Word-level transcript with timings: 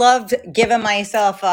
Loved 0.00 0.34
giving 0.50 0.80
myself 0.80 1.42
a, 1.42 1.46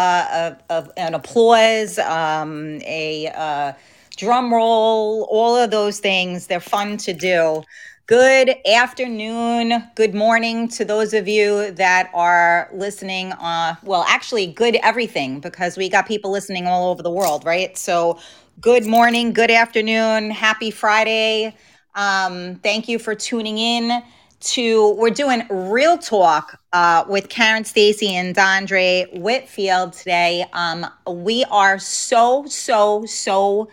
a, 0.70 0.74
a, 0.74 0.88
an 0.96 1.16
applause, 1.16 2.00
um, 2.00 2.80
a 2.84 3.28
uh, 3.36 3.74
drum 4.16 4.54
roll, 4.54 5.28
all 5.30 5.58
of 5.58 5.70
those 5.70 6.00
things. 6.00 6.48
They're 6.48 6.62
fun 6.62 6.96
to 7.00 7.12
do. 7.12 7.64
Good 8.06 8.56
afternoon, 8.66 9.84
good 9.96 10.16
morning 10.16 10.70
to 10.70 10.86
those 10.86 11.14
of 11.14 11.28
you 11.28 11.72
that 11.72 12.10
are 12.14 12.70
listening. 12.74 13.34
Uh, 13.34 13.76
well, 13.84 14.06
actually, 14.08 14.48
good 14.48 14.78
everything 14.82 15.42
because 15.42 15.76
we 15.76 15.90
got 15.90 16.08
people 16.08 16.32
listening 16.32 16.68
all 16.68 16.90
over 16.90 17.04
the 17.04 17.12
world, 17.12 17.44
right? 17.44 17.78
So, 17.78 18.18
good 18.62 18.86
morning, 18.86 19.34
good 19.34 19.52
afternoon, 19.52 20.32
happy 20.32 20.72
Friday. 20.72 21.54
Um, 21.96 22.56
thank 22.64 22.88
you 22.88 22.98
for 22.98 23.14
tuning 23.14 23.58
in 23.58 24.02
to 24.40 24.92
we're 24.94 25.10
doing 25.10 25.46
real 25.50 25.98
talk 25.98 26.60
uh, 26.74 27.04
with 27.08 27.30
Karen 27.30 27.66
Stacy 27.66 28.14
and 28.16 28.36
Dondre 28.36 29.20
Whitfield 29.20 29.94
today. 29.94 30.46
Um, 30.54 30.86
we 31.08 31.44
are 31.46 31.80
so 31.80 32.46
so 32.48 33.06
so 33.06 33.70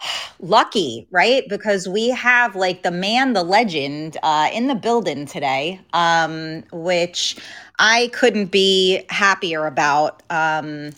lucky, 0.40 1.06
right? 1.10 1.48
Because 1.48 1.88
we 1.88 2.10
have 2.10 2.56
like 2.56 2.82
the 2.82 2.90
man, 2.90 3.32
the 3.32 3.42
legend 3.42 4.16
uh, 4.22 4.48
in 4.52 4.68
the 4.68 4.74
building 4.74 5.26
today, 5.26 5.80
um, 5.92 6.62
which 6.72 7.36
I 7.78 8.10
couldn't 8.12 8.46
be 8.46 9.04
happier 9.08 9.66
about. 9.66 10.22
Um, 10.30 10.92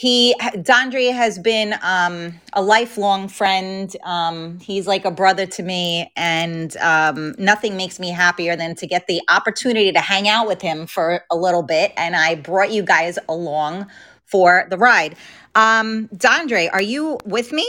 he 0.00 0.34
Dondre 0.40 1.12
has 1.12 1.38
been 1.38 1.74
um, 1.82 2.40
a 2.54 2.62
lifelong 2.62 3.28
friend. 3.28 3.94
Um, 4.02 4.58
he's 4.58 4.86
like 4.86 5.04
a 5.04 5.10
brother 5.10 5.44
to 5.44 5.62
me, 5.62 6.10
and 6.16 6.74
um, 6.78 7.34
nothing 7.36 7.76
makes 7.76 8.00
me 8.00 8.08
happier 8.08 8.56
than 8.56 8.74
to 8.76 8.86
get 8.86 9.08
the 9.08 9.20
opportunity 9.28 9.92
to 9.92 10.00
hang 10.00 10.26
out 10.26 10.46
with 10.46 10.62
him 10.62 10.86
for 10.86 11.22
a 11.30 11.36
little 11.36 11.62
bit. 11.62 11.92
And 11.98 12.16
I 12.16 12.36
brought 12.36 12.72
you 12.72 12.82
guys 12.82 13.18
along 13.28 13.88
for 14.24 14.66
the 14.70 14.78
ride. 14.78 15.16
Um, 15.54 16.08
Dondre, 16.14 16.70
are 16.72 16.80
you 16.80 17.18
with 17.26 17.52
me? 17.52 17.68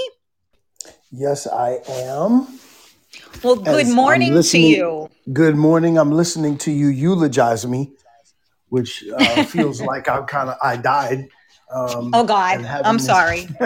Yes, 1.12 1.48
I 1.48 1.80
am. 1.90 2.48
Well, 3.44 3.58
good 3.58 3.88
As 3.88 3.94
morning 3.94 4.42
to 4.42 4.58
you. 4.58 5.09
good 5.34 5.58
morning. 5.58 5.98
I'm 5.98 6.12
listening 6.14 6.58
to 6.59 6.72
you 6.72 6.88
eulogize 6.88 7.68
me, 7.68 7.92
which 8.70 9.04
uh, 9.14 9.44
feels 9.44 9.82
like 9.92 10.08
I'm 10.08 10.24
kind 10.28 10.50
of 10.50 10.56
I 10.64 10.78
died, 10.78 11.28
um, 11.74 12.12
Oh 12.14 12.24
God, 12.24 12.66
I'm 12.66 12.98
this. 12.98 13.06
sorry. 13.06 13.48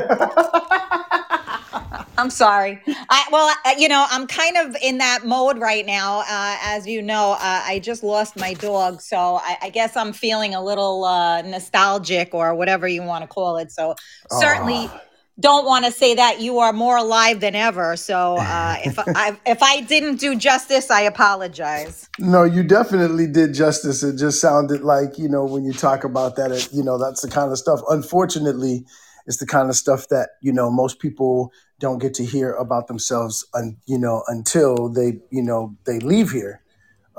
I'm 2.17 2.29
sorry. 2.29 2.81
I 3.09 3.25
well, 3.31 3.53
you 3.77 3.89
know, 3.89 4.05
I'm 4.09 4.25
kind 4.27 4.57
of 4.57 4.75
in 4.81 4.99
that 4.99 5.25
mode 5.25 5.57
right 5.57 5.85
now. 5.85 6.19
Uh, 6.19 6.57
as 6.63 6.87
you 6.87 7.01
know, 7.01 7.33
uh, 7.33 7.37
I 7.65 7.79
just 7.83 8.03
lost 8.03 8.37
my 8.37 8.53
dog, 8.53 9.01
so 9.01 9.39
I, 9.41 9.57
I 9.63 9.69
guess 9.69 9.97
I'm 9.97 10.13
feeling 10.13 10.55
a 10.55 10.63
little 10.63 11.03
uh, 11.03 11.41
nostalgic 11.41 12.33
or 12.33 12.55
whatever 12.55 12.87
you 12.87 13.03
want 13.03 13.23
to 13.23 13.27
call 13.27 13.57
it. 13.57 13.71
So 13.71 13.95
certainly 14.29 14.89
don't 15.39 15.65
want 15.65 15.85
to 15.85 15.91
say 15.91 16.15
that 16.15 16.41
you 16.41 16.59
are 16.59 16.73
more 16.73 16.97
alive 16.97 17.39
than 17.41 17.55
ever. 17.55 17.95
So 17.97 18.37
uh, 18.45 18.77
if 18.83 18.97
I 19.15 19.37
if 19.45 19.63
I 19.63 19.81
didn't 19.81 20.17
do 20.17 20.35
justice, 20.35 20.91
I 20.91 21.01
apologize. 21.01 22.09
no, 22.19 22.43
you 22.43 22.63
definitely 22.63 23.27
did 23.27 23.53
justice. 23.53 24.03
It 24.03 24.17
just 24.17 24.41
sounded 24.41 24.81
like 24.81 25.17
you 25.17 25.29
know 25.29 25.45
when 25.45 25.65
you 25.65 25.73
talk 25.73 26.03
about 26.03 26.35
that, 26.37 26.51
it, 26.51 26.69
you 26.73 26.83
know 26.83 26.97
that's 26.97 27.21
the 27.21 27.29
kind 27.29 27.51
of 27.51 27.57
stuff. 27.57 27.81
Unfortunately, 27.89 28.85
it's 29.27 29.37
the 29.37 29.47
kind 29.47 29.69
of 29.69 29.75
stuff 29.75 30.07
that 30.09 30.31
you 30.41 30.53
know 30.53 30.71
most 30.71 30.99
people 30.99 31.51
don't 31.79 31.99
get 31.99 32.13
to 32.15 32.25
hear 32.25 32.53
about 32.53 32.87
themselves, 32.87 33.45
un, 33.53 33.77
you 33.87 33.99
know, 33.99 34.23
until 34.27 34.89
they 34.89 35.19
you 35.31 35.43
know 35.43 35.75
they 35.85 35.99
leave 35.99 36.31
here. 36.31 36.61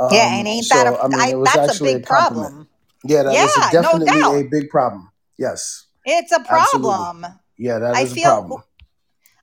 Yeah, 0.08 0.38
and 0.38 0.46
Um, 0.46 0.46
ain't 0.48 0.68
that 0.70 0.86
so 0.86 0.94
a 0.96 1.02
I 1.02 1.08
mean, 1.08 1.20
I, 1.20 1.34
that's 1.44 1.56
a 1.56 1.58
actually 1.72 1.90
a 1.92 1.98
big 1.98 2.06
problem. 2.06 2.68
Yeah, 3.04 3.24
that 3.24 3.32
is 3.40 3.54
Yeah, 3.54 3.70
no 3.74 3.82
definitely 3.82 4.06
doubt. 4.20 4.34
a 4.34 4.44
big 4.50 4.70
problem. 4.70 5.10
Yes, 5.38 5.86
It's 6.04 6.32
a 6.32 6.40
absolutely. 6.50 6.90
Yeah, 7.58 7.78
that 7.78 7.92
is 7.92 7.98
I 7.98 8.04
is 8.04 8.12
a 8.12 8.14
feel 8.14 8.30
problem. 8.30 8.62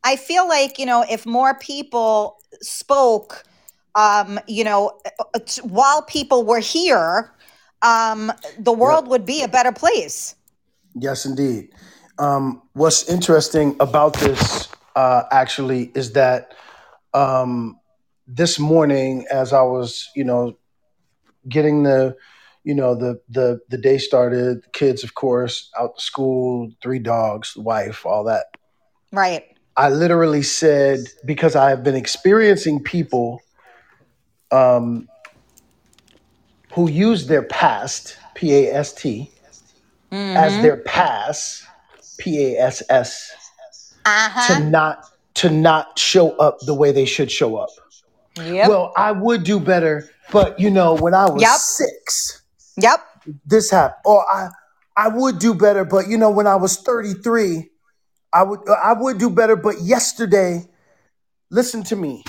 I 0.03 0.15
feel 0.15 0.47
like, 0.47 0.79
you 0.79 0.85
know, 0.85 1.05
if 1.09 1.25
more 1.25 1.55
people 1.55 2.37
spoke, 2.61 3.43
um, 3.95 4.39
you 4.47 4.63
know, 4.63 4.99
uh, 5.33 5.39
while 5.63 6.01
people 6.03 6.43
were 6.45 6.59
here, 6.59 7.31
um, 7.81 8.31
the 8.57 8.71
Yep. 8.71 8.79
world 8.79 9.07
would 9.07 9.25
be 9.25 9.43
a 9.43 9.47
better 9.47 9.71
place. 9.71 10.35
Yes, 10.95 11.25
indeed. 11.25 11.69
Um, 12.19 12.61
what's 12.73 13.07
interesting 13.09 13.75
about 13.79 14.13
this 14.19 14.67
uh, 14.95 15.23
actually 15.31 15.91
is 15.95 16.13
that 16.13 16.53
um, 17.13 17.79
this 18.27 18.59
morning, 18.59 19.25
as 19.31 19.53
I 19.53 19.61
was, 19.63 20.09
you 20.15 20.23
know, 20.23 20.57
getting 21.47 21.83
the, 21.83 22.15
you 22.63 22.73
know, 22.73 22.95
the 22.95 23.19
the 23.29 23.59
the 23.69 23.77
day 23.77 23.97
started, 23.97 24.71
kids, 24.73 25.03
of 25.03 25.15
course, 25.15 25.69
out 25.77 25.97
to 25.97 26.03
school, 26.03 26.71
three 26.81 26.99
dogs, 26.99 27.55
wife, 27.57 28.05
all 28.05 28.23
that. 28.25 28.45
Right. 29.11 29.45
I 29.75 29.89
literally 29.89 30.43
said 30.43 30.99
because 31.25 31.55
I 31.55 31.69
have 31.69 31.83
been 31.83 31.95
experiencing 31.95 32.83
people 32.83 33.41
um, 34.51 35.07
who 36.73 36.89
use 36.89 37.27
their 37.27 37.43
past, 37.43 38.17
P 38.35 38.53
A 38.53 38.73
S 38.73 38.93
T, 38.93 39.31
as 40.35 40.53
Mm-hmm. 40.53 40.61
their 40.61 40.77
pass, 40.77 41.65
P 42.19 42.53
A 42.55 42.59
S 42.59 42.83
S, 42.89 43.31
to 44.05 44.09
Uh-huh. 44.09 44.59
not 44.59 45.03
to 45.35 45.49
not 45.49 45.97
show 45.97 46.29
up 46.37 46.59
the 46.61 46.73
way 46.75 46.91
they 46.91 47.05
should 47.05 47.31
show 47.31 47.57
up. 47.57 47.69
Yep. 48.35 48.69
Well, 48.69 48.93
I 48.95 49.11
would 49.11 49.43
do 49.43 49.59
better, 49.59 50.07
but 50.31 50.59
you 50.59 50.69
know, 50.69 50.93
when 50.93 51.13
I 51.15 51.25
was 51.25 51.41
Yep. 51.41 51.59
six, 51.59 52.42
Yep. 52.77 52.99
this 53.45 53.71
happened. 53.71 54.01
Or 54.05 54.25
I 54.31 54.49
I 54.95 55.07
would 55.07 55.39
do 55.39 55.53
better, 55.53 55.85
but 55.85 56.07
you 56.07 56.17
know, 56.17 56.29
when 56.29 56.47
I 56.47 56.55
was 56.55 56.77
33, 56.77 57.69
I 58.31 58.43
would 58.43 58.59
I 58.69 58.93
would 58.93 59.17
do 59.17 59.29
better, 59.29 59.55
but 59.55 59.81
yesterday, 59.81 60.67
listen 61.49 61.83
to 61.85 61.95
me. 61.95 62.23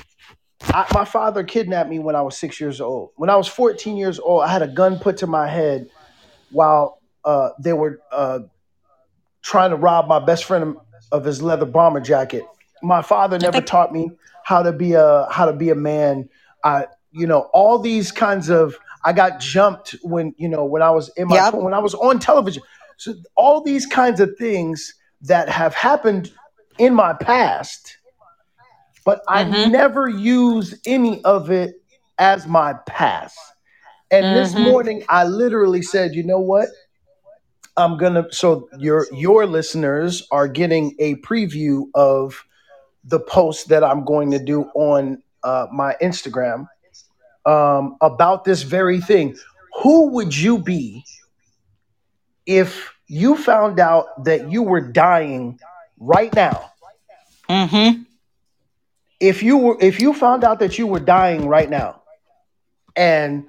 I, 0.62 0.86
my 0.94 1.04
father 1.04 1.44
kidnapped 1.44 1.90
me 1.90 1.98
when 1.98 2.16
I 2.16 2.22
was 2.22 2.38
six 2.38 2.60
years 2.60 2.80
old. 2.80 3.10
When 3.16 3.28
I 3.28 3.36
was 3.36 3.48
14 3.48 3.96
years 3.96 4.18
old, 4.18 4.42
I 4.42 4.48
had 4.48 4.62
a 4.62 4.68
gun 4.68 4.98
put 4.98 5.18
to 5.18 5.26
my 5.26 5.46
head 5.46 5.88
while 6.50 7.00
uh, 7.24 7.50
they 7.58 7.72
were 7.72 8.00
uh, 8.10 8.40
trying 9.42 9.70
to 9.70 9.76
rob 9.76 10.08
my 10.08 10.18
best 10.18 10.44
friend 10.44 10.76
of 11.12 11.24
his 11.24 11.42
leather 11.42 11.66
bomber 11.66 12.00
jacket. 12.00 12.44
My 12.82 13.02
father 13.02 13.38
never 13.38 13.60
taught 13.60 13.92
me 13.92 14.10
how 14.44 14.62
to 14.62 14.72
be 14.72 14.92
a 14.94 15.26
how 15.30 15.46
to 15.46 15.52
be 15.52 15.70
a 15.70 15.74
man. 15.74 16.28
I 16.62 16.86
you 17.12 17.26
know 17.26 17.50
all 17.52 17.78
these 17.78 18.10
kinds 18.10 18.48
of 18.48 18.76
I 19.04 19.12
got 19.14 19.40
jumped 19.40 19.96
when 20.02 20.34
you 20.38 20.48
know 20.48 20.64
when 20.66 20.82
I 20.82 20.90
was 20.92 21.10
in 21.16 21.28
my 21.28 21.38
Yep. 21.38 21.52
when 21.52 21.74
I 21.74 21.80
was 21.80 21.94
on 21.94 22.20
television. 22.20 22.62
So 22.98 23.14
all 23.36 23.62
these 23.62 23.86
kinds 23.86 24.20
of 24.20 24.30
things 24.38 24.94
that 25.22 25.48
have 25.50 25.74
happened 25.74 26.32
in 26.78 26.94
my 26.94 27.14
past, 27.14 27.98
but 29.04 29.22
I 29.28 29.44
Mm-hmm. 29.44 29.68
never 29.68 30.08
use 30.08 30.80
any 30.86 31.22
of 31.24 31.50
it 31.50 31.74
as 32.18 32.46
my 32.46 32.74
past. 32.86 33.38
And 34.10 34.34
this 34.34 34.56
Mm-hmm. 34.56 34.58
morning 34.58 35.04
I 35.08 35.24
literally 35.24 35.82
said, 35.82 36.14
you 36.14 36.24
know 36.24 36.40
what? 36.40 36.68
I'm 37.76 37.98
gonna. 37.98 38.26
So 38.32 38.68
your 38.78 39.06
your 39.12 39.46
listeners 39.46 40.26
are 40.32 40.48
getting 40.48 40.96
a 41.00 41.16
preview 41.16 41.84
of 41.94 42.44
the 43.04 43.20
post 43.20 43.68
that 43.70 43.84
I'm 43.84 44.04
going 44.04 44.32
to 44.32 44.38
do 44.38 44.64
on 44.74 45.22
uh, 45.44 45.66
my 45.72 45.96
Instagram 46.02 46.66
um, 47.46 47.96
about 48.00 48.44
this 48.44 48.62
very 48.62 49.00
thing. 49.00 49.36
Who 49.82 50.10
would 50.10 50.36
you 50.36 50.58
be 50.58 51.04
if 52.46 52.94
you 53.06 53.36
found 53.36 53.80
out 53.80 54.24
that 54.24 54.50
you 54.50 54.62
were 54.62 54.80
dying 54.80 55.58
right 55.98 56.32
now? 56.34 56.70
Mm-hmm. 57.48 58.02
If 59.20 59.42
you 59.42 59.58
were, 59.58 59.76
if 59.80 60.00
you 60.00 60.12
found 60.12 60.44
out 60.44 60.58
that 60.60 60.78
you 60.78 60.86
were 60.86 61.00
dying 61.00 61.48
right 61.48 61.68
now, 61.68 62.02
and 62.96 63.46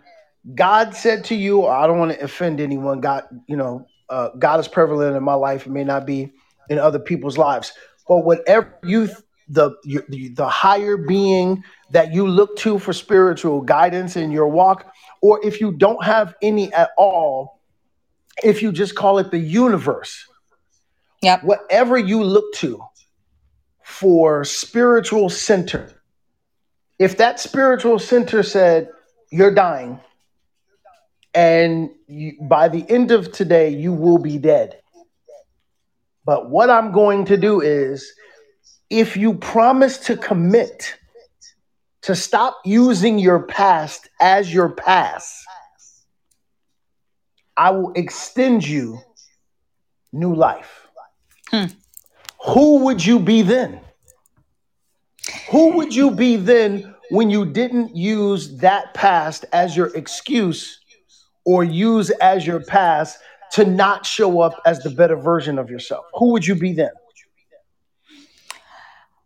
God 0.53 0.95
said 0.95 1.25
to 1.25 1.35
you, 1.35 1.65
I 1.65 1.87
don't 1.87 1.97
want 1.97 2.11
to 2.11 2.23
offend 2.23 2.59
anyone. 2.59 3.01
God, 3.01 3.23
you 3.47 3.55
know, 3.55 3.87
uh, 4.09 4.29
God 4.37 4.59
is 4.59 4.67
prevalent 4.67 5.15
in 5.15 5.23
my 5.23 5.33
life. 5.33 5.65
It 5.65 5.71
may 5.71 5.83
not 5.83 6.05
be 6.05 6.31
in 6.69 6.77
other 6.77 6.99
people's 6.99 7.37
lives, 7.37 7.73
but 8.07 8.19
whatever 8.19 8.77
you, 8.83 9.09
the 9.47 9.71
you, 9.83 10.03
the 10.09 10.29
the 10.29 10.47
higher 10.47 10.97
being 10.97 11.63
that 11.91 12.13
you 12.13 12.27
look 12.27 12.57
to 12.57 12.79
for 12.79 12.93
spiritual 12.93 13.61
guidance 13.61 14.15
in 14.15 14.31
your 14.31 14.47
walk, 14.47 14.93
or 15.21 15.45
if 15.45 15.61
you 15.61 15.71
don't 15.71 16.03
have 16.03 16.35
any 16.41 16.73
at 16.73 16.89
all, 16.97 17.61
if 18.43 18.61
you 18.61 18.71
just 18.71 18.95
call 18.95 19.19
it 19.19 19.31
the 19.31 19.39
universe, 19.39 20.25
Yep. 21.21 21.43
whatever 21.43 21.97
you 21.97 22.23
look 22.23 22.53
to 22.55 22.81
for 23.83 24.43
spiritual 24.43 25.29
center, 25.29 25.91
if 26.99 27.17
that 27.17 27.39
spiritual 27.39 27.99
center 27.99 28.43
said 28.43 28.89
you're 29.31 29.53
dying 29.53 29.99
and 31.33 31.89
you, 32.07 32.37
by 32.41 32.69
the 32.69 32.89
end 32.89 33.11
of 33.11 33.31
today 33.31 33.69
you 33.69 33.91
will 33.91 34.17
be 34.17 34.37
dead 34.37 34.79
but 36.25 36.49
what 36.49 36.69
i'm 36.69 36.91
going 36.91 37.25
to 37.25 37.35
do 37.37 37.59
is 37.61 38.13
if 38.89 39.17
you 39.17 39.33
promise 39.33 39.97
to 39.97 40.15
commit 40.15 40.97
to 42.05 42.15
stop 42.15 42.59
using 42.63 43.17
your 43.17 43.41
past 43.41 44.09
as 44.21 44.53
your 44.53 44.69
past, 44.69 45.43
I 47.57 47.71
will 47.71 47.93
extend 47.93 48.67
you 48.67 48.99
new 50.13 50.35
life. 50.35 50.87
Hmm. 51.49 51.65
Who 52.45 52.85
would 52.85 53.03
you 53.03 53.19
be 53.19 53.41
then? 53.41 53.81
Who 55.49 55.77
would 55.77 55.95
you 55.95 56.11
be 56.11 56.35
then 56.35 56.93
when 57.09 57.31
you 57.31 57.43
didn't 57.43 57.95
use 57.95 58.55
that 58.57 58.93
past 58.93 59.45
as 59.51 59.75
your 59.75 59.87
excuse 59.95 60.79
or 61.43 61.63
use 61.63 62.11
as 62.11 62.45
your 62.45 62.59
past 62.59 63.17
to 63.53 63.65
not 63.65 64.05
show 64.05 64.41
up 64.41 64.61
as 64.67 64.83
the 64.83 64.91
better 64.91 65.15
version 65.15 65.57
of 65.57 65.71
yourself? 65.71 66.05
Who 66.13 66.33
would 66.33 66.45
you 66.45 66.53
be 66.53 66.73
then? 66.73 66.91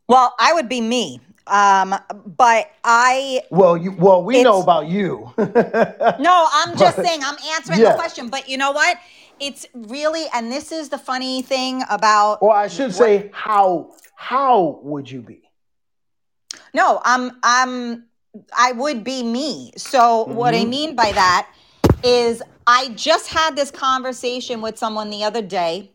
Well, 0.07 0.33
I 0.39 0.53
would 0.53 0.69
be 0.69 0.79
me. 0.79 1.19
Um, 1.49 1.95
but 2.37 2.71
I 2.83 3.41
Well, 3.49 3.77
you 3.77 3.91
well, 3.91 4.23
we 4.23 4.39
know 4.39 4.59
about 4.59 4.87
you. 4.87 5.31
no, 6.17 6.47
I'm 6.53 6.77
just 6.77 6.99
but 6.99 7.01
saying 7.01 7.21
I'm 7.23 7.37
answering 7.55 7.83
the 7.83 7.91
question. 7.91 8.29
But 8.29 8.49
you 8.49 8.57
know 8.57 8.71
what? 8.71 8.97
It's 9.39 9.65
really, 9.73 10.25
and 10.33 10.51
this 10.51 10.71
is 10.71 10.89
the 10.89 10.97
funny 10.97 11.41
thing 11.41 11.83
about 11.89 12.41
Or 12.41 12.53
I 12.53 12.67
should 12.67 12.93
what 12.93 12.93
say 12.93 13.29
how 13.33 13.91
how 14.15 14.79
would 14.83 15.09
you 15.09 15.21
be? 15.21 15.41
no, 16.73 17.01
I'm 17.03 17.31
I'm 17.43 18.05
I 18.57 18.71
would 18.73 19.03
be 19.03 19.23
me. 19.23 19.71
So 19.77 20.25
what 20.25 20.55
I 20.55 20.65
Mm-hmm. 20.65 20.65
mean 20.65 20.95
by 20.95 21.11
that 21.13 21.49
is 22.03 22.41
I 22.67 22.89
just 22.89 23.29
had 23.29 23.55
this 23.55 23.71
conversation 23.71 24.61
with 24.61 24.77
someone 24.77 25.09
the 25.09 25.23
other 25.23 25.41
day 25.41 25.91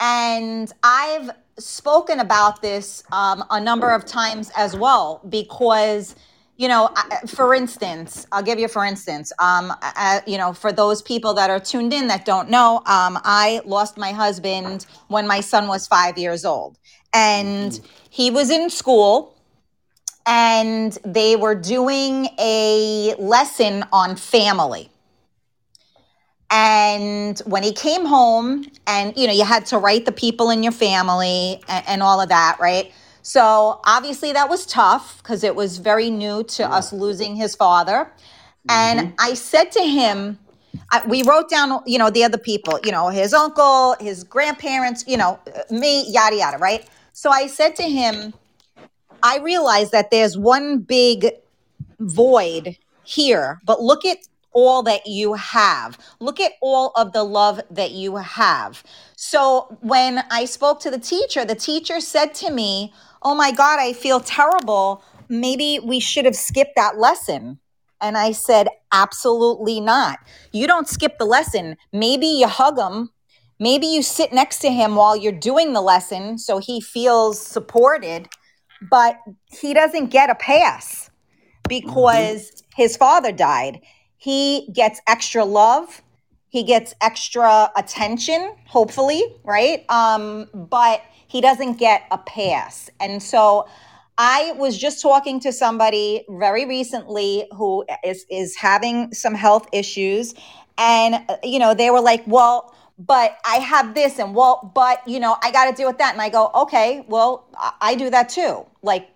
and 0.00 0.70
I've 0.82 1.30
spoken 1.60 2.20
about 2.20 2.62
this 2.62 3.02
um, 3.12 3.44
a 3.50 3.60
number 3.60 3.90
of 3.90 4.04
times 4.04 4.50
as 4.56 4.76
well 4.76 5.20
because, 5.28 6.14
you 6.56 6.68
know, 6.68 6.90
for 7.26 7.54
instance, 7.54 8.26
I'll 8.32 8.42
give 8.42 8.58
you 8.58 8.68
for 8.68 8.84
instance, 8.84 9.32
um, 9.38 9.72
uh, 9.82 10.20
you 10.26 10.38
know, 10.38 10.52
for 10.52 10.72
those 10.72 11.02
people 11.02 11.34
that 11.34 11.50
are 11.50 11.60
tuned 11.60 11.92
in 11.92 12.08
that 12.08 12.24
don't 12.24 12.50
know, 12.50 12.76
um, 12.86 13.18
I 13.24 13.60
lost 13.64 13.96
my 13.96 14.12
husband 14.12 14.86
when 15.08 15.26
my 15.26 15.40
son 15.40 15.68
was 15.68 15.86
five 15.86 16.18
years 16.18 16.44
old, 16.44 16.78
and 17.12 17.80
he 18.10 18.30
was 18.30 18.50
in 18.50 18.70
school. 18.70 19.36
And 20.26 20.96
they 21.02 21.34
were 21.34 21.54
doing 21.54 22.28
a 22.38 23.14
lesson 23.18 23.84
on 23.90 24.16
family. 24.16 24.89
And 26.50 27.38
when 27.46 27.62
he 27.62 27.72
came 27.72 28.06
home, 28.06 28.66
and 28.86 29.16
you 29.16 29.26
know, 29.26 29.32
you 29.32 29.44
had 29.44 29.66
to 29.66 29.78
write 29.78 30.06
the 30.06 30.12
people 30.12 30.50
in 30.50 30.62
your 30.62 30.72
family 30.72 31.62
and, 31.68 31.84
and 31.88 32.02
all 32.02 32.20
of 32.20 32.28
that, 32.30 32.58
right? 32.60 32.92
So 33.22 33.80
obviously 33.84 34.32
that 34.32 34.48
was 34.48 34.66
tough 34.66 35.18
because 35.18 35.44
it 35.44 35.54
was 35.56 35.78
very 35.78 36.10
new 36.10 36.44
to 36.44 36.64
Yeah. 36.64 36.74
us 36.74 36.92
losing 36.92 37.36
his 37.36 37.54
father. 37.56 38.12
And 38.68 39.00
Mm-hmm. 39.00 39.14
I 39.18 39.34
said 39.34 39.72
to 39.72 39.80
him, 39.82 40.40
I, 40.92 41.06
we 41.06 41.22
wrote 41.22 41.50
down, 41.50 41.80
you 41.86 41.98
know, 41.98 42.10
the 42.10 42.24
other 42.24 42.38
people, 42.38 42.80
you 42.84 42.92
know, 42.92 43.08
his 43.08 43.34
uncle, 43.34 43.96
his 44.00 44.24
grandparents, 44.24 45.04
you 45.06 45.16
know, 45.16 45.40
uh, 45.54 45.62
me, 45.74 46.04
yada, 46.10 46.36
yada, 46.36 46.58
right? 46.58 46.88
So 47.12 47.30
I 47.30 47.46
said 47.46 47.76
to 47.76 47.84
him, 47.84 48.34
I 49.22 49.38
realized 49.38 49.92
that 49.92 50.10
there's 50.10 50.38
one 50.38 50.80
big 50.80 51.30
void 52.00 52.76
here, 53.02 53.60
but 53.64 53.82
look 53.82 54.04
at 54.04 54.18
all 54.52 54.82
that 54.84 55.06
you 55.06 55.34
have. 55.34 55.98
Look 56.20 56.40
at 56.40 56.52
all 56.60 56.92
of 56.96 57.12
the 57.12 57.24
love 57.24 57.60
that 57.70 57.92
you 57.92 58.16
have. 58.16 58.82
So 59.16 59.76
when 59.80 60.24
I 60.30 60.44
spoke 60.44 60.80
to 60.80 60.90
the 60.90 60.98
teacher, 60.98 61.44
the 61.44 61.54
teacher 61.54 62.00
said 62.00 62.34
to 62.36 62.50
me, 62.50 62.92
Oh 63.22 63.34
my 63.34 63.52
God, 63.52 63.78
I 63.78 63.92
feel 63.92 64.20
terrible. 64.20 65.04
Maybe 65.28 65.78
we 65.82 66.00
should 66.00 66.24
have 66.24 66.36
skipped 66.36 66.76
that 66.76 66.98
lesson. 66.98 67.58
And 68.00 68.16
I 68.16 68.32
said, 68.32 68.68
Absolutely 68.92 69.80
not. 69.80 70.18
You 70.52 70.66
don't 70.66 70.88
skip 70.88 71.18
the 71.18 71.26
lesson. 71.26 71.76
Maybe 71.92 72.26
you 72.26 72.48
hug 72.48 72.78
him. 72.78 73.10
Maybe 73.58 73.86
you 73.86 74.02
sit 74.02 74.32
next 74.32 74.60
to 74.60 74.70
him 74.70 74.96
while 74.96 75.16
you're 75.16 75.32
doing 75.32 75.74
the 75.74 75.82
lesson 75.82 76.38
so 76.38 76.58
he 76.58 76.80
feels 76.80 77.38
supported, 77.40 78.28
but 78.90 79.18
he 79.50 79.74
doesn't 79.74 80.06
get 80.06 80.30
a 80.30 80.34
pass 80.34 81.10
Mm-hmm. 81.70 81.88
because 81.88 82.62
his 82.74 82.96
father 82.96 83.32
died. 83.32 83.80
He 84.20 84.68
gets 84.74 85.00
extra 85.08 85.46
love. 85.46 86.02
He 86.50 86.62
gets 86.62 86.94
extra 87.00 87.72
attention, 87.74 88.54
hopefully, 88.66 89.22
right? 89.44 89.84
Um, 89.88 90.46
but 90.52 91.00
he 91.26 91.40
doesn't 91.40 91.78
get 91.78 92.02
a 92.10 92.18
pass. 92.18 92.90
And 93.00 93.22
so 93.22 93.66
I 94.18 94.52
was 94.58 94.76
just 94.76 95.00
talking 95.00 95.40
to 95.40 95.52
somebody 95.52 96.26
very 96.28 96.66
recently 96.66 97.48
who 97.56 97.86
is 98.04 98.26
is 98.28 98.56
having 98.56 99.14
some 99.14 99.34
health 99.34 99.66
issues 99.72 100.34
and 100.76 101.14
uh, 101.30 101.36
you 101.42 101.58
know 101.58 101.72
they 101.72 101.90
were 101.90 102.02
like, 102.02 102.22
"Well, 102.26 102.74
but 103.00 103.38
I 103.46 103.56
have 103.56 103.94
this 103.94 104.20
and 104.20 104.34
well, 104.34 104.72
but 104.74 105.06
you 105.08 105.20
know, 105.20 105.36
I 105.42 105.50
got 105.52 105.70
to 105.70 105.76
deal 105.76 105.88
with 105.88 105.98
that." 105.98 106.12
And 106.14 106.22
I 106.22 106.28
go, 106.30 106.50
"Okay, 106.54 107.04
well, 107.08 107.46
I, 107.56 107.72
I 107.80 107.96
do 107.96 108.10
that 108.10 108.28
too. 108.28 108.66
Like 108.82 109.08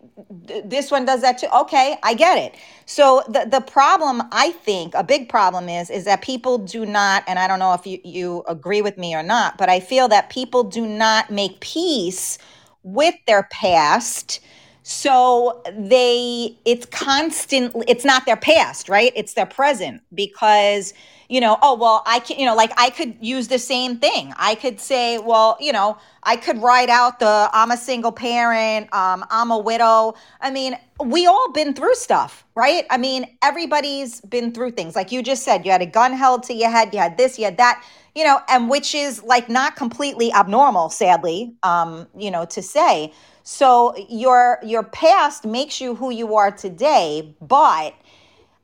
th- 0.48 0.64
this 0.66 0.90
one 0.90 1.04
does 1.06 1.22
that 1.22 1.38
too. 1.38 1.48
Okay, 1.54 1.96
I 2.02 2.14
get 2.14 2.38
it." 2.38 2.56
So 2.86 3.22
the 3.28 3.46
the 3.50 3.60
problem 3.60 4.22
I 4.32 4.52
think 4.52 4.94
a 4.94 5.04
big 5.04 5.28
problem 5.28 5.68
is 5.68 5.90
is 5.90 6.04
that 6.06 6.22
people 6.22 6.58
do 6.58 6.86
not 6.86 7.24
and 7.28 7.38
I 7.38 7.48
don't 7.48 7.60
know 7.60 7.74
if 7.74 7.86
you 7.86 8.00
you 8.04 8.44
agree 8.48 8.82
with 8.82 8.98
me 8.98 9.14
or 9.14 9.22
not, 9.22 9.58
but 9.58 9.68
I 9.68 9.80
feel 9.80 10.08
that 10.08 10.30
people 10.30 10.64
do 10.64 10.86
not 10.86 11.30
make 11.30 11.60
peace 11.60 12.38
with 12.84 13.14
their 13.26 13.44
past 13.52 14.40
so 14.84 15.62
they 15.78 16.56
it's 16.66 16.86
constantly 16.86 17.84
it's 17.88 18.04
not 18.04 18.26
their 18.26 18.36
past 18.36 18.88
right 18.90 19.12
it's 19.16 19.34
their 19.34 19.46
present 19.46 20.02
because 20.14 20.92
you 21.28 21.40
know 21.40 21.58
oh 21.62 21.74
well 21.74 22.02
i 22.06 22.18
can 22.18 22.38
you 22.38 22.46
know 22.46 22.54
like 22.54 22.72
i 22.76 22.90
could 22.90 23.16
use 23.20 23.48
the 23.48 23.58
same 23.58 23.98
thing. 23.98 24.32
I 24.36 24.54
could 24.54 24.80
say 24.80 25.18
well 25.18 25.56
you 25.60 25.72
know 25.72 25.98
i 26.22 26.36
could 26.36 26.58
write 26.58 26.88
out 26.88 27.18
the 27.18 27.48
i'm 27.52 27.70
a 27.70 27.76
single 27.76 28.12
parent 28.12 28.92
um, 28.92 29.24
i'm 29.30 29.50
a 29.50 29.58
widow. 29.58 30.14
I 30.40 30.50
mean 30.50 30.76
we 31.04 31.26
all 31.26 31.50
been 31.52 31.74
through 31.74 31.94
stuff 31.94 32.44
right? 32.54 32.86
I 32.90 32.98
mean 32.98 33.26
everybody's 33.42 34.20
been 34.20 34.52
through 34.52 34.72
things. 34.72 34.94
Like 34.94 35.10
you 35.10 35.22
just 35.22 35.42
said 35.42 35.64
you 35.64 35.72
had 35.72 35.82
a 35.82 35.86
gun 35.86 36.12
held 36.12 36.42
to 36.44 36.54
your 36.54 36.70
head 36.70 36.92
you 36.92 37.00
had 37.00 37.16
this 37.16 37.38
you 37.38 37.44
had 37.44 37.56
that 37.58 37.84
you 38.14 38.24
know 38.24 38.40
and 38.48 38.68
which 38.68 38.94
is 38.94 39.22
like 39.24 39.48
not 39.48 39.76
completely 39.76 40.32
abnormal 40.32 40.90
sadly 40.90 41.54
um 41.62 42.06
you 42.16 42.30
know 42.30 42.44
to 42.46 42.62
say. 42.62 43.12
So 43.42 43.94
your 44.08 44.58
your 44.62 44.82
past 44.82 45.44
makes 45.44 45.80
you 45.80 45.94
who 45.94 46.10
you 46.10 46.34
are 46.36 46.50
today 46.50 47.34
but 47.40 47.94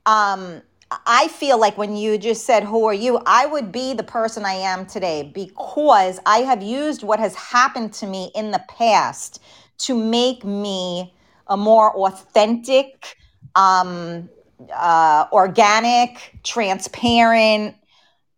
um 0.05 0.61
i 1.05 1.27
feel 1.29 1.59
like 1.59 1.77
when 1.77 1.95
you 1.95 2.17
just 2.17 2.45
said 2.45 2.63
who 2.63 2.85
are 2.85 2.93
you 2.93 3.21
i 3.25 3.45
would 3.45 3.71
be 3.71 3.93
the 3.93 4.03
person 4.03 4.45
i 4.45 4.53
am 4.53 4.85
today 4.85 5.31
because 5.33 6.19
i 6.25 6.39
have 6.39 6.61
used 6.63 7.03
what 7.03 7.19
has 7.19 7.35
happened 7.35 7.93
to 7.93 8.07
me 8.07 8.31
in 8.35 8.51
the 8.51 8.63
past 8.69 9.41
to 9.77 9.95
make 9.95 10.43
me 10.45 11.13
a 11.47 11.57
more 11.57 11.95
authentic 11.97 13.17
um 13.55 14.29
uh 14.75 15.25
organic 15.33 16.39
transparent 16.43 17.75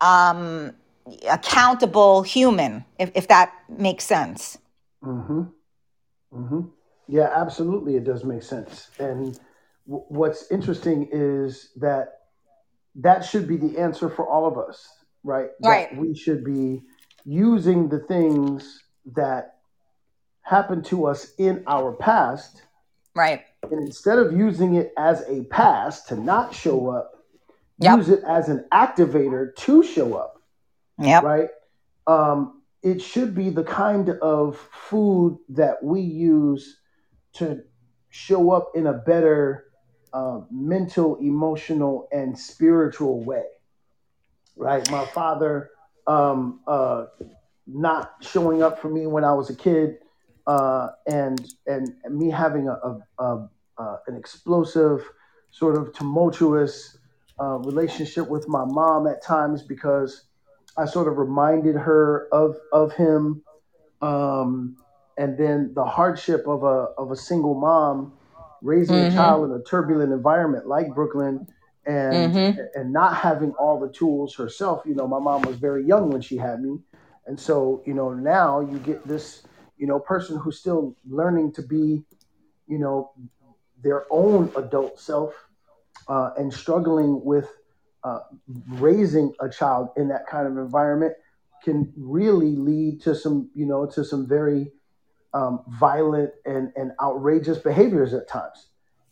um 0.02 0.72
accountable 1.30 2.24
human 2.24 2.86
if, 3.00 3.12
if 3.16 3.28
that 3.28 3.54
makes 3.70 4.06
sense 4.06 4.58
Mm-hmm. 5.04 5.44
Mm-hmm. 6.34 6.62
Yeah, 7.08 7.32
absolutely. 7.36 7.96
It 7.96 8.04
does 8.04 8.24
make 8.24 8.44
sense. 8.44 8.92
And 9.00 9.40
w- 9.88 10.06
what's 10.10 10.52
interesting 10.52 11.10
is 11.12 11.72
that 11.78 12.20
that 12.96 13.26
should 13.26 13.48
be 13.48 13.58
the 13.58 13.78
answer 13.80 14.10
for 14.10 14.28
all 14.28 14.46
of 14.46 14.58
us, 14.58 14.88
right? 15.24 15.50
right 15.64 15.90
That 15.92 16.00
we 16.00 16.16
should 16.16 16.44
be 16.44 16.82
using 17.26 17.90
the 17.90 18.00
things 18.00 18.82
that 19.16 19.56
happened 20.42 20.86
to 20.86 21.06
us 21.06 21.34
in 21.38 21.64
our 21.68 21.94
past, 21.94 22.64
right 23.16 23.44
and 23.72 23.80
instead 23.82 24.20
of 24.20 24.34
using 24.34 24.76
it 24.76 24.92
as 24.98 25.22
a 25.30 25.44
past 25.46 26.10
to 26.10 26.16
not 26.16 26.54
show 26.54 26.90
up, 26.90 27.12
yep 27.80 27.98
use 27.98 28.10
it 28.10 28.22
as 28.28 28.50
an 28.50 28.66
activator 28.72 29.56
to 29.56 29.84
show 29.84 30.16
up, 30.16 30.42
Yeah. 31.00 31.22
right? 31.22 31.50
Um, 32.08 32.62
it 32.82 33.02
should 33.02 33.34
be 33.34 33.50
the 33.50 33.64
kind 33.64 34.10
of 34.10 34.58
food 34.58 35.40
that 35.50 35.82
we 35.82 36.02
use 36.02 36.78
to 37.34 37.64
show 38.10 38.52
up 38.52 38.72
in 38.76 38.88
a 38.88 38.94
better 38.94 39.66
uh, 40.14 40.42
mental, 40.52 41.16
emotional, 41.16 42.08
and 42.12 42.38
spiritual 42.38 43.24
way, 43.24 43.46
right? 44.56 44.90
My 44.92 45.06
father 45.08 45.72
um, 46.06 46.60
uh, 46.68 47.06
not 47.66 48.16
showing 48.22 48.62
up 48.62 48.80
for 48.80 48.90
me 48.90 49.08
when 49.08 49.24
I 49.24 49.34
was 49.34 49.50
a 49.50 49.56
kid, 49.56 49.98
uh, 50.46 50.90
and 51.08 51.46
and 51.66 51.94
me 52.10 52.30
having 52.30 52.68
a, 52.68 52.74
a, 52.74 53.00
a, 53.20 53.50
a 53.80 54.00
an 54.08 54.16
explosive, 54.16 55.10
sort 55.52 55.76
of 55.76 55.94
tumultuous 55.94 56.98
uh, 57.40 57.58
relationship 57.60 58.30
with 58.30 58.48
my 58.48 58.66
mom 58.66 59.08
at 59.08 59.24
times 59.24 59.64
because 59.64 60.26
I 60.78 60.86
sort 60.86 61.08
of 61.08 61.18
reminded 61.18 61.76
her 61.76 62.28
of 62.32 62.58
of 62.72 62.94
him, 62.94 63.42
um, 64.02 64.78
and 65.18 65.38
then 65.38 65.74
the 65.74 65.86
hardship 65.86 66.48
of 66.48 66.64
a 66.64 66.94
of 66.98 67.12
a 67.12 67.16
single 67.16 67.56
mom 67.56 68.14
raising 68.64 69.02
a 69.02 69.06
Mm-hmm. 69.06 69.16
child 69.16 69.50
in 69.52 69.56
a 69.56 69.64
turbulent 69.64 70.14
environment 70.14 70.68
like 70.68 70.96
Brooklyn 70.96 71.48
and 71.86 72.34
Mm-hmm. 72.34 72.60
and 72.76 72.94
not 72.94 73.16
having 73.16 73.52
all 73.54 73.80
the 73.80 73.92
tools 73.94 74.36
herself. 74.36 74.84
You 74.86 74.96
know, 74.96 75.08
my 75.08 75.20
mom 75.20 75.44
was 75.44 75.58
very 75.58 75.86
young 75.86 76.10
when 76.12 76.22
she 76.22 76.38
had 76.38 76.62
me, 76.62 76.80
and 77.28 77.40
so 77.40 77.84
you 77.86 77.94
know 77.94 78.14
now 78.14 78.62
you 78.62 78.80
get 78.80 79.08
this 79.08 79.44
you 79.78 79.88
know 79.88 80.00
person 80.00 80.38
who's 80.40 80.60
still 80.60 80.98
learning 81.10 81.54
to 81.54 81.64
be 81.64 82.04
you 82.68 82.80
know 82.80 83.12
their 83.84 84.06
own 84.12 84.52
adult 84.58 85.00
self 85.00 85.34
uh, 86.08 86.32
and 86.38 86.54
struggling 86.54 87.24
with 87.26 87.50
uh, 88.04 88.20
raising 88.70 89.34
a 89.42 89.50
child 89.50 89.90
in 89.98 90.10
that 90.10 90.28
kind 90.28 90.48
of 90.48 90.58
environment 90.58 91.14
can 91.64 91.92
really 91.98 92.56
lead 92.56 93.02
to 93.02 93.16
some 93.16 93.50
you 93.56 93.66
know 93.66 93.86
to 93.88 94.06
some 94.06 94.28
very 94.28 94.72
um, 95.34 95.64
violent 95.68 96.32
and, 96.46 96.72
and 96.76 96.92
outrageous 97.02 97.58
behaviors 97.58 98.14
at 98.14 98.28
times 98.28 98.68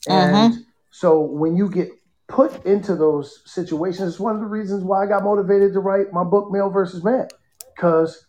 and 0.07 0.55
so 0.91 1.19
when 1.19 1.55
you 1.55 1.69
get 1.69 1.89
put 2.27 2.65
into 2.65 2.95
those 2.95 3.41
situations 3.45 4.09
it's 4.13 4.19
one 4.19 4.35
of 4.35 4.41
the 4.41 4.47
reasons 4.47 4.83
why 4.83 5.03
i 5.03 5.07
got 5.07 5.23
motivated 5.23 5.73
to 5.73 5.79
write 5.79 6.11
my 6.13 6.23
book 6.23 6.51
male 6.51 6.69
versus 6.69 7.03
man 7.03 7.27
because 7.75 8.25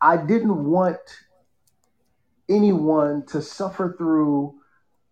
i 0.00 0.16
didn't 0.16 0.64
want 0.64 0.98
anyone 2.48 3.24
to 3.26 3.40
suffer 3.40 3.94
through 3.96 4.54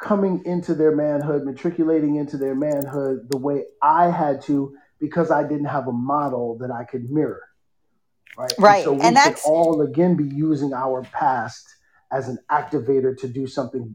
coming 0.01 0.43
into 0.45 0.75
their 0.75 0.95
manhood, 0.95 1.45
matriculating 1.45 2.17
into 2.17 2.37
their 2.37 2.55
manhood 2.55 3.29
the 3.29 3.37
way 3.37 3.65
I 3.83 4.11
had 4.11 4.43
to 4.43 4.75
because 4.99 5.31
I 5.31 5.43
didn't 5.43 5.67
have 5.67 5.87
a 5.89 5.93
model 5.93 6.59
that 6.59 6.71
I 6.71 6.85
could 6.85 7.11
mirror. 7.11 7.43
Right. 8.37 8.53
Right. 8.59 8.85
so 8.85 8.93
we 8.93 9.03
And 9.03 9.17
could 9.17 9.37
all 9.45 9.83
again 9.83 10.17
be 10.17 10.25
using 10.25 10.73
our 10.73 11.03
past 11.03 11.67
as 12.13 12.29
an 12.29 12.39
activator 12.51 13.17
to 13.19 13.29
do 13.29 13.47
something 13.47 13.95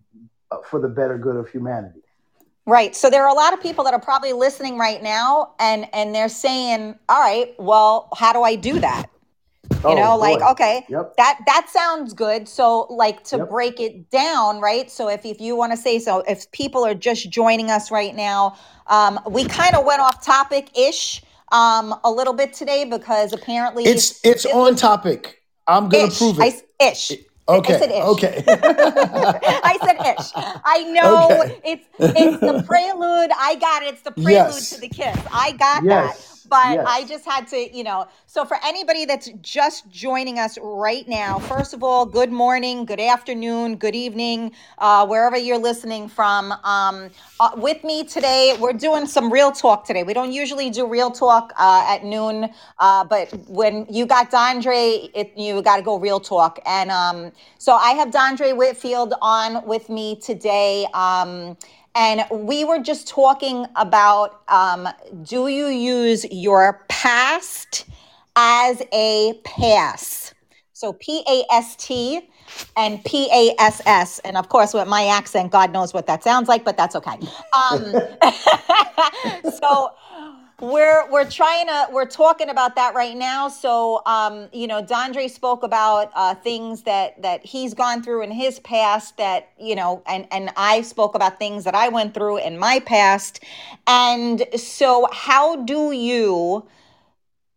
uh, 0.52 0.58
for 0.70 0.80
the 0.80 0.88
better 0.88 1.18
good 1.18 1.36
of 1.36 1.50
humanity. 1.50 2.00
Right. 2.66 2.96
So 2.96 3.10
there 3.10 3.24
are 3.24 3.30
a 3.30 3.34
lot 3.34 3.54
of 3.54 3.62
people 3.62 3.84
that 3.84 3.94
are 3.94 4.00
probably 4.02 4.34
listening 4.34 4.78
right 4.78 5.02
now 5.04 5.54
and 5.60 5.88
and 5.94 6.16
they're 6.16 6.30
saying, 6.30 6.98
"All 7.10 7.20
right, 7.22 7.54
well, 7.60 8.10
how 8.18 8.34
do 8.34 8.42
I 8.42 8.56
do 8.56 8.80
that?" 8.80 9.10
You 9.72 9.80
Oh, 9.84 9.96
know, 9.96 10.18
like, 10.18 10.42
okay, 10.42 10.84
Yep. 10.90 11.16
that 11.18 11.40
that 11.46 11.68
sounds 11.70 12.14
good. 12.14 12.48
So 12.48 12.88
like 12.90 13.24
to 13.26 13.38
Yep. 13.38 13.50
break 13.50 13.80
it 13.80 14.10
down, 14.10 14.60
right? 14.62 14.90
So 14.90 15.10
if 15.10 15.26
if 15.26 15.40
you 15.40 15.56
want 15.56 15.74
to 15.74 15.78
say 15.78 16.00
so, 16.00 16.24
if 16.28 16.50
people 16.52 16.84
are 16.86 16.96
just 16.96 17.30
joining 17.30 17.70
us 17.70 17.92
right 17.92 18.16
now, 18.16 18.56
um 18.88 19.20
we 19.30 19.46
kind 19.46 19.76
of 19.76 19.86
went 19.86 20.02
off 20.02 20.24
topic 20.26 20.76
ish 20.78 21.24
um 21.52 21.94
a 22.04 22.10
little 22.10 22.34
bit 22.34 22.54
today 22.54 22.84
because 22.86 23.32
apparently 23.32 23.86
It's 23.86 24.26
it's 24.26 24.46
on 24.48 24.76
topic. 24.76 25.44
I'm 25.68 25.88
gonna 25.90 26.12
prove 26.12 26.40
I 26.40 26.48
it. 26.48 26.64
s- 26.80 27.12
ish. 27.12 27.20
Okay. 27.48 27.66
I 27.66 27.74
said 27.74 27.92
ish. 27.92 28.18
Okay. 28.18 28.44
I 29.64 29.80
said 29.84 29.98
ish. 30.18 30.34
I 30.66 30.84
know 30.86 31.44
Okay. 31.44 31.62
it's 31.64 31.88
it's 32.16 32.40
the 32.46 32.56
prelude. 32.56 33.32
I 33.38 33.56
got 33.62 33.84
it. 33.84 33.94
It's 33.94 34.04
the 34.04 34.12
prelude 34.12 34.68
Yes. 34.68 34.70
to 34.70 34.80
the 34.80 34.90
kiss. 34.90 35.20
I 35.32 35.54
got 35.54 35.88
that. 35.90 36.18
But 36.46 36.74
yes. 36.74 36.86
I 36.88 37.06
just 37.06 37.26
had 37.26 37.48
to, 37.50 37.76
you 37.76 37.84
know. 37.84 38.08
So 38.28 38.46
for 38.46 38.58
anybody 38.64 39.06
that's 39.06 39.30
just 39.42 39.90
joining 39.90 40.40
us 40.40 40.58
right 40.62 41.08
now, 41.08 41.40
first 41.40 41.74
of 41.74 41.84
all, 41.84 42.06
good 42.06 42.32
morning, 42.32 42.86
good 42.86 43.00
afternoon, 43.00 43.76
good 43.78 43.96
evening, 43.96 44.52
uh, 44.78 45.06
wherever 45.08 45.38
you're 45.38 45.58
listening 45.58 46.08
from. 46.08 46.52
Um, 46.64 47.10
uh, 47.40 47.52
with 47.56 47.84
me 47.84 48.04
today, 48.04 48.56
we're 48.60 48.74
doing 48.74 49.06
some 49.06 49.32
real 49.32 49.52
talk 49.52 49.86
today. 49.86 50.04
We 50.04 50.14
don't 50.14 50.32
usually 50.32 50.70
do 50.70 50.86
real 50.88 51.12
talk 51.12 51.54
uh, 51.58 51.86
at 51.88 52.04
noon, 52.04 52.50
uh, 52.80 53.04
but 53.06 53.34
when 53.48 53.86
you 53.90 54.06
got 54.06 54.32
Dondre, 54.32 55.10
it, 55.14 55.34
you 55.36 55.62
got 55.62 55.78
to 55.78 55.82
go 55.82 55.98
real 55.98 56.20
talk. 56.20 56.60
And 56.66 56.92
um, 56.92 57.32
so 57.58 57.74
I 57.74 57.92
have 57.92 58.10
Dondre 58.10 58.56
Whitfield 58.56 59.14
on 59.22 59.66
with 59.66 59.90
me 59.90 60.16
today. 60.18 60.86
Um, 60.94 61.58
and 61.96 62.26
we 62.30 62.66
were 62.66 62.80
just 62.80 63.08
talking 63.08 63.66
about 63.76 64.42
um, 64.50 64.88
do 65.24 65.48
you 65.48 65.68
use 65.68 66.26
your 66.32 66.86
past 66.90 67.86
as 68.36 68.82
a 68.94 69.40
pass? 69.44 70.34
So 70.74 70.92
P 70.92 71.24
A 71.28 71.46
S 71.54 71.78
T 71.78 72.30
and 72.76 73.04
P 73.06 73.30
A 73.34 73.56
S 73.62 73.82
S. 73.86 74.20
And 74.20 74.36
of 74.36 74.50
course, 74.50 74.74
with 74.74 74.90
my 74.90 75.06
accent, 75.06 75.52
God 75.52 75.72
knows 75.72 75.94
what 75.94 76.06
that 76.08 76.22
sounds 76.22 76.50
like, 76.50 76.66
but 76.66 76.76
that's 76.76 76.96
okay. 76.98 77.18
Um, 77.54 77.94
so 79.60 79.92
we're 80.62 81.10
we're 81.12 81.30
trying 81.30 81.68
to 81.68 81.88
we're 81.92 82.06
talking 82.06 82.50
about 82.50 82.76
that 82.76 82.96
right 82.96 83.16
now. 83.16 83.48
So 83.48 84.02
um 84.06 84.48
you 84.54 84.68
know 84.68 84.82
Dondre 84.82 85.30
spoke 85.30 85.64
about 85.64 86.12
uh 86.16 86.36
things 86.36 86.84
that 86.84 87.22
that 87.22 87.46
he's 87.46 87.74
gone 87.74 88.02
through 88.02 88.22
in 88.24 88.32
his 88.32 88.60
past 88.60 89.18
that 89.18 89.50
you 89.60 89.76
know 89.76 90.02
and 90.08 90.28
and 90.32 90.52
I 90.56 90.82
spoke 90.82 91.16
about 91.16 91.40
things 91.40 91.66
that 91.66 91.76
I 91.76 91.90
went 91.90 92.14
through 92.14 92.38
in 92.38 92.58
my 92.58 92.80
past. 92.80 93.44
And 93.86 94.46
so 94.56 95.08
how 95.12 95.58
do 95.58 95.92
you 95.92 96.66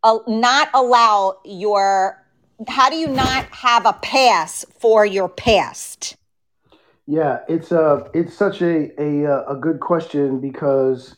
uh, 0.03 0.19
not 0.27 0.69
allow 0.75 1.39
your 1.45 2.25
how 2.67 2.91
do 2.91 2.97
you 2.97 3.09
not 3.09 3.45
have 3.47 3.87
a 3.87 3.93
pass 3.93 4.65
for 4.81 5.07
your 5.07 5.29
past? 5.29 6.17
Yeah, 7.07 7.41
it's 7.49 7.71
a 7.71 8.11
it's 8.13 8.35
such 8.35 8.61
a 8.61 8.91
a 9.01 9.27
uh, 9.27 9.45
a 9.53 9.57
good 9.57 9.81
question 9.81 10.41
because 10.41 11.15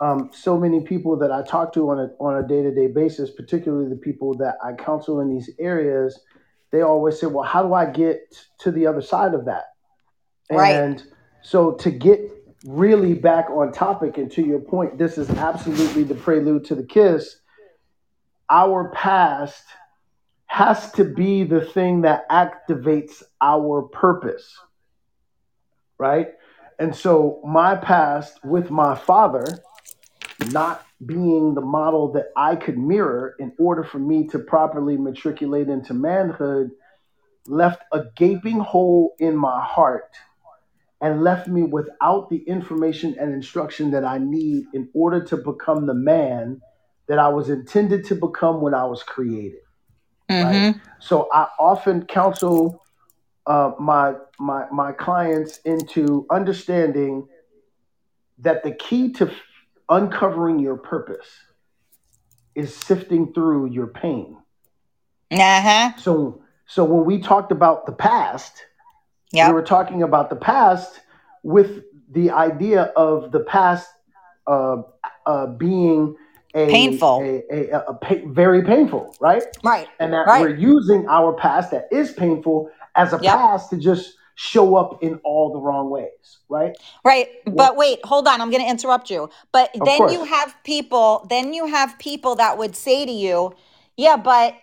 um, 0.00 0.30
so 0.32 0.58
many 0.58 0.80
people 0.80 1.16
that 1.18 1.32
I 1.32 1.42
talk 1.42 1.72
to 1.74 1.90
on 1.90 1.98
a 1.98 2.08
on 2.20 2.42
a 2.42 2.46
day 2.46 2.62
to 2.62 2.74
day 2.74 2.86
basis, 2.86 3.30
particularly 3.30 3.88
the 3.88 3.96
people 3.96 4.34
that 4.34 4.56
I 4.62 4.72
counsel 4.72 5.20
in 5.20 5.30
these 5.30 5.50
areas, 5.58 6.20
they 6.70 6.82
always 6.82 7.18
say, 7.18 7.26
"Well, 7.26 7.44
how 7.44 7.62
do 7.62 7.74
I 7.74 7.86
get 7.86 8.36
to 8.60 8.70
the 8.70 8.86
other 8.86 9.00
side 9.00 9.34
of 9.34 9.46
that?" 9.46 9.64
Right. 10.50 10.76
And 10.76 11.02
so 11.42 11.72
to 11.72 11.90
get 11.90 12.20
really 12.64 13.14
back 13.14 13.48
on 13.50 13.72
topic 13.72 14.18
and 14.18 14.30
to 14.32 14.42
your 14.42 14.60
point, 14.60 14.98
this 14.98 15.18
is 15.18 15.30
absolutely 15.30 16.02
the 16.02 16.14
prelude 16.14 16.64
to 16.66 16.74
the 16.74 16.84
kiss. 16.84 17.36
Our 18.50 18.90
past 18.90 19.62
has 20.46 20.92
to 20.92 21.04
be 21.04 21.44
the 21.44 21.60
thing 21.60 22.02
that 22.02 22.28
activates 22.28 23.22
our 23.40 23.82
purpose 23.82 24.56
right? 25.98 26.28
And 26.78 26.94
so 26.94 27.40
my 27.44 27.76
past 27.76 28.44
with 28.44 28.70
my 28.70 28.94
father 28.94 29.46
not 30.52 30.84
being 31.04 31.54
the 31.54 31.60
model 31.60 32.12
that 32.12 32.26
I 32.36 32.56
could 32.56 32.78
mirror 32.78 33.34
in 33.38 33.52
order 33.58 33.84
for 33.84 33.98
me 33.98 34.26
to 34.28 34.38
properly 34.38 34.96
matriculate 34.96 35.68
into 35.68 35.94
manhood 35.94 36.70
left 37.46 37.82
a 37.92 38.04
gaping 38.16 38.58
hole 38.58 39.14
in 39.18 39.36
my 39.36 39.64
heart 39.64 40.10
and 41.00 41.22
left 41.22 41.46
me 41.46 41.62
without 41.62 42.28
the 42.30 42.38
information 42.38 43.16
and 43.20 43.32
instruction 43.32 43.90
that 43.92 44.04
I 44.04 44.18
need 44.18 44.64
in 44.74 44.88
order 44.94 45.22
to 45.26 45.36
become 45.36 45.86
the 45.86 45.94
man 45.94 46.60
that 47.08 47.18
I 47.18 47.28
was 47.28 47.50
intended 47.50 48.04
to 48.06 48.14
become 48.14 48.60
when 48.60 48.74
I 48.74 48.84
was 48.84 49.02
created 49.02 49.60
right? 50.28 50.76
So 50.98 51.28
I 51.32 51.48
often 51.58 52.06
counsel 52.06 52.82
uh, 53.46 53.72
my 53.78 54.14
my 54.38 54.66
my 54.72 54.92
clients 54.92 55.58
into 55.58 56.26
understanding 56.30 57.28
that 58.38 58.62
the 58.62 58.72
key 58.72 59.12
to 59.14 59.30
uncovering 59.88 60.58
your 60.58 60.76
purpose 60.76 61.28
is 62.54 62.74
sifting 62.74 63.32
through 63.32 63.66
your 63.70 63.86
pain. 63.86 64.36
uh-huh 65.30 65.92
So 65.98 66.42
so 66.66 66.84
when 66.84 67.04
we 67.04 67.20
talked 67.20 67.52
about 67.52 67.86
the 67.86 67.92
past, 67.92 68.52
we 69.32 69.38
were 69.52 69.62
talking 69.62 70.02
about 70.02 70.30
the 70.30 70.36
past 70.36 71.00
with 71.42 71.82
the 72.10 72.30
idea 72.30 72.82
of 72.96 73.30
the 73.32 73.40
past 73.40 73.88
uh, 74.46 74.82
uh, 75.26 75.46
being 75.46 76.16
a 76.54 76.70
Painful. 76.70 77.20
a, 77.20 77.42
a, 77.52 77.70
a, 77.70 77.78
a 77.88 77.94
pa- 77.94 78.26
very 78.26 78.62
painful, 78.62 79.16
right? 79.20 79.42
right 79.64 79.88
and 80.00 80.12
that 80.12 80.26
Right. 80.26 80.40
we're 80.40 80.56
using 80.56 81.06
our 81.08 81.32
past 81.34 81.70
that 81.70 81.88
is 81.92 82.12
painful 82.12 82.70
as 82.96 83.12
a 83.12 83.18
Yep. 83.18 83.34
past 83.34 83.70
to 83.70 83.76
just 83.76 84.14
show 84.36 84.76
up 84.76 85.02
in 85.02 85.16
all 85.24 85.52
the 85.52 85.60
wrong 85.60 85.90
ways, 85.90 86.38
right? 86.48 86.74
Right. 87.04 87.28
But 87.46 87.76
wait, 87.76 88.00
hold 88.04 88.26
on. 88.28 88.40
I'm 88.40 88.50
going 88.50 88.62
to 88.62 88.68
interrupt 88.70 89.10
you. 89.10 89.30
But 89.52 89.70
then 89.74 90.08
you 90.08 90.24
have 90.24 90.54
people, 90.64 91.26
then 91.30 91.54
you 91.54 91.66
have 91.66 91.98
people 91.98 92.34
that 92.36 92.58
would 92.58 92.76
say 92.76 93.06
to 93.06 93.12
you, 93.12 93.54
yeah, 93.96 94.16
but 94.16 94.54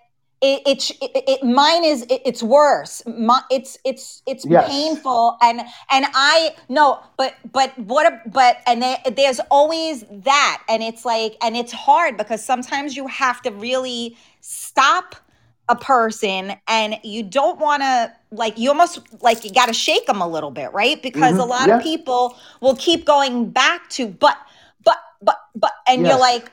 it, 0.42 0.62
it's 0.66 0.92
it, 1.02 1.12
it 1.16 1.44
mine 1.44 1.86
is 1.86 2.04
it, 2.04 2.22
it's 2.26 2.44
worse. 2.44 3.02
My, 3.08 3.42
it's 3.50 3.78
it's 3.86 4.22
it's 4.28 4.46
Yes. 4.46 4.60
painful 4.60 5.38
and 5.42 5.62
and 5.90 6.06
I 6.14 6.54
no, 6.70 7.00
but 7.18 7.36
but 7.52 7.78
what 7.80 8.12
a, 8.12 8.22
but 8.30 8.58
and 8.68 8.82
there, 8.82 8.98
there's 9.16 9.40
always 9.50 10.04
that 10.12 10.62
and 10.68 10.84
it's 10.84 11.06
like 11.06 11.38
and 11.42 11.56
it's 11.56 11.72
hard 11.72 12.18
because 12.18 12.44
sometimes 12.46 12.98
you 12.98 13.08
have 13.08 13.42
to 13.44 13.52
really 13.52 14.18
stop 14.42 15.16
a 15.70 15.76
person 15.76 16.54
and 16.68 17.00
you 17.04 17.24
don't 17.24 17.60
want 17.60 17.82
to 17.82 18.12
like 18.32 18.58
you 18.58 18.70
almost 18.70 19.00
like 19.22 19.46
you 19.46 19.52
got 19.52 19.68
to 19.68 19.74
shake 19.74 20.06
them 20.08 20.22
a 20.22 20.28
little 20.28 20.52
bit 20.52 20.72
right 20.74 21.02
because 21.02 21.38
a 21.38 21.42
Mhm. 21.42 21.48
lot 21.48 21.68
Yeah. 21.68 21.78
of 21.78 21.84
people 21.84 22.36
will 22.62 22.76
keep 22.76 23.06
going 23.06 23.50
back 23.50 23.90
to 23.92 24.08
but 24.08 24.38
but 24.84 24.98
but 25.22 25.38
but 25.56 25.72
and 25.88 26.02
you're 26.06 26.20
like 26.20 26.52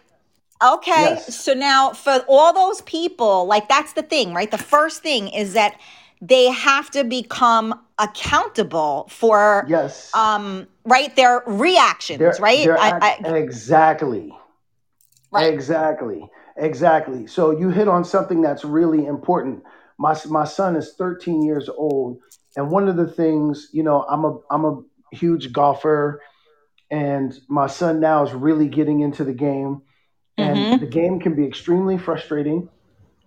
okay 0.63 1.15
Yes. 1.17 1.35
so 1.35 1.55
now 1.55 1.91
for 1.93 2.25
all 2.29 2.53
those 2.53 2.83
people 2.83 3.47
like 3.47 3.69
that's 3.69 3.95
the 3.95 4.03
thing 4.03 4.33
right 4.33 4.51
the 4.51 4.59
first 4.59 5.03
thing 5.03 5.29
is 5.29 5.55
that 5.55 5.75
they 6.23 6.47
have 6.51 6.91
to 6.91 7.03
become 7.03 7.81
accountable 7.99 9.09
for 9.11 9.65
Yes. 9.69 10.15
um 10.15 10.69
right? 10.85 11.15
They're 11.17 11.43
reactions, 11.47 12.41
right? 12.41 12.69
I, 12.69 12.89
act- 12.91 13.27
I 13.27 13.37
exactly. 13.37 14.35
right. 15.31 15.53
Exactly. 15.53 16.29
Exactly. 16.57 17.27
So 17.27 17.51
you 17.51 17.71
hit 17.71 17.89
on 17.89 18.05
something 18.05 18.41
that's 18.43 18.65
really 18.65 19.07
important. 19.07 19.63
My 19.99 20.19
my 20.29 20.45
son 20.45 20.77
is 20.77 20.95
13 20.97 21.43
years 21.43 21.69
old, 21.69 22.19
and 22.57 22.71
one 22.71 22.89
of 22.89 22.97
the 22.97 23.07
things, 23.07 23.69
you 23.73 23.83
know, 23.83 24.03
I'm 24.09 24.25
a 24.25 24.39
I'm 24.51 24.65
a 24.65 24.83
huge 25.13 25.53
golfer, 25.53 26.23
and 26.91 27.39
my 27.49 27.67
son 27.67 28.01
now 28.01 28.25
is 28.25 28.33
really 28.33 28.69
getting 28.69 29.01
into 29.01 29.25
the 29.25 29.35
game, 29.35 29.83
and 30.39 30.57
Mm-hmm. 30.57 30.85
the 30.85 30.91
game 30.91 31.21
can 31.21 31.35
be 31.35 31.45
extremely 31.47 31.99
frustrating. 31.99 32.69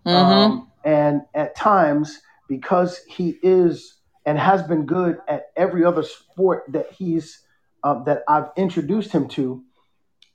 Mm-hmm. 0.05 0.09
Um, 0.15 0.71
and 0.83 1.21
at 1.33 1.55
times, 1.55 2.19
because 2.49 2.99
he 3.07 3.37
is 3.43 3.95
and 4.25 4.37
has 4.37 4.63
been 4.63 4.85
good 4.85 5.17
at 5.27 5.47
every 5.55 5.85
other 5.85 6.03
sport 6.03 6.63
that 6.69 6.91
he's 6.91 7.39
uh, 7.83 8.03
that 8.03 8.23
I've 8.27 8.49
introduced 8.55 9.11
him 9.11 9.27
to, 9.29 9.63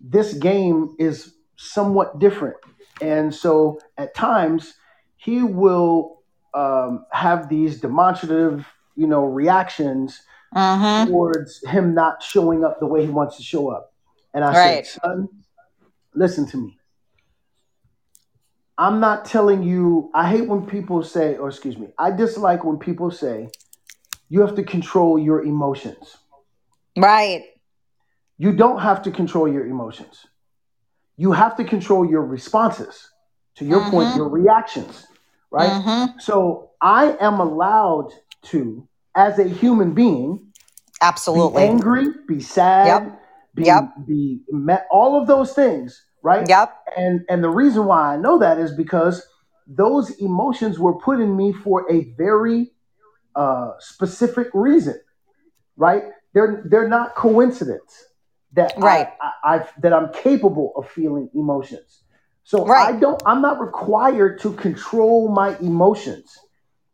this 0.01 0.35
game 0.35 0.95
is 0.99 1.35
somewhat 1.57 2.19
different. 2.19 2.57
And 3.01 3.35
so 3.35 3.81
at 3.97 4.15
times 4.15 4.75
he 5.17 5.43
will 5.43 6.23
um, 6.55 7.07
have 7.13 7.49
these 7.49 7.81
demonstrative, 7.81 8.67
you 8.97 9.07
know, 9.07 9.25
reactions 9.25 10.21
Mm-hmm. 10.55 11.05
towards 11.07 11.63
him 11.67 11.95
not 11.95 12.23
showing 12.23 12.65
up 12.65 12.81
the 12.81 12.87
way 12.87 13.05
he 13.05 13.11
wants 13.11 13.37
to 13.37 13.43
show 13.43 13.71
up. 13.71 13.93
And 14.35 14.45
I 14.45 14.55
Right. 14.55 14.87
said, 14.87 15.01
son, 15.03 15.29
listen 16.15 16.47
to 16.49 16.57
me. 16.57 16.79
I'm 18.79 19.01
not 19.01 19.25
telling 19.25 19.63
you, 19.63 20.11
I 20.15 20.29
hate 20.31 20.49
when 20.49 20.67
people 20.67 21.03
say, 21.03 21.37
or 21.37 21.49
excuse 21.49 21.77
me, 21.79 21.89
I 21.99 22.11
dislike 22.13 22.65
when 22.65 22.79
people 22.79 23.11
say 23.11 23.49
you 24.29 24.41
have 24.43 24.55
to 24.57 24.63
control 24.63 25.19
your 25.19 25.43
emotions. 25.45 26.17
Right. 26.97 27.45
You 28.39 28.53
don't 28.53 28.81
have 28.81 29.03
to 29.03 29.11
control 29.11 29.49
your 29.53 29.67
emotions. 29.67 30.25
You 31.19 31.33
have 31.33 31.57
to 31.59 31.65
control 31.65 32.09
your 32.11 32.25
responses. 32.25 33.11
To 33.57 33.67
your 33.67 33.91
point, 33.91 34.11
Mm-hmm. 34.11 34.17
your 34.17 34.31
reactions, 34.31 35.07
right? 35.53 35.73
Mm-hmm. 35.75 36.19
So 36.21 36.73
I 36.83 37.17
am 37.21 37.41
allowed 37.41 38.11
to, 38.45 38.89
as 39.17 39.39
a 39.41 39.45
human 39.49 39.95
being, 39.95 40.53
be 41.33 41.41
Absolutely. 41.43 41.63
angry, 41.63 42.07
be 42.29 42.41
sad, 42.41 42.87
Yep. 42.87 43.21
be 43.55 43.65
Yep. 43.65 43.85
be 44.07 44.41
met, 44.51 44.87
all 44.91 45.21
of 45.21 45.29
those 45.29 45.55
things, 45.55 46.05
right? 46.23 46.49
Yep. 46.49 46.77
And 46.97 47.23
and 47.29 47.45
the 47.45 47.51
reason 47.51 47.87
why 47.87 48.15
I 48.15 48.19
know 48.19 48.39
that 48.39 48.59
is 48.59 48.73
because 48.75 49.27
those 49.67 50.11
emotions 50.21 50.79
were 50.79 50.99
put 50.99 51.21
in 51.21 51.37
me 51.37 51.53
for 51.53 51.91
a 51.93 52.15
very 52.19 52.73
uh, 53.37 53.73
specific 53.81 54.49
reason, 54.55 55.01
right? 55.77 56.05
They're 56.35 56.65
they're 56.71 56.89
not 56.89 57.17
coincidence 57.17 58.05
that 58.55 58.75
Right. 58.77 59.09
I, 59.21 59.33
I 59.45 59.57
I've 59.57 59.73
that 59.83 59.93
I'm 59.93 60.13
capable 60.13 60.73
of 60.77 60.89
feeling 60.91 61.31
emotions. 61.35 62.03
So 62.45 62.75
I 62.79 62.93
don't 62.93 63.23
I'm 63.27 63.43
not 63.43 63.61
required 63.61 64.41
to 64.43 64.53
control 64.55 65.29
my 65.29 65.57
emotions, 65.59 66.39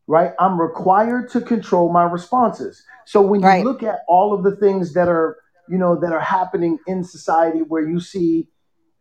right? 0.07 0.33
I'm 0.39 0.59
required 0.61 1.29
to 1.31 1.41
control 1.41 1.91
my 1.91 2.03
responses. 2.03 2.83
So 3.05 3.21
when 3.21 3.41
you 3.41 3.47
Right. 3.47 3.63
look 3.63 3.83
at 3.83 3.99
all 4.07 4.33
of 4.33 4.43
the 4.43 4.55
things 4.55 4.93
that 4.93 5.07
are, 5.09 5.37
you 5.67 5.77
know, 5.77 5.99
that 5.99 6.13
are 6.13 6.21
happening 6.21 6.79
in 6.87 7.03
society 7.03 7.59
where 7.59 7.87
you 7.87 7.99
see 7.99 8.47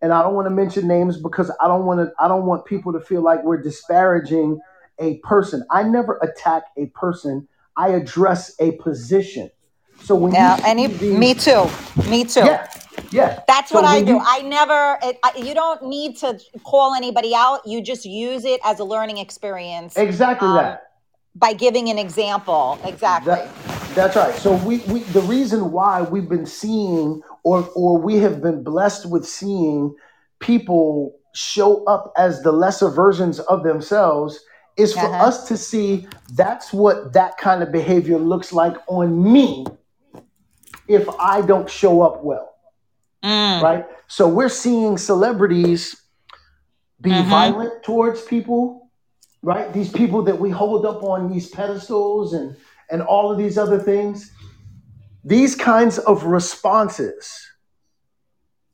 and 0.00 0.12
I 0.12 0.22
don't 0.22 0.34
want 0.34 0.46
to 0.46 0.50
mention 0.50 0.86
names 0.86 1.20
because 1.20 1.50
I 1.60 1.66
don't 1.68 1.86
want 1.86 2.00
to 2.00 2.12
I 2.18 2.28
don't 2.28 2.46
want 2.46 2.66
people 2.66 2.92
to 2.92 3.00
feel 3.00 3.22
like 3.22 3.42
we're 3.44 3.60
disparaging 3.62 4.60
a 5.00 5.18
person. 5.18 5.64
I 5.70 5.82
never 5.82 6.18
attack 6.22 6.64
a 6.76 6.86
person. 6.86 7.48
I 7.76 7.90
address 7.90 8.54
a 8.60 8.72
position. 8.72 9.50
So 10.04 10.16
when 10.16 10.34
Yeah. 10.34 10.56
you 10.56 10.58
And 10.66 10.80
see 10.80 10.80
you, 10.80 10.88
these 11.00 11.18
me 11.18 11.34
too. 11.34 11.70
Me 12.08 12.24
too. 12.24 12.42
yeah, 12.44 12.68
yeah. 13.10 13.40
That's 13.48 13.70
So 13.70 13.74
what 13.74 13.84
I 13.84 14.00
when 14.00 14.06
do. 14.06 14.18
you 14.18 14.20
I 14.24 14.42
never. 14.42 14.98
It, 15.02 15.18
I, 15.24 15.32
you 15.38 15.54
don't 15.54 15.82
need 15.84 16.16
to 16.18 16.38
call 16.64 16.94
anybody 16.94 17.34
out. 17.34 17.60
You 17.66 17.82
just 17.82 18.04
use 18.06 18.44
it 18.44 18.60
as 18.64 18.80
a 18.80 18.84
learning 18.84 19.18
experience 19.18 19.96
exactly 19.96 20.48
um, 20.48 20.54
that. 20.54 20.82
by 21.34 21.52
giving 21.54 21.90
an 21.90 21.98
example. 21.98 22.80
Exactly. 22.84 23.32
That 23.32 23.94
that's 23.94 24.16
right. 24.16 24.38
So 24.38 24.54
we, 24.54 24.78
we 24.88 25.04
the 25.04 25.22
reason 25.22 25.72
why 25.72 26.02
we've 26.02 26.28
been 26.28 26.46
seeing 26.46 27.22
or 27.44 27.68
or 27.76 27.98
we 27.98 28.18
have 28.18 28.42
been 28.42 28.64
blessed 28.64 29.10
with 29.10 29.26
seeing 29.26 29.94
people 30.40 31.18
show 31.34 31.84
up 31.86 32.12
as 32.18 32.42
the 32.42 32.52
lesser 32.52 32.90
versions 32.90 33.40
of 33.40 33.64
themselves 33.64 34.40
is 34.76 34.94
for 34.94 35.06
Uh 35.06 35.10
huh. 35.10 35.26
us 35.26 35.48
to 35.48 35.56
see 35.56 36.06
that's 36.30 36.72
what 36.72 37.12
that 37.14 37.38
kind 37.38 37.62
of 37.62 37.72
behavior 37.72 38.18
looks 38.18 38.52
like 38.52 38.76
on 38.88 39.32
me 39.32 39.66
if 40.88 41.08
I 41.18 41.42
don't 41.42 41.68
show 41.70 42.02
up 42.02 42.22
well, 42.24 42.50
Mm. 43.24 43.62
right? 43.62 43.86
So 44.08 44.28
we're 44.28 44.48
seeing 44.50 44.98
celebrities 44.98 45.96
be 47.00 47.10
Mm-hmm. 47.10 47.30
violent 47.30 47.82
towards 47.82 48.22
people, 48.22 48.90
right? 49.42 49.72
These 49.72 49.90
people 49.90 50.22
that 50.24 50.38
we 50.38 50.50
hold 50.50 50.86
up 50.86 51.02
on 51.02 51.30
these 51.30 51.48
pedestals 51.48 52.34
and 52.34 52.56
and 52.90 53.00
all 53.02 53.32
of 53.32 53.38
these 53.38 53.56
other 53.58 53.78
things. 53.78 54.30
These 55.24 55.54
kinds 55.54 55.98
of 55.98 56.24
responses 56.24 57.26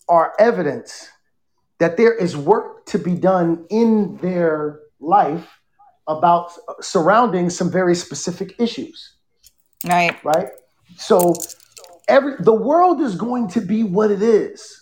are 0.08 0.32
evidence 0.38 1.08
that 1.78 1.96
there 1.96 2.12
is 2.12 2.36
work 2.36 2.86
to 2.86 2.98
be 2.98 3.14
done 3.14 3.66
in 3.70 4.16
their 4.18 4.80
life 5.00 5.48
about 6.08 6.50
surrounding 6.80 7.50
some 7.50 7.70
very 7.70 7.94
specific 7.94 8.60
issues, 8.60 9.14
Right. 9.86 10.18
right? 10.24 10.48
So 10.96 11.34
every 12.10 12.34
the 12.40 12.52
world 12.54 13.00
is 13.00 13.14
going 13.14 13.48
to 13.48 13.60
be 13.60 13.82
what 13.82 14.10
it 14.10 14.22
is. 14.22 14.76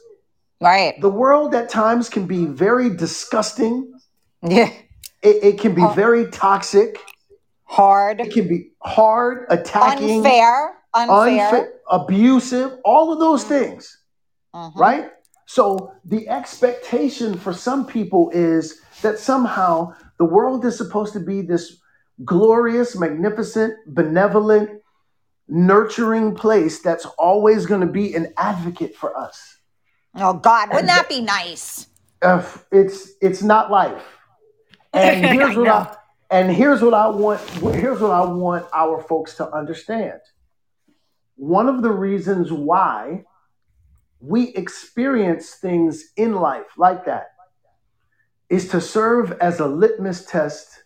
Right. 0.61 1.01
The 1.01 1.11
world 1.11 1.55
at 1.55 1.69
times 1.69 2.09
can 2.09 2.27
be 2.27 2.47
very 2.47 2.91
disgusting. 2.91 3.93
Yeah. 4.43 4.73
It, 5.23 5.37
it 5.45 5.61
can 5.61 5.75
be 5.75 5.85
very 5.95 6.31
toxic. 6.31 6.99
Hard. 7.65 8.21
It 8.21 8.33
can 8.33 8.49
be 8.49 8.71
hard, 8.83 9.47
attacking, 9.51 10.19
Unfair. 10.19 10.75
Unfair. 10.95 11.75
abusive, 11.91 12.79
all 12.85 13.13
of 13.13 13.19
those 13.19 13.45
Mm. 13.45 13.49
things, 13.49 13.99
Mm-hmm. 14.55 14.79
right? 14.81 15.11
So 15.47 15.93
the 16.05 16.29
expectation 16.29 17.37
for 17.39 17.53
some 17.53 17.87
people 17.87 18.31
is 18.33 18.81
that 19.03 19.19
somehow 19.19 19.95
the 20.19 20.25
world 20.25 20.65
is 20.65 20.77
supposed 20.77 21.13
to 21.13 21.21
be 21.21 21.43
this 21.43 21.77
glorious, 22.25 22.97
magnificent, 22.97 23.75
benevolent, 23.87 24.71
nurturing 25.49 26.35
place 26.35 26.81
that's 26.81 27.07
always 27.19 27.67
going 27.67 27.81
to 27.81 27.87
be 27.87 28.15
an 28.15 28.33
advocate 28.37 28.95
for 28.97 29.17
us. 29.19 29.57
Oh 30.15 30.35
God, 30.35 30.69
wouldn't 30.71 30.89
that 30.89 31.09
be 31.09 31.21
nice? 31.21 31.87
uh, 32.23 32.45
it's 32.73 33.11
it's 33.21 33.43
not 33.43 33.71
life. 33.71 34.03
And 34.95 35.25
here's 35.27 35.57
what. 35.57 35.69
I 35.69 35.97
and 36.31 36.51
here's 36.51 36.83
what 36.83 36.95
I 36.95 37.09
want 37.09 37.41
here's 37.77 38.01
what 38.01 38.11
I 38.11 38.25
want 38.25 38.67
our 38.73 39.03
folks 39.03 39.35
to 39.37 39.49
understand. 39.51 40.21
One 41.37 41.69
of 41.69 41.83
the 41.83 41.91
reasons 41.91 42.51
why 42.51 43.25
we 44.21 44.49
experience 44.55 45.51
things 45.55 46.05
in 46.17 46.33
life 46.35 46.67
like 46.77 47.05
that 47.05 47.29
is 48.49 48.69
to 48.71 48.81
serve 48.81 49.33
as 49.41 49.61
a 49.61 49.67
litmus 49.67 50.25
test 50.25 50.83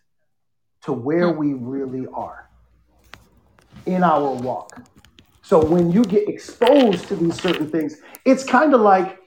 to 0.83 0.93
where 0.93 1.33
Hmm. 1.33 1.39
we 1.39 1.53
really 1.55 2.07
are 2.13 2.51
in 3.87 4.03
our 4.03 4.31
walk. 4.33 4.83
So 5.43 5.65
when 5.65 5.91
you 5.91 6.05
get 6.05 6.29
exposed 6.29 7.09
to 7.09 7.17
these 7.17 7.41
certain 7.41 7.69
things, 7.71 7.97
it's 8.25 8.45
kind 8.45 8.75
of 8.75 8.81
like 8.81 9.19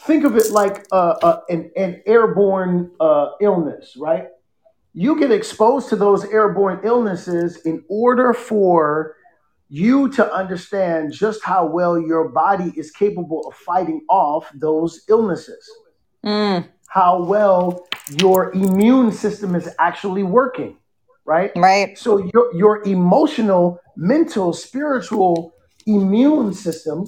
think 0.00 0.24
of 0.24 0.36
it 0.36 0.50
like 0.50 0.86
uh, 0.92 1.16
uh, 1.22 1.40
an, 1.48 1.70
an 1.76 2.02
airborne 2.06 2.90
uh, 3.00 3.30
illness, 3.40 3.96
right? 3.96 4.26
You 4.92 5.18
get 5.18 5.32
exposed 5.32 5.88
to 5.88 5.96
those 5.96 6.24
airborne 6.26 6.80
illnesses 6.84 7.58
in 7.64 7.84
order 7.88 8.32
for 8.32 9.16
you 9.68 10.08
to 10.10 10.32
understand 10.32 11.12
just 11.12 11.42
how 11.42 11.66
well 11.66 11.98
your 11.98 12.28
body 12.28 12.72
is 12.76 12.90
capable 12.90 13.46
of 13.48 13.54
fighting 13.54 14.02
off 14.08 14.50
those 14.54 15.04
illnesses, 15.08 15.68
Mm, 16.24 16.66
how 16.88 17.22
well 17.22 17.86
your 18.08 18.52
immune 18.52 19.12
system 19.12 19.54
is 19.54 19.68
actually 19.78 20.22
working, 20.22 20.76
right? 21.24 21.52
right. 21.56 21.96
So 21.98 22.18
your 22.32 22.54
your 22.54 22.82
emotional, 22.84 23.80
mental, 23.96 24.52
spiritual 24.52 25.54
immune 25.86 26.52
system 26.54 27.06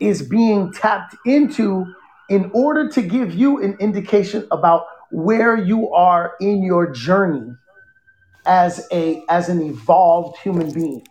is 0.00 0.22
being 0.22 0.72
tapped 0.72 1.16
into 1.24 1.86
in 2.28 2.50
order 2.52 2.88
to 2.90 3.02
give 3.02 3.34
you 3.34 3.62
an 3.62 3.76
indication 3.80 4.46
about 4.50 4.86
where 5.10 5.56
you 5.56 5.90
are 5.92 6.34
in 6.40 6.62
your 6.62 6.90
journey 6.92 7.52
as 8.46 8.86
a 8.92 9.22
as 9.28 9.48
an 9.48 9.62
evolved 9.62 10.38
human 10.38 10.72
being, 10.72 11.04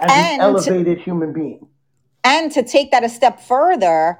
as 0.00 0.16
an 0.16 0.34
And 0.40 0.42
elevated 0.42 0.98
human 0.98 1.32
being. 1.32 1.68
and 2.24 2.52
to 2.52 2.62
take 2.62 2.90
that 2.92 3.04
a 3.04 3.08
step 3.08 3.40
further, 3.40 4.18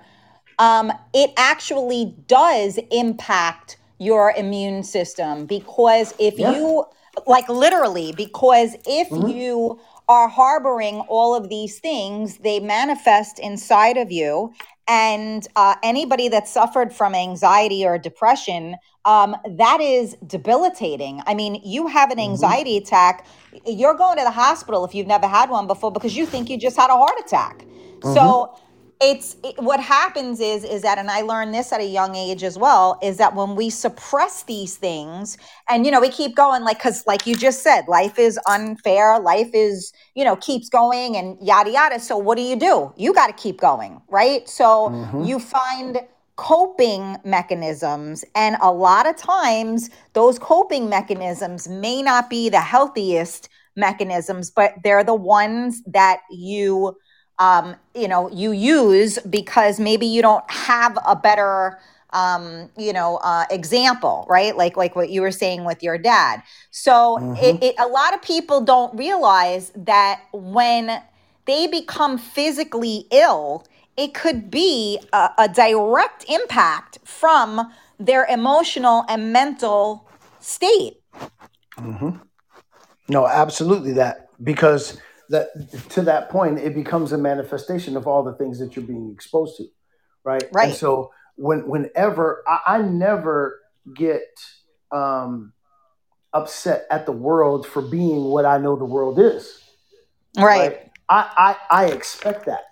um, 0.58 0.92
it 1.14 1.32
actually 1.36 2.14
does 2.26 2.78
impact 2.90 3.76
your 4.02 4.32
immune 4.36 4.82
system 4.82 5.46
because 5.46 6.12
if 6.18 6.38
Yeah. 6.38 6.52
you 6.52 6.84
like 7.26 7.48
literally 7.48 8.12
because 8.12 8.76
if 8.86 9.08
hmm 9.10 9.32
you 9.36 9.78
are 10.08 10.28
harboring 10.28 11.00
all 11.08 11.34
of 11.34 11.48
these 11.48 11.78
things 11.80 12.38
they 12.38 12.60
manifest 12.60 13.38
inside 13.38 13.96
of 13.96 14.10
you. 14.10 14.52
And 14.88 15.46
uh, 15.56 15.76
anybody 15.82 16.28
that 16.28 16.48
suffered 16.48 16.92
from 16.92 17.14
anxiety 17.14 17.86
or 17.86 17.98
depression 17.98 18.76
um, 19.04 19.36
that 19.58 19.80
is 19.80 20.16
debilitating. 20.26 21.22
I 21.26 21.34
mean 21.34 21.60
you 21.64 21.86
have 21.88 22.10
an 22.10 22.18
hmm 22.18 22.54
anxiety 22.58 22.76
attack. 22.76 23.26
You're 23.66 23.94
going 23.94 24.18
to 24.18 24.24
the 24.24 24.30
hospital 24.32 24.84
if 24.84 24.94
you've 24.94 25.06
never 25.06 25.26
had 25.28 25.50
one 25.50 25.66
before 25.66 25.92
because 25.92 26.16
you 26.16 26.26
think 26.26 26.50
you 26.50 26.58
just 26.58 26.76
had 26.76 26.90
a 26.90 26.94
heart 26.94 27.14
attack. 27.24 27.66
Hmm 28.02 28.32
so 28.32 28.54
it's 29.02 29.36
it, 29.42 29.58
what 29.58 29.80
happens 29.80 30.40
is 30.40 30.64
is 30.64 30.82
that 30.82 30.98
and 30.98 31.10
i 31.10 31.22
learned 31.22 31.52
this 31.52 31.72
at 31.72 31.80
a 31.80 31.84
young 31.84 32.14
age 32.14 32.44
as 32.44 32.56
well 32.56 32.98
is 33.02 33.18
that 33.18 33.34
when 33.34 33.56
we 33.56 33.68
suppress 33.68 34.44
these 34.44 34.76
things 34.76 35.36
and 35.68 35.84
you 35.84 35.90
know 35.90 36.00
we 36.00 36.08
keep 36.08 36.36
going 36.36 36.62
like 36.62 36.78
because 36.78 37.04
like 37.06 37.26
you 37.26 37.34
just 37.34 37.62
said 37.62 37.82
life 37.88 38.18
is 38.18 38.38
unfair 38.48 39.18
life 39.20 39.50
is 39.52 39.92
you 40.14 40.24
know 40.24 40.36
keeps 40.36 40.68
going 40.68 41.16
and 41.16 41.36
yada 41.42 41.70
yada. 41.70 41.98
So 42.00 42.16
what 42.16 42.36
do 42.38 42.42
you 42.44 42.56
do? 42.56 42.92
You 42.96 43.12
got 43.12 43.26
to 43.26 43.32
keep 43.34 43.60
going 43.60 44.00
right? 44.08 44.48
So 44.48 44.94
hmm 44.94 45.18
you 45.18 45.38
find 45.40 46.00
coping 46.36 47.18
mechanisms 47.24 48.24
and 48.34 48.56
a 48.62 48.72
lot 48.72 49.06
of 49.06 49.16
times 49.16 49.90
those 50.14 50.38
coping 50.38 50.88
mechanisms 50.88 51.68
may 51.68 52.02
not 52.02 52.30
be 52.30 52.48
the 52.48 52.60
healthiest 52.60 53.48
mechanisms 53.76 54.50
but 54.50 54.72
they're 54.82 55.04
the 55.04 55.14
ones 55.14 55.82
that 55.86 56.20
you 56.30 56.96
um, 57.42 57.76
you 57.94 58.08
know 58.08 58.30
you 58.30 58.52
use 58.52 59.18
because 59.30 59.80
maybe 59.80 60.06
you 60.06 60.22
don't 60.22 60.48
have 60.50 60.98
a 61.06 61.16
better 61.16 61.78
um, 62.12 62.70
you 62.78 62.92
know 62.92 63.18
uh, 63.22 63.44
example 63.50 64.26
right? 64.28 64.56
Like 64.56 64.76
like 64.76 64.96
what 64.96 65.10
you 65.10 65.22
were 65.22 65.32
saying 65.32 65.64
with 65.64 65.82
your 65.82 65.98
dad. 65.98 66.42
So 66.70 67.18
hmm 67.18 67.34
it, 67.40 67.58
it 67.62 67.74
a 67.78 67.86
lot 67.88 68.14
of 68.14 68.22
people 68.22 68.60
don't 68.62 68.96
realize 68.96 69.72
that 69.76 70.22
when 70.32 71.02
they 71.46 71.66
become 71.66 72.18
physically 72.18 73.06
ill 73.10 73.66
it 73.96 74.14
could 74.14 74.50
be 74.50 74.98
a, 75.12 75.30
a 75.38 75.48
direct 75.48 76.24
impact 76.28 76.98
from 77.04 77.72
their 77.98 78.24
emotional 78.26 79.04
and 79.08 79.32
mental 79.32 80.08
state. 80.40 80.98
Hmm 81.78 82.10
No, 83.08 83.26
absolutely 83.26 83.92
that 83.94 84.28
because 84.42 84.98
that 85.32 85.48
to 85.90 86.02
that 86.02 86.28
point 86.28 86.58
it 86.58 86.74
becomes 86.74 87.12
a 87.12 87.18
manifestation 87.18 87.96
of 87.96 88.06
all 88.06 88.22
the 88.22 88.34
things 88.34 88.58
that 88.58 88.76
you're 88.76 88.84
being 88.84 89.10
exposed 89.12 89.56
to, 89.56 89.64
right? 90.24 90.42
And 90.42 90.54
right 90.54 90.74
so 90.74 91.10
when 91.36 91.66
whenever 91.68 92.44
I, 92.46 92.60
I 92.76 92.82
never 92.82 93.60
get 93.96 94.22
um, 94.92 95.54
upset 96.32 96.86
at 96.90 97.06
the 97.06 97.12
world 97.12 97.66
for 97.66 97.82
being 97.82 98.24
what 98.24 98.44
I 98.44 98.58
know 98.58 98.76
the 98.76 98.84
world 98.84 99.18
is, 99.18 99.60
right 100.36 100.44
right? 100.58 100.90
I 101.08 101.56
I, 101.70 101.84
I 101.84 101.86
expect 101.86 102.46
that, 102.46 102.64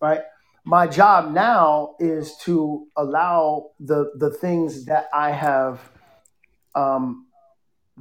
right? 0.00 0.20
My 0.64 0.86
job 0.86 1.32
now 1.32 1.96
is 1.98 2.36
to 2.42 2.86
allow 2.96 3.70
the 3.80 4.12
the 4.16 4.30
things 4.30 4.86
that 4.86 5.08
I 5.12 5.32
have 5.32 5.80
um, 6.76 7.26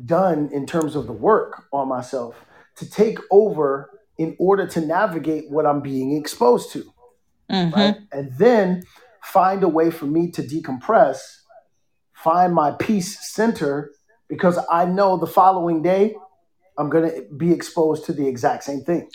done 0.06 0.50
in 0.54 0.68
terms 0.68 0.96
of 0.96 1.08
the 1.08 1.13
work 1.13 1.65
on 1.74 1.88
myself 1.88 2.36
to 2.77 2.89
take 2.89 3.19
over 3.31 3.89
in 4.17 4.35
order 4.39 4.65
to 4.67 4.81
navigate 4.81 5.49
what 5.49 5.65
I'm 5.65 5.81
being 5.81 6.15
exposed 6.15 6.71
to, 6.71 6.83
mm-hmm 7.51 8.03
And 8.11 8.38
then 8.38 8.83
find 9.23 9.63
a 9.63 9.67
way 9.67 9.91
for 9.91 10.05
me 10.05 10.31
to 10.31 10.41
decompress, 10.41 11.19
find 12.13 12.53
my 12.53 12.71
peace 12.71 13.33
center, 13.33 13.91
because 14.27 14.57
I 14.71 14.85
know 14.85 15.17
the 15.17 15.27
following 15.27 15.81
day 15.81 16.15
I'm 16.77 16.89
going 16.89 17.09
to 17.09 17.21
be 17.35 17.51
exposed 17.51 18.05
to 18.05 18.13
the 18.13 18.27
exact 18.27 18.63
same 18.63 18.81
thing, 18.81 19.09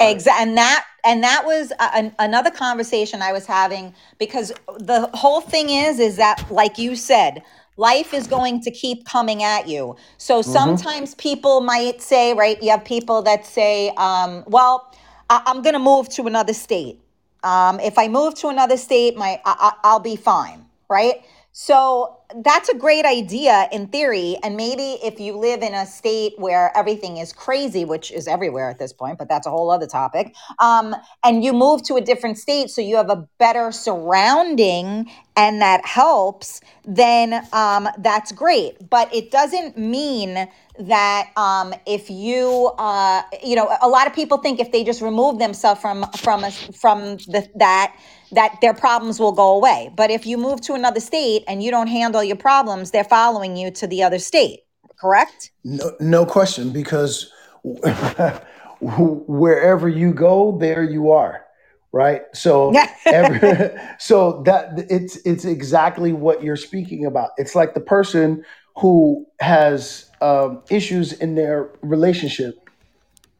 right? 0.00 0.10
Exactly, 0.10 0.48
and 0.48 0.56
that 0.56 0.84
and 1.04 1.22
that 1.22 1.44
was 1.44 1.72
a, 1.72 1.94
an, 1.94 2.14
another 2.18 2.50
conversation 2.50 3.22
I 3.22 3.32
was 3.32 3.46
having 3.46 3.94
because 4.18 4.52
the 4.78 5.10
whole 5.14 5.40
thing 5.40 5.70
is 5.70 5.98
is 5.98 6.16
that 6.16 6.50
like 6.50 6.78
you 6.78 6.96
said, 6.96 7.42
life 7.78 8.14
is 8.14 8.28
going 8.28 8.62
to 8.62 8.72
keep 8.72 9.06
coming 9.06 9.44
at 9.44 9.68
you. 9.68 9.96
So 10.18 10.42
Mm-hmm. 10.46 10.52
sometimes 10.58 11.16
people 11.16 11.62
might 11.62 12.02
say, 12.02 12.34
right? 12.34 12.62
You 12.62 12.72
have 12.72 12.84
people 12.86 13.22
that 13.24 13.46
say, 13.46 13.90
um, 13.98 14.44
"Well, 14.48 14.92
I, 15.30 15.42
I'm 15.46 15.62
going 15.62 15.74
to 15.74 15.80
move 15.80 16.10
to 16.10 16.26
another 16.28 16.54
state. 16.54 17.00
Um, 17.44 17.80
if 17.80 17.98
I 17.98 18.08
move 18.08 18.34
to 18.36 18.48
another 18.48 18.78
state, 18.78 19.16
my 19.18 19.40
I, 19.46 19.56
I- 19.72 19.78
I'll 19.84 20.00
be 20.00 20.16
fine." 20.16 20.66
Right? 20.90 21.24
So 21.52 22.17
that's 22.36 22.68
a 22.68 22.74
great 22.74 23.04
idea 23.04 23.68
in 23.72 23.88
theory. 23.88 24.36
And 24.42 24.56
maybe 24.56 24.98
if 25.02 25.18
you 25.18 25.36
live 25.36 25.62
in 25.62 25.74
a 25.74 25.86
state 25.86 26.34
where 26.36 26.76
everything 26.76 27.16
is 27.16 27.32
crazy, 27.32 27.84
which 27.84 28.10
is 28.12 28.28
everywhere 28.28 28.68
at 28.70 28.78
this 28.78 28.92
point, 28.92 29.18
but 29.18 29.28
that's 29.28 29.46
a 29.46 29.50
whole 29.50 29.70
other 29.70 29.86
topic, 29.86 30.34
um, 30.58 30.94
and 31.24 31.42
you 31.42 31.52
move 31.52 31.82
to 31.84 31.94
a 31.94 32.00
different 32.00 32.38
state 32.38 32.70
so 32.70 32.80
you 32.80 32.96
have 32.96 33.10
a 33.10 33.26
better 33.38 33.72
surrounding 33.72 35.10
and 35.36 35.60
that 35.62 35.86
helps, 35.86 36.60
then 36.84 37.46
um, 37.52 37.88
that's 37.98 38.32
great. 38.32 38.90
But 38.90 39.14
it 39.14 39.30
doesn't 39.30 39.78
mean 39.78 40.48
that 40.78 41.30
um, 41.36 41.74
if 41.86 42.08
you, 42.10 42.72
uh, 42.78 43.22
you 43.42 43.56
know, 43.56 43.76
a 43.82 43.88
lot 43.88 44.06
of 44.06 44.14
people 44.14 44.38
think 44.38 44.60
if 44.60 44.70
they 44.72 44.84
just 44.84 45.00
remove 45.00 45.38
themselves 45.38 45.80
from 45.80 46.04
from 46.16 46.44
a, 46.44 46.50
from 46.50 47.16
the, 47.26 47.48
that 47.56 47.96
that 48.32 48.58
their 48.60 48.74
problems 48.74 49.18
will 49.18 49.32
go 49.32 49.56
away. 49.56 49.90
But 49.96 50.10
if 50.10 50.26
you 50.26 50.38
move 50.38 50.60
to 50.62 50.74
another 50.74 51.00
state 51.00 51.44
and 51.48 51.62
you 51.62 51.70
don't 51.70 51.86
handle 51.86 52.22
your 52.22 52.36
problems, 52.36 52.90
they're 52.90 53.04
following 53.04 53.56
you 53.56 53.70
to 53.72 53.86
the 53.86 54.02
other 54.02 54.18
state. 54.18 54.60
Correct? 55.00 55.50
No, 55.64 55.92
no 56.00 56.26
question, 56.26 56.70
because 56.70 57.32
wherever 58.80 59.88
you 59.88 60.12
go, 60.12 60.58
there 60.58 60.82
you 60.82 61.10
are, 61.10 61.44
right? 61.92 62.22
So 62.34 62.74
every 63.06 63.70
so 63.98 64.42
that 64.44 64.86
it's 64.90 65.16
it's 65.24 65.44
exactly 65.44 66.12
what 66.12 66.42
you're 66.42 66.56
speaking 66.56 67.06
about. 67.06 67.30
It's 67.36 67.54
like 67.54 67.74
the 67.74 67.80
person 67.80 68.44
who 68.76 69.26
has 69.40 70.07
um, 70.20 70.62
issues 70.70 71.12
in 71.12 71.34
their 71.34 71.70
relationship 71.82 72.68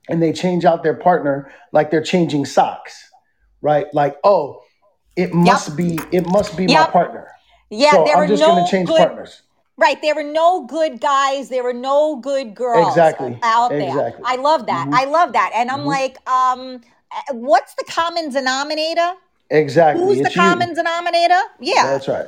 and 0.08 0.22
they 0.22 0.32
change 0.32 0.64
out 0.64 0.82
their 0.82 0.94
partner 0.94 1.50
like 1.72 1.90
they're 1.90 2.02
changing 2.02 2.44
socks, 2.46 3.10
right? 3.62 3.86
Like, 3.92 4.16
oh, 4.24 4.62
it 5.16 5.34
must 5.34 5.76
be 5.76 5.98
it 6.12 6.26
must 6.30 6.56
be 6.56 6.66
my 6.66 6.74
Yep. 6.74 6.92
partner. 6.92 7.28
Yeah, 7.70 7.90
So 7.92 8.04
there 8.04 8.16
I'm 8.16 8.28
just 8.28 8.44
gonna 8.44 8.60
no 8.62 8.70
change 8.70 8.88
good 8.88 8.98
partners. 8.98 9.42
Right. 9.76 10.00
There 10.02 10.14
were 10.14 10.24
no 10.24 10.66
good 10.66 11.00
guys. 11.00 11.48
There 11.50 11.62
were 11.62 11.72
no 11.72 12.16
good 12.16 12.54
girls 12.54 12.88
Exactly. 12.88 13.38
out 13.42 13.70
there. 13.70 13.88
Exactly. 13.88 14.24
I 14.26 14.36
love 14.36 14.66
that. 14.66 14.86
hmm 14.86 14.92
I 14.92 15.04
love 15.04 15.32
that. 15.34 15.52
And 15.54 15.70
I'm 15.70 15.80
hmm 15.80 15.86
like, 15.86 16.18
um, 16.28 16.80
uh, 17.12 17.34
what's 17.34 17.74
the 17.74 17.84
common 17.84 18.30
denominator? 18.30 19.14
Exactly. 19.50 20.02
Who's 20.04 20.18
the 20.18 20.26
It's 20.26 20.36
you. 20.36 20.42
common 20.42 20.74
denominator? 20.74 21.40
Yeah. 21.60 21.82
That's 21.84 22.08
right. 22.08 22.26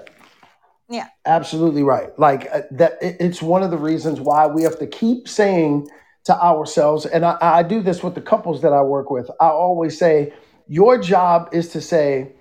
Yeah. 0.90 1.06
Absolutely 1.26 1.82
right. 1.84 2.10
Like 2.18 2.48
uh, 2.52 2.62
that, 2.72 2.98
it- 3.02 3.16
it's 3.20 3.40
one 3.40 3.62
of 3.62 3.70
the 3.70 3.78
reasons 3.78 4.20
why 4.20 4.46
we 4.46 4.62
have 4.64 4.78
to 4.80 4.86
keep 4.86 5.28
saying 5.28 5.88
to 6.24 6.36
ourselves, 6.42 7.06
and 7.06 7.24
I, 7.24 7.38
I 7.40 7.62
do 7.62 7.80
this 7.82 8.02
with 8.02 8.14
the 8.14 8.20
couples 8.20 8.62
that 8.62 8.72
I 8.72 8.82
work 8.82 9.10
with. 9.10 9.30
I 9.40 9.46
always 9.48 9.98
say, 9.98 10.32
your 10.68 10.98
job 10.98 11.48
is 11.52 11.68
to 11.70 11.80
say, 11.80 12.32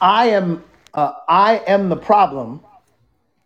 I 0.00 0.26
am, 0.30 0.64
uh, 0.94 1.12
I 1.28 1.58
am 1.66 1.88
the 1.88 1.96
problem, 1.96 2.60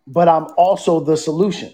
but 0.07 0.27
I'm 0.27 0.47
also 0.57 0.99
the 1.01 1.17
solution. 1.17 1.73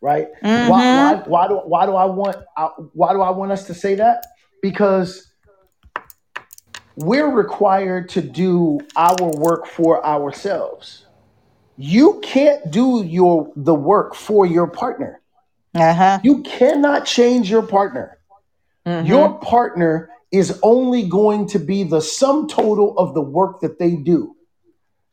Right? 0.00 0.28
Why, 0.52 0.84
why, 0.90 1.14
Mm-hmm. 1.14 1.30
why 1.30 1.48
do, 1.48 1.56
why 1.56 1.86
do 1.86 1.94
I 1.96 2.04
want, 2.04 2.36
uh, 2.56 2.68
why 2.92 3.12
do 3.12 3.20
I 3.20 3.30
want 3.30 3.50
us 3.52 3.66
to 3.66 3.74
say 3.74 3.96
that? 3.96 4.24
Because 4.62 5.27
we're 6.98 7.30
required 7.30 8.08
to 8.08 8.20
do 8.20 8.80
our 8.96 9.30
work 9.36 9.66
for 9.66 10.04
ourselves. 10.04 11.06
You 11.76 12.18
can't 12.24 12.72
do 12.72 13.04
your 13.04 13.52
the 13.54 13.74
work 13.74 14.16
for 14.16 14.44
your 14.44 14.66
partner. 14.66 15.20
Uh-huh. 15.76 16.18
You 16.24 16.42
cannot 16.42 17.06
change 17.06 17.48
your 17.48 17.62
partner. 17.62 18.18
Mm-hmm. 18.84 19.06
Your 19.06 19.38
partner 19.38 20.10
is 20.32 20.58
only 20.64 21.08
going 21.08 21.46
to 21.48 21.60
be 21.60 21.84
the 21.84 22.00
sum 22.00 22.48
total 22.48 22.98
of 22.98 23.14
the 23.14 23.22
work 23.22 23.60
that 23.60 23.78
they 23.78 23.94
do. 23.94 24.34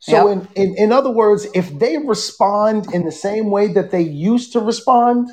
So 0.00 0.28
Yep. 0.28 0.48
in, 0.56 0.62
in, 0.64 0.76
in 0.76 0.92
other 0.92 1.10
words, 1.10 1.46
if 1.54 1.78
they 1.78 1.98
respond 1.98 2.92
in 2.92 3.04
the 3.04 3.12
same 3.12 3.48
way 3.50 3.68
that 3.68 3.92
they 3.92 4.02
used 4.02 4.52
to 4.54 4.60
respond 4.60 5.30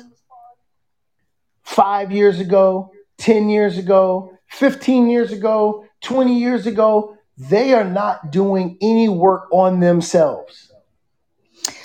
five 1.64 2.12
years 2.12 2.38
ago, 2.38 2.92
10 3.18 3.48
years 3.48 3.76
ago, 3.76 4.38
15 4.50 5.08
years 5.08 5.32
ago, 5.32 5.84
20 6.04 6.38
years 6.38 6.66
ago, 6.66 7.16
they 7.36 7.72
are 7.72 7.84
not 7.84 8.30
doing 8.30 8.78
any 8.80 9.08
work 9.08 9.48
on 9.50 9.80
themselves. 9.80 10.72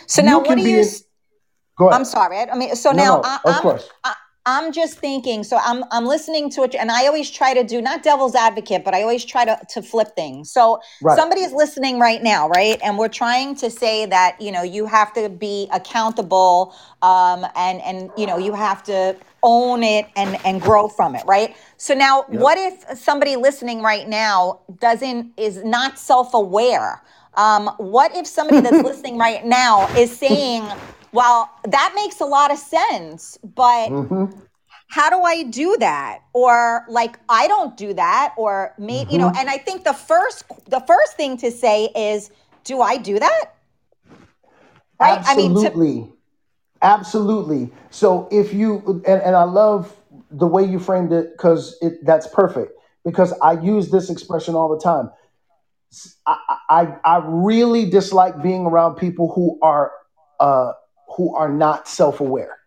So 0.06 0.22
now 0.22 0.40
You 0.42 0.44
what 0.44 0.58
do 0.58 0.70
you 0.70 0.80
in, 0.80 0.88
go 1.78 1.90
I'm 1.90 2.06
sorry. 2.06 2.38
I 2.38 2.50
I 2.52 2.56
mean, 2.56 2.76
so 2.76 2.92
No, 2.92 2.98
now 2.98 3.16
no, 3.16 3.22
I, 3.24 3.40
of 3.46 3.56
I'm 3.56 3.62
course. 3.62 3.90
I, 4.04 4.14
I'm 4.50 4.74
just 4.74 5.00
thinking, 5.00 5.44
so 5.46 5.58
I'm 5.64 5.84
I'm 5.92 6.06
listening 6.08 6.50
to 6.52 6.64
it, 6.64 6.76
and 6.76 6.92
I 6.92 7.08
always 7.08 7.32
try 7.32 7.54
to 7.56 7.64
do 7.64 7.82
not 7.82 8.04
devil's 8.04 8.36
advocate, 8.36 8.86
but 8.86 8.96
I 8.96 9.04
always 9.04 9.26
try 9.26 9.46
to 9.46 9.60
to 9.72 9.84
flip 9.84 10.10
things. 10.16 10.52
So 10.52 10.82
Right. 11.02 11.16
somebody 11.16 11.42
is 11.42 11.54
listening 11.54 12.00
right 12.00 12.24
now, 12.24 12.50
right? 12.50 12.80
And 12.84 12.98
we're 12.98 13.10
trying 13.10 13.56
to 13.58 13.70
say 13.72 14.08
that 14.08 14.42
you 14.42 14.52
know 14.52 14.64
you 14.64 14.88
have 14.88 15.14
to 15.16 15.30
be 15.30 15.70
accountable, 15.74 16.76
um, 17.04 17.46
and 17.56 17.82
and 17.84 18.12
you 18.18 18.28
know 18.28 18.38
you 18.40 18.54
have 18.56 18.84
to 18.86 19.18
own 19.44 19.84
it 19.84 20.08
and 20.18 20.40
and 20.46 20.62
grow 20.62 20.90
from 20.90 21.16
it, 21.16 21.24
right? 21.28 21.56
So 21.78 21.96
now, 21.96 22.26
Yep. 22.30 22.48
what 22.48 22.58
if 22.58 23.00
somebody 23.00 23.38
listening 23.38 23.84
right 23.84 24.10
now 24.10 24.62
doesn't 24.80 25.34
is 25.38 25.64
not 25.64 26.00
self 26.00 26.34
aware? 26.34 27.04
Um, 27.36 27.70
what 27.80 28.16
if 28.18 28.28
somebody 28.28 28.62
that's 28.62 28.84
listening 28.84 29.18
right 29.20 29.46
now 29.46 29.92
is 29.96 30.18
saying, 30.18 30.70
"Well, 31.12 31.50
that 31.66 31.94
makes 31.96 32.20
a 32.22 32.26
lot 32.26 32.52
of 32.52 32.58
sense, 32.58 33.38
but." 33.44 33.90
hmm 33.90 34.26
how 34.92 35.10
do 35.12 35.22
I 35.22 35.44
do 35.44 35.78
that? 35.80 36.22
Or 36.34 36.84
like 36.90 37.20
I 37.30 37.48
don't 37.48 37.78
do 37.78 37.94
that, 37.94 38.34
or 38.38 38.74
maybe 38.80 39.14
you 39.14 39.20
know. 39.20 39.30
hmm 39.30 39.38
And 39.38 39.50
I 39.50 39.58
think 39.58 39.84
the 39.84 39.94
first 39.94 40.46
the 40.68 40.80
first 40.80 41.16
thing 41.16 41.38
to 41.38 41.52
say 41.52 41.90
is, 41.96 42.32
do 42.64 42.82
I 42.82 42.98
do 42.98 43.20
that? 43.20 43.46
Right? 45.00 45.20
I 45.26 45.36
mean, 45.36 45.54
to 45.56 45.62
Absolutely. 45.62 46.14
Absolutely. 46.82 47.72
So 47.90 48.28
if 48.32 48.54
you 48.54 49.04
and, 49.06 49.22
and 49.22 49.36
I 49.36 49.44
love 49.44 49.96
the 50.32 50.48
way 50.48 50.64
you 50.64 50.80
framed 50.80 51.12
it 51.12 51.34
because 51.38 51.78
it 51.82 52.04
that's 52.06 52.28
perfect 52.28 52.72
because 53.06 53.34
I 53.42 53.54
use 53.62 53.92
this 53.92 54.10
expression 54.10 54.56
all 54.56 54.70
the 54.70 54.82
time. 54.82 55.12
I, 56.26 56.58
I 56.70 56.96
I 57.04 57.22
really 57.26 57.90
dislike 57.90 58.42
being 58.42 58.66
around 58.66 58.96
people 58.96 59.32
who 59.34 59.60
are 59.62 59.92
uh 60.40 60.72
who 61.16 61.36
are 61.36 61.50
not 61.50 61.88
self-aware, 61.88 62.58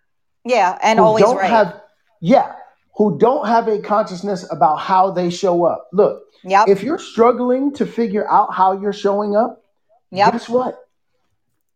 yeah, 0.45 0.79
and 0.83 0.99
who 0.99 1.05
always 1.05 1.25
don't 1.25 1.37
right. 1.37 1.51
have 1.51 1.81
yeah, 2.21 2.55
who 2.97 3.19
don't 3.19 3.47
have 3.47 3.69
a 3.69 3.79
consciousness 3.79 4.47
about 4.51 4.77
how 4.77 5.11
they 5.11 5.31
show 5.31 5.65
up. 5.65 5.89
Look, 5.93 6.23
Yep, 6.45 6.69
if 6.69 6.83
you're 6.83 6.99
struggling 6.99 7.73
to 7.75 7.87
figure 7.87 8.29
out 8.29 8.53
how 8.53 8.73
you're 8.81 8.93
showing 8.93 9.37
up, 9.37 9.65
yep, 10.11 10.33
guess 10.33 10.49
what? 10.49 10.79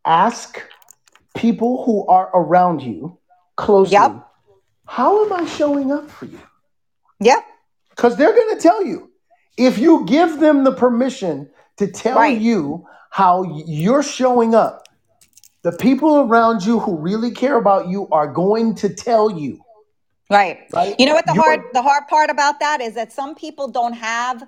Ask 0.05 0.61
people 1.35 1.85
who 1.85 2.07
are 2.07 2.31
around 2.35 2.83
you 2.83 3.19
closely, 3.57 3.93
yep, 3.93 4.27
how 4.87 5.25
am 5.25 5.33
I 5.33 5.47
showing 5.47 5.93
up 5.93 6.11
for 6.11 6.27
you? 6.27 6.41
yep. 7.21 7.45
Because 7.91 8.17
they're 8.17 8.35
going 8.35 8.57
to 8.57 8.61
tell 8.63 8.85
you. 8.85 9.11
If 9.57 9.79
you 9.79 10.05
give 10.05 10.39
them 10.39 10.65
the 10.65 10.73
permission 10.73 11.49
to 11.79 11.87
tell 11.87 12.17
Right, 12.17 12.39
you 12.39 12.87
how 13.11 13.63
you're 13.67 14.03
showing 14.03 14.55
up, 14.55 14.86
the 15.67 15.73
people 15.73 16.21
around 16.21 16.65
you 16.65 16.79
who 16.79 16.97
really 16.97 17.33
care 17.33 17.57
about 17.57 17.89
you 17.89 18.09
are 18.13 18.29
going 18.29 18.73
to 18.77 18.89
tell 18.89 19.29
you, 19.29 19.59
right. 20.31 20.59
right? 20.73 20.97
You 20.99 21.07
know 21.07 21.15
what 21.15 21.27
the 21.27 21.35
hard 21.35 21.61
You're 21.61 21.71
the 21.73 21.83
hard 21.83 22.07
part 22.09 22.31
about 22.31 22.61
that 22.61 22.81
is 22.81 22.95
that 22.95 23.13
some 23.13 23.35
people 23.35 23.69
don't 23.69 23.95
have 23.95 24.45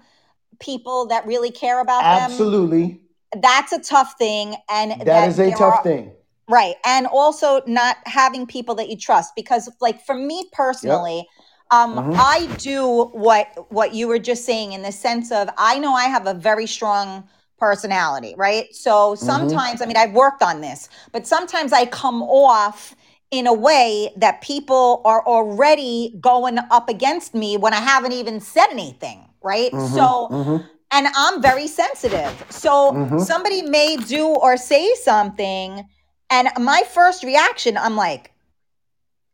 people 0.61 1.07
that 1.09 1.27
really 1.27 1.51
care 1.51 1.81
about 1.81 2.11
them. 2.11 2.47
absolutely, 2.47 3.01
That's 3.43 3.73
a 3.73 3.81
tough 3.81 4.15
thing, 4.19 4.57
and 4.71 4.93
that 4.99 5.07
that 5.11 5.25
is 5.25 5.39
a 5.39 5.51
there 5.51 5.59
tough 5.59 5.83
are 5.83 5.83
thing. 5.83 6.13
Right. 6.49 6.77
And 6.85 7.07
also 7.07 7.63
not 7.67 7.97
having 8.07 8.47
people 8.47 8.75
that 8.77 8.89
you 8.91 8.97
trust 8.97 9.35
because 9.37 9.71
like 9.81 10.05
for 10.05 10.15
me 10.15 10.49
Yep. 10.83 11.01
personally, 11.01 11.29
um 11.71 12.01
hmm 12.01 12.15
I 12.17 12.55
do 12.59 13.07
what 13.13 13.49
what 13.73 13.95
you 13.95 14.09
were 14.09 14.19
just 14.19 14.45
saying 14.45 14.73
in 14.73 14.83
the 14.83 14.93
sense 14.93 15.33
of 15.33 15.49
I 15.59 15.79
know 15.79 15.95
I 15.95 16.05
have 16.05 16.27
a 16.27 16.35
very 16.35 16.67
strong 16.67 17.29
personality, 17.59 18.35
right? 18.37 18.75
So 18.75 19.15
hmm 19.15 19.17
sometimes 19.17 19.83
I 19.83 19.87
mean 19.87 19.97
I've 19.97 20.13
worked 20.13 20.43
on 20.43 20.61
this, 20.61 20.89
but 21.13 21.27
sometimes 21.27 21.73
I 21.73 21.87
come 21.87 22.23
off 22.23 22.95
in 23.31 23.47
a 23.47 23.53
way 23.53 24.11
that 24.17 24.41
people 24.41 25.03
are 25.05 25.25
already 25.27 26.17
going 26.21 26.59
up 26.71 26.89
against 26.89 27.35
me 27.35 27.57
when 27.59 27.75
I 27.75 27.81
haven't 27.81 28.13
even 28.13 28.41
said 28.41 28.69
anything, 28.71 29.25
right? 29.43 29.73
hmm 29.73 29.79
So 29.81 30.29
hmm 30.29 30.57
and 30.91 31.07
I'm 31.15 31.43
very 31.43 31.67
sensitive. 31.67 32.33
So 32.51 32.93
hmm 32.93 33.19
somebody 33.19 33.63
may 33.63 33.97
do 33.97 34.27
or 34.29 34.57
say 34.57 34.95
something, 34.95 35.87
and 36.31 36.49
my 36.59 36.83
first 36.91 37.23
reaction, 37.25 37.77
I'm 37.77 37.97
like, 37.97 38.33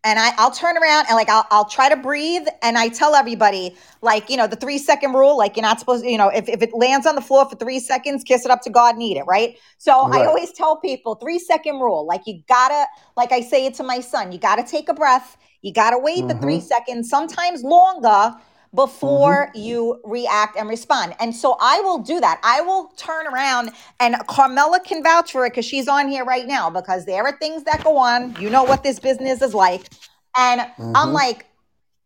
and 0.04 0.18
I, 0.18 0.32
I'll 0.36 0.50
turn 0.50 0.76
around 0.76 1.06
and 1.08 1.16
like 1.16 1.28
I'll, 1.28 1.46
I'll 1.50 1.64
try 1.64 1.88
to 1.88 1.96
breathe 1.96 2.46
and 2.62 2.76
I 2.76 2.88
tell 2.88 3.14
everybody 3.14 3.74
like 4.02 4.28
you 4.28 4.36
know 4.36 4.46
the 4.46 4.56
three 4.56 4.78
second 4.78 5.14
rule 5.14 5.36
like 5.36 5.56
you're 5.56 5.62
not 5.62 5.80
supposed 5.80 6.04
to 6.04 6.10
you 6.10 6.18
know 6.18 6.28
if, 6.28 6.48
if 6.48 6.62
it 6.62 6.74
lands 6.74 7.06
on 7.06 7.14
the 7.14 7.22
floor 7.22 7.48
for 7.48 7.56
three 7.56 7.80
seconds 7.80 8.22
kiss 8.22 8.44
it 8.44 8.50
up 8.50 8.60
to 8.62 8.70
God 8.70 8.94
and 8.94 9.02
eat 9.02 9.16
it 9.16 9.24
right? 9.26 9.56
So 9.78 9.92
I 9.92 10.26
always 10.26 10.52
tell 10.52 10.76
people 10.76 11.14
three 11.16 11.38
second 11.38 11.80
rule 11.80 12.06
like 12.06 12.22
you 12.26 12.42
gotta 12.48 12.86
like 13.16 13.32
I 13.32 13.40
say 13.40 13.66
it 13.66 13.74
to 13.74 13.82
my 13.82 14.00
son 14.00 14.30
you 14.30 14.38
gotta 14.38 14.62
take 14.62 14.88
a 14.88 14.94
breath 14.94 15.36
you 15.62 15.72
gotta 15.72 15.98
wait 15.98 16.28
the 16.28 16.34
mm-hmm. 16.34 16.42
three 16.42 16.60
seconds 16.60 17.08
sometimes 17.08 17.62
longer 17.62 18.36
before 18.74 19.50
you 19.54 20.00
react 20.04 20.56
and 20.56 20.68
respond 20.68 21.14
and 21.20 21.34
so 21.34 21.56
I 21.60 21.80
will 21.80 21.98
do 21.98 22.20
that 22.20 22.40
I 22.42 22.60
will 22.62 22.88
turn 22.96 23.26
around 23.26 23.70
and 24.00 24.16
Carmela 24.28 24.80
can 24.80 25.02
vouch 25.02 25.32
for 25.32 25.46
it 25.46 25.50
because 25.50 25.64
she's 25.64 25.88
on 25.88 26.08
here 26.08 26.24
right 26.24 26.46
now 26.46 26.70
because 26.70 27.06
there 27.06 27.24
are 27.24 27.36
things 27.38 27.64
that 27.64 27.84
go 27.84 27.96
on 27.96 28.34
you 28.36 28.50
know 28.50 28.64
what 28.64 28.82
this 28.82 28.98
business 28.98 29.42
is 29.42 29.54
like 29.54 29.90
and 30.36 30.62
I'm 30.94 31.12
hmm 31.12 31.12
like, 31.12 31.46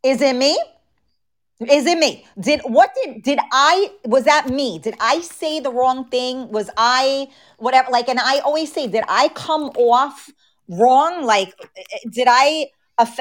is 0.03 0.21
it 0.23 0.37
me? 0.37 0.59
Is 1.71 1.87
it 1.87 1.99
me? 1.99 2.25
Did 2.39 2.61
what 2.65 2.91
did 3.03 3.23
did 3.23 3.41
I 3.51 3.91
was 4.05 4.25
that 4.25 4.49
me? 4.49 4.79
Did 4.79 4.95
I 5.01 5.21
say 5.23 5.59
the 5.59 5.73
wrong 5.73 6.09
thing? 6.09 6.49
Was 6.53 6.71
I 6.77 7.29
whatever 7.59 7.91
like 7.91 8.09
and 8.09 8.21
I 8.21 8.39
always 8.41 8.73
say 8.73 8.87
did 8.87 9.03
I 9.09 9.29
come 9.31 9.65
off 9.77 10.31
wrong? 10.69 11.25
Like 11.25 11.53
eh, 11.77 11.99
did 12.11 12.29
I 12.31 12.67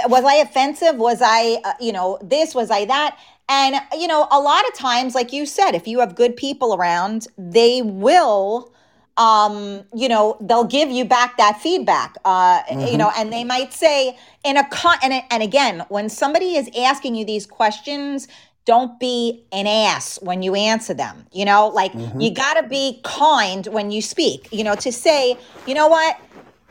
was 0.07 0.23
I 0.23 0.35
offensive? 0.35 0.97
Was 0.97 1.19
I 1.23 1.59
uh, 1.63 1.73
you 1.79 1.91
know 1.91 2.19
this 2.21 2.53
was 2.53 2.69
I 2.69 2.85
that? 2.85 3.17
And 3.49 3.75
you 3.97 4.07
know 4.07 4.27
a 4.31 4.39
lot 4.39 4.67
of 4.67 4.73
times 4.73 5.15
like 5.15 5.31
you 5.33 5.45
said 5.45 5.71
if 5.71 5.87
you 5.87 5.99
have 5.99 6.15
good 6.15 6.35
people 6.35 6.75
around, 6.75 7.27
they 7.37 7.81
will 7.81 8.73
um 9.17 9.83
you 9.95 10.07
know 10.09 10.37
they'll 10.41 10.63
give 10.65 10.89
you 10.91 11.05
back 11.05 11.37
that 11.37 11.59
feedback. 11.61 12.15
Uh 12.25 12.61
you 12.85 12.97
hmm 12.97 12.97
know 12.97 13.11
and 13.17 13.31
they 13.31 13.43
might 13.43 13.73
say 13.73 14.17
in 14.43 14.57
a 14.57 14.67
con 14.69 14.97
and, 15.03 15.23
and 15.31 15.43
again 15.43 15.85
when 15.89 16.09
somebody 16.09 16.55
is 16.55 16.69
asking 16.77 17.15
you 17.15 17.25
these 17.25 17.45
questions 17.45 18.27
don't 18.65 18.99
be 18.99 19.45
an 19.53 19.65
ass 19.65 20.19
when 20.21 20.41
you 20.43 20.53
answer 20.53 20.93
them 20.93 21.25
you 21.31 21.45
know? 21.45 21.69
Like 21.69 21.93
hmm 21.93 22.19
you 22.19 22.31
got 22.33 22.55
to 22.61 22.67
be 22.67 22.99
kind 23.03 23.65
when 23.67 23.91
you 23.91 24.01
speak 24.01 24.49
you 24.51 24.63
know 24.63 24.75
to 24.75 24.91
say 24.91 25.39
you 25.65 25.73
know 25.73 25.87
what? 25.87 26.17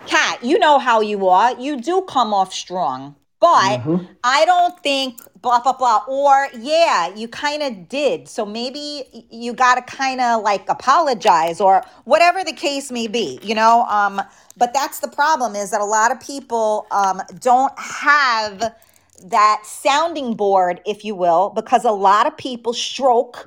Kat, 0.07 0.39
you 0.43 0.59
know 0.59 0.79
how 0.79 1.01
you 1.01 1.27
are. 1.27 1.59
You 1.59 1.81
do 1.81 2.03
come 2.03 2.33
off 2.33 2.53
strong, 2.53 3.17
but 3.41 3.81
hmm 3.81 3.97
I 4.23 4.45
don't 4.45 4.79
think 4.83 5.21
blah 5.47 5.61
blah 5.61 5.73
blah. 5.73 6.03
Or 6.09 6.49
yeah, 6.59 7.15
you 7.15 7.29
kind 7.29 7.63
of 7.63 7.89
did. 7.89 8.29
So 8.29 8.45
maybe 8.45 9.27
you 9.31 9.53
got 9.53 9.77
to 9.77 9.97
kind 9.97 10.21
of 10.21 10.43
like 10.43 10.69
apologize 10.69 11.61
or 11.61 11.85
whatever 12.05 12.43
the 12.43 12.53
case 12.53 12.91
may 12.91 13.07
be. 13.07 13.39
You 13.43 13.55
know. 13.55 13.85
Um. 13.89 14.21
But 14.59 14.73
that's 14.73 15.01
the 15.01 15.09
problem 15.09 15.55
is 15.55 15.71
that 15.71 15.81
a 15.83 15.85
lot 15.85 16.11
of 16.11 16.19
people 16.21 16.87
um 16.91 17.23
don't 17.41 17.79
have 17.79 18.75
that 19.25 19.63
sounding 19.65 20.35
board, 20.35 20.81
if 20.85 21.05
you 21.05 21.15
will, 21.15 21.51
because 21.51 21.85
a 21.85 21.93
lot 21.93 22.27
of 22.27 22.37
people 22.37 22.73
stroke 22.73 23.45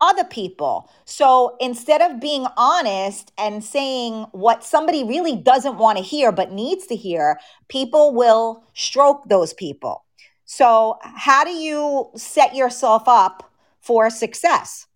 other 0.00 0.24
people. 0.24 0.88
So 1.04 1.56
instead 1.60 2.00
of 2.00 2.20
being 2.20 2.46
honest 2.56 3.32
and 3.36 3.62
saying 3.62 4.26
what 4.32 4.64
somebody 4.64 5.04
really 5.04 5.36
doesn't 5.36 5.76
want 5.76 5.98
to 5.98 6.04
hear 6.04 6.32
but 6.32 6.52
needs 6.52 6.86
to 6.86 6.96
hear, 6.96 7.38
people 7.68 8.14
will 8.14 8.64
stroke 8.74 9.28
those 9.28 9.52
people. 9.52 10.04
So, 10.52 10.98
how 11.02 11.44
do 11.44 11.52
you 11.52 12.10
set 12.16 12.56
yourself 12.56 13.04
up 13.06 13.52
for 13.78 14.10
success? 14.10 14.88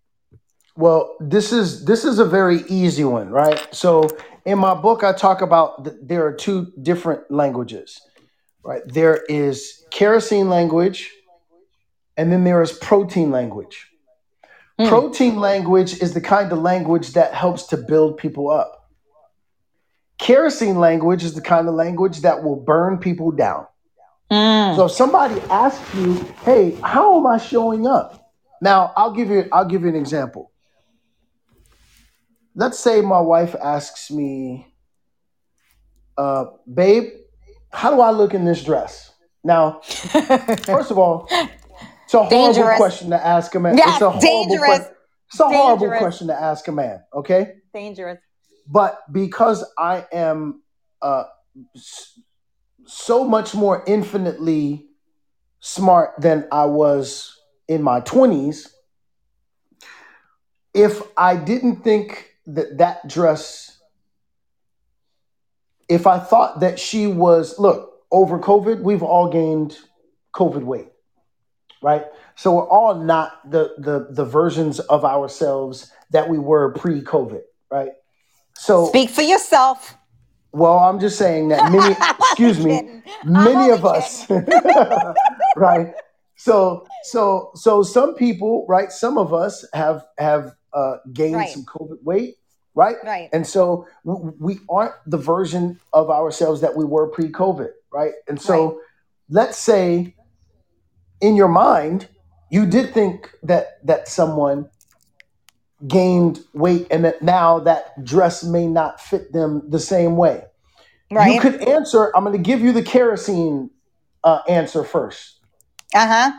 Well, 0.75 1.15
this 1.21 1.53
is 1.53 1.85
this 1.85 2.03
is 2.03 2.19
a 2.19 2.25
very 2.25 2.63
easy 2.67 3.05
one, 3.05 3.29
right? 3.29 3.65
So 3.73 4.09
in 4.45 4.59
my 4.59 4.73
book, 4.73 5.05
I 5.05 5.13
talk 5.13 5.39
about 5.39 5.85
th- 5.85 5.95
there 6.01 6.25
are 6.25 6.33
two 6.33 6.73
different 6.81 7.31
languages, 7.31 8.01
right? 8.65 8.81
There 8.85 9.23
is 9.29 9.85
kerosene 9.91 10.49
language, 10.49 11.09
and 12.17 12.33
then 12.33 12.43
there 12.43 12.61
is 12.61 12.73
protein 12.73 13.31
language. 13.31 13.87
Hmm. 14.77 14.89
Protein 14.89 15.37
language 15.37 16.01
is 16.01 16.13
the 16.13 16.19
kind 16.19 16.51
of 16.51 16.57
language 16.57 17.13
that 17.13 17.33
helps 17.33 17.63
to 17.67 17.77
build 17.77 18.17
people 18.17 18.51
up. 18.51 18.89
Kerosene 20.19 20.79
language 20.79 21.23
is 21.23 21.33
the 21.33 21.41
kind 21.41 21.69
of 21.69 21.75
language 21.75 22.19
that 22.23 22.43
will 22.43 22.57
burn 22.57 22.97
people 22.97 23.31
down. 23.31 23.67
Mm. 24.31 24.75
So 24.75 24.85
if 24.85 24.91
somebody 24.91 25.39
asks 25.49 25.95
you, 25.95 26.13
"Hey, 26.43 26.77
how 26.83 27.17
am 27.17 27.27
I 27.27 27.37
showing 27.37 27.85
up?" 27.85 28.31
Now, 28.61 28.91
I'll 28.95 29.11
give 29.11 29.29
you 29.29 29.47
I'll 29.51 29.65
give 29.65 29.83
you 29.83 29.89
an 29.89 29.95
example. 29.95 30.51
Let's 32.55 32.79
say 32.79 33.01
my 33.01 33.19
wife 33.19 33.55
asks 33.61 34.09
me, 34.09 34.73
uh, 36.17 36.45
"Babe, 36.71 37.11
how 37.71 37.93
do 37.93 38.01
I 38.01 38.11
look 38.11 38.33
in 38.33 38.45
this 38.45 38.63
dress?" 38.63 39.11
Now, 39.43 39.81
first 39.83 40.89
of 40.89 40.97
all, 40.97 41.27
it's 41.29 42.13
a 42.13 42.17
horrible 42.17 42.29
dangerous. 42.29 42.77
question 42.77 43.09
to 43.11 43.25
ask 43.25 43.53
a 43.53 43.59
man. 43.59 43.77
It's 43.77 44.01
a 44.01 44.09
horrible 44.09 44.19
dangerous. 44.19 44.59
question. 44.59 44.95
It's 45.27 45.39
a 45.39 45.47
horrible 45.47 45.89
question 45.89 46.27
to 46.27 46.33
ask 46.33 46.67
a 46.67 46.71
man. 46.71 47.03
Okay, 47.13 47.53
Dangerous. 47.73 48.19
but 48.67 48.99
because 49.11 49.63
I 49.77 50.05
am 50.11 50.63
uh, 51.01 51.25
so 52.85 53.23
much 53.23 53.53
more 53.53 53.83
infinitely 53.87 54.87
smart 55.59 56.13
than 56.19 56.47
I 56.51 56.65
was 56.65 57.39
in 57.67 57.81
my 57.81 58.01
20s 58.01 58.69
if 60.75 61.01
I 61.15 61.37
didn't 61.37 61.77
think 61.77 62.35
that 62.47 62.77
that 62.77 63.07
dress, 63.07 63.79
if 65.87 66.05
I 66.05 66.19
thought 66.19 66.59
that 66.59 66.77
she 66.77 67.07
was, 67.07 67.57
look, 67.57 68.03
over 68.11 68.37
COVID, 68.37 68.81
we've 68.81 69.01
all 69.01 69.29
gained 69.29 69.77
COVID 70.33 70.63
weight, 70.63 70.89
right? 71.81 72.05
So 72.35 72.55
we're 72.55 72.67
all 72.67 72.95
not 72.95 73.49
the 73.49 73.73
the 73.77 74.07
the 74.09 74.25
versions 74.25 74.79
of 74.81 75.05
ourselves 75.05 75.91
that 76.11 76.27
we 76.29 76.37
were 76.37 76.73
pre-COVID, 76.73 77.41
right? 77.71 77.93
So 78.53 78.87
Speak 78.87 79.09
for 79.09 79.21
yourself. 79.21 79.97
Well, 80.55 80.79
I'm 80.79 80.99
just 80.99 81.17
saying 81.17 81.49
that 81.49 81.69
many, 81.69 81.95
I'm 81.99 82.15
excuse 82.19 82.57
only 82.59 82.71
me, 82.71 82.81
kidding. 82.81 83.03
I'm 83.23 83.43
many 83.43 83.55
only 83.55 83.69
of 83.71 83.85
us, 83.85 84.25
kidding. 84.25 84.45
right? 85.55 85.93
So, 86.37 86.87
so, 87.03 87.51
so 87.55 87.83
some 87.83 88.15
people, 88.15 88.65
right? 88.67 88.91
Some 88.91 89.17
of 89.17 89.33
us 89.33 89.65
have 89.73 90.05
have 90.17 90.55
uh, 90.73 90.97
gained 91.13 91.35
Right, 91.35 91.49
some 91.49 91.65
COVID 91.65 92.03
weight, 92.03 92.35
right? 92.73 92.97
right, 93.03 93.29
And 93.31 93.45
so 93.47 93.87
w- 94.05 94.33
we 94.39 94.59
aren't 94.69 94.93
the 95.05 95.17
version 95.17 95.79
of 95.93 96.09
ourselves 96.09 96.61
that 96.61 96.75
we 96.75 96.83
were 96.85 97.07
pre-COVID, 97.07 97.69
right? 97.91 98.13
And 98.27 98.37
right, 98.37 98.45
so, 98.45 98.81
let's 99.29 99.57
say 99.57 100.15
in 101.21 101.35
your 101.35 101.47
mind, 101.47 102.07
you 102.49 102.65
did 102.65 102.93
think 102.93 103.31
that 103.43 103.85
that 103.85 104.07
someone 104.07 104.69
gained 105.87 106.39
weight 106.53 106.87
and 106.89 107.05
that 107.05 107.21
now 107.21 107.59
that 107.59 108.03
dress 108.03 108.43
may 108.43 108.67
not 108.67 108.99
fit 108.99 109.31
them 109.33 109.69
the 109.69 109.79
same 109.79 110.15
way. 110.15 110.43
You 111.09 111.17
right. 111.17 111.41
could 111.41 111.61
answer, 111.61 112.11
I'm 112.15 112.23
going 112.23 112.35
to 112.35 112.41
give 112.41 112.61
you 112.61 112.71
the 112.71 112.81
kerosene 112.81 113.69
uh, 114.23 114.41
answer 114.49 114.83
first. 114.83 115.39
Uh 115.93 116.07
huh. 116.07 116.31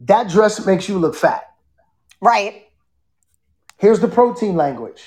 That 0.00 0.28
dress 0.28 0.66
makes 0.66 0.88
you 0.88 0.98
look 0.98 1.14
fat. 1.14 1.44
Right. 2.20 2.66
Here's 3.78 4.00
the 4.00 4.08
protein 4.08 4.56
language. 4.56 5.02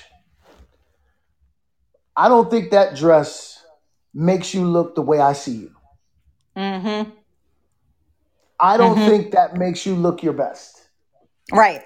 I 2.16 2.28
don't 2.28 2.50
think 2.50 2.70
that 2.70 2.96
dress 2.96 3.64
makes 4.12 4.54
you 4.54 4.64
look 4.64 4.94
the 4.94 5.02
way 5.02 5.20
I 5.20 5.32
see 5.32 5.52
you. 5.52 5.70
Mm 6.56 7.12
I 8.60 8.76
hmm. 8.76 8.78
don't 8.78 8.96
Mm 8.96 9.06
think 9.08 9.32
that 9.32 9.56
makes 9.56 9.84
you 9.84 9.94
look 9.94 10.22
your 10.22 10.32
best. 10.32 10.88
hmm. 11.50 11.58
Right. 11.58 11.82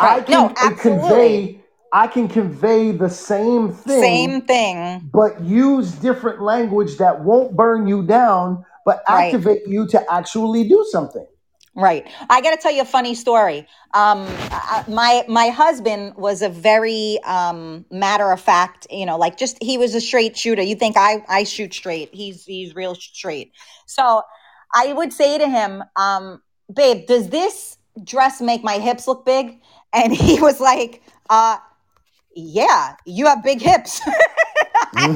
I 0.00 0.16
Right. 0.18 0.28
No, 0.28 0.48
can 0.48 0.56
uh, 0.56 0.70
absolutely. 0.70 1.00
convey 1.08 1.60
I 1.92 2.06
can 2.06 2.28
convey 2.28 2.92
the 2.92 3.10
same 3.10 3.72
thing 3.72 4.00
Same 4.00 4.40
thing. 4.42 5.10
but 5.12 5.40
use 5.40 5.92
different 5.92 6.40
language 6.40 6.98
that 6.98 7.24
won't 7.24 7.56
burn 7.56 7.86
you 7.88 8.02
down 8.04 8.64
but 8.86 9.02
Right. 9.08 9.34
activate 9.34 9.62
you 9.66 9.86
to 9.88 10.12
actually 10.12 10.64
do 10.68 10.86
something. 10.90 11.26
Right. 11.76 12.06
I 12.28 12.40
got 12.40 12.50
to 12.50 12.56
tell 12.56 12.72
you 12.72 12.82
a 12.82 12.86
funny 12.86 13.14
story. 13.14 13.60
Um, 13.94 14.26
I- 14.50 14.84
my 14.88 15.24
my 15.28 15.48
husband 15.48 16.14
was 16.16 16.42
a 16.42 16.48
very 16.48 17.20
um, 17.24 17.84
matter 17.90 18.32
of 18.32 18.40
fact, 18.40 18.86
you 18.90 19.06
know, 19.06 19.16
like 19.16 19.36
just 19.36 19.56
he 19.62 19.78
was 19.78 19.94
a 19.94 20.00
straight 20.00 20.36
shooter. 20.36 20.62
You 20.62 20.74
think 20.76 20.96
I 20.96 21.24
I 21.28 21.44
shoot 21.44 21.72
straight? 21.74 22.10
He's 22.12 22.44
he's 22.44 22.74
real 22.74 22.94
straight. 22.96 23.52
So 23.86 24.22
I 24.74 24.92
would 24.92 25.12
say 25.12 25.38
to 25.38 25.48
him, 25.48 25.82
um, 25.96 26.42
"Babe, 26.72 27.06
does 27.06 27.28
this 27.28 27.78
dress 28.02 28.40
make 28.40 28.64
my 28.64 28.78
hips 28.78 29.06
look 29.06 29.24
big?" 29.24 29.60
And 29.92 30.12
he 30.12 30.40
was 30.40 30.60
like, 30.60 31.02
"Uh, 31.28 31.58
yeah, 32.34 32.96
you 33.04 33.26
have 33.26 33.42
big 33.42 33.60
hips." 33.60 34.00
Like, 34.94 35.12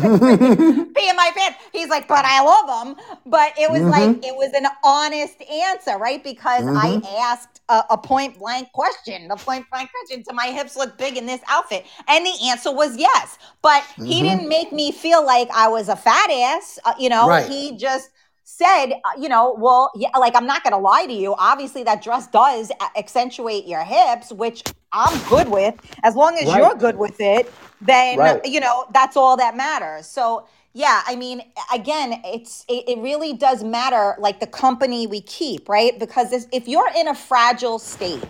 pee 0.97 1.09
in 1.11 1.17
my 1.17 1.31
pants. 1.37 1.59
He's 1.73 1.89
like, 1.89 2.09
but 2.09 2.25
I 2.25 2.43
love 2.43 2.87
them. 2.97 3.05
But 3.27 3.53
it 3.59 3.71
was 3.71 3.87
like, 3.89 4.11
hmm 4.11 4.23
it 4.23 4.35
was 4.37 4.53
an 4.55 4.67
honest 4.85 5.43
answer, 5.43 5.99
right? 5.99 6.23
Because 6.23 6.67
I 6.75 6.99
asked 7.21 7.61
a, 7.69 7.83
a 7.91 7.99
point 7.99 8.39
blank 8.39 8.69
question, 8.73 9.29
the 9.29 9.37
point 9.37 9.67
blank 9.71 9.91
question, 9.91 10.25
do 10.29 10.35
my 10.35 10.47
hips 10.47 10.77
look 10.77 10.97
big 10.99 11.17
in 11.17 11.27
this 11.27 11.41
outfit? 11.49 11.87
And 12.09 12.25
the 12.25 12.35
answer 12.49 12.73
was 12.73 12.97
yes. 12.97 13.39
But 13.63 13.85
he 14.05 14.23
hmm 14.23 14.23
didn't 14.23 14.49
make 14.49 14.73
me 14.73 14.93
feel 14.93 15.25
like 15.25 15.49
I 15.55 15.69
was 15.69 15.89
a 15.89 15.97
fat 15.97 16.31
ass. 16.31 16.79
Uh, 16.85 16.95
you 16.99 17.09
know, 17.09 17.35
Right. 17.35 17.49
he 17.49 17.77
just 17.77 18.11
said, 18.44 18.92
uh, 18.92 18.98
you 19.18 19.28
know, 19.28 19.57
well, 19.59 19.90
yeah, 19.96 20.11
like 20.18 20.37
I'm 20.37 20.46
not 20.46 20.62
going 20.64 20.72
to 20.74 20.78
lie 20.78 21.07
to 21.07 21.12
you. 21.12 21.35
Obviously, 21.38 21.83
that 21.85 22.02
dress 22.02 22.26
does 22.28 22.72
accentuate 22.96 23.66
your 23.66 23.85
hips, 23.85 24.33
which 24.33 24.62
I'm 24.92 25.18
good 25.28 25.48
with. 25.48 25.74
As 26.04 26.16
long 26.16 26.38
as 26.38 26.48
Right. 26.48 26.59
you're 26.59 26.74
good 26.76 26.98
with 26.98 27.20
it, 27.20 27.52
then 27.80 28.18
Right. 28.18 28.40
you 28.44 28.61
know 28.61 28.87
that's 28.92 29.16
all 29.16 29.37
that 29.38 29.57
matters. 29.57 30.07
So 30.07 30.46
yeah, 30.74 31.02
I 31.07 31.16
mean, 31.16 31.42
again, 31.72 32.20
it's 32.24 32.64
it, 32.68 32.85
it 32.88 32.98
really 33.00 33.33
does 33.35 33.64
matter, 33.64 34.16
like 34.18 34.40
the 34.40 34.46
company 34.46 35.07
we 35.07 35.20
keep, 35.22 35.68
right? 35.68 35.98
Because 35.98 36.30
this, 36.30 36.46
if 36.52 36.68
you're 36.68 36.90
in 36.96 37.09
a 37.09 37.14
fragile 37.14 37.78
state 37.78 38.24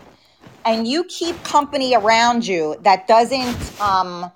and 0.64 0.86
you 0.88 1.04
keep 1.04 1.42
company 1.44 1.94
around 1.96 2.46
you 2.46 2.76
that 2.82 3.08
doesn't 3.08 3.80
um 3.80 4.30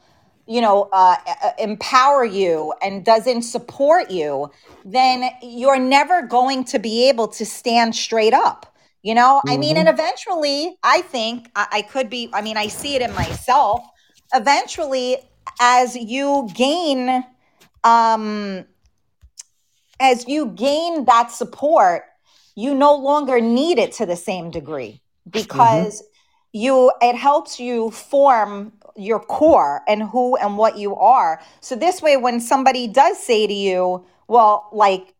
you 0.48 0.60
know 0.60 0.88
uh, 0.92 1.16
empower 1.58 2.24
you 2.24 2.72
and 2.82 3.04
doesn't 3.04 3.42
support 3.42 4.10
you 4.10 4.50
then 4.84 5.30
you're 5.42 5.78
never 5.78 6.22
going 6.22 6.64
to 6.64 6.78
be 6.78 7.08
able 7.08 7.28
to 7.28 7.44
stand 7.46 7.94
straight 7.94 8.34
up 8.34 8.66
you 9.02 9.14
know? 9.14 9.42
I 9.48 9.56
mean 9.56 9.76
hmm 9.76 9.78
and 9.78 9.88
eventually 9.88 10.76
i 10.82 11.02
think 11.02 11.50
I, 11.54 11.66
I 11.72 11.82
could 11.82 12.10
be 12.10 12.30
i 12.34 12.42
mean 12.42 12.56
i 12.56 12.68
see 12.68 12.96
it 12.96 13.02
in 13.02 13.14
myself. 13.14 13.80
Eventually 14.34 15.18
as 15.60 15.96
you 15.96 16.50
gain 16.54 17.24
um 17.84 18.66
as 20.00 20.28
you 20.28 20.46
gain 20.48 21.04
that 21.06 21.30
support, 21.30 22.04
you 22.54 22.74
no 22.74 22.94
longer 22.94 23.40
need 23.40 23.78
it 23.78 23.92
to 23.92 24.06
the 24.06 24.16
same 24.16 24.50
degree 24.50 25.02
hmm 25.52 25.88
because 25.90 26.02
you 26.52 26.90
it 27.02 27.14
helps 27.16 27.60
you 27.60 27.90
form 27.90 28.72
your 28.98 29.20
core 29.20 29.82
and 29.88 30.02
who 30.04 30.36
and 30.36 30.58
what 30.58 30.76
you 30.78 30.96
are. 30.96 31.40
So 31.60 31.76
this 31.76 32.02
way 32.02 32.16
when 32.16 32.40
somebody 32.40 32.88
does 32.88 33.18
say 33.18 33.46
to 33.46 33.54
you, 33.54 34.04
well, 34.28 34.68
like 34.72 35.14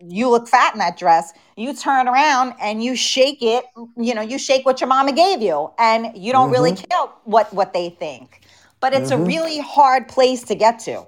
you 0.00 0.28
look 0.30 0.48
fat 0.48 0.74
in 0.74 0.78
that 0.80 0.96
dress, 0.98 1.32
you 1.56 1.74
turn 1.74 2.08
around 2.08 2.54
and 2.60 2.82
you 2.82 2.96
shake 2.96 3.38
it, 3.42 3.64
you 3.96 4.14
know, 4.14 4.22
you 4.22 4.38
shake 4.38 4.64
what 4.66 4.80
your 4.80 4.88
mama 4.88 5.12
gave 5.12 5.42
you 5.42 5.70
and 5.78 6.16
you 6.16 6.32
don't 6.32 6.50
really 6.50 6.72
hmm 6.72 6.74
care 6.74 7.06
what 7.24 7.52
what 7.54 7.72
they 7.74 7.90
think. 7.90 8.42
But 8.80 8.94
it's 8.94 9.10
a 9.10 9.18
hmm 9.18 9.18
really 9.18 9.58
hard 9.60 10.08
place 10.08 10.44
to 10.44 10.54
get 10.54 10.80
to. 10.80 11.06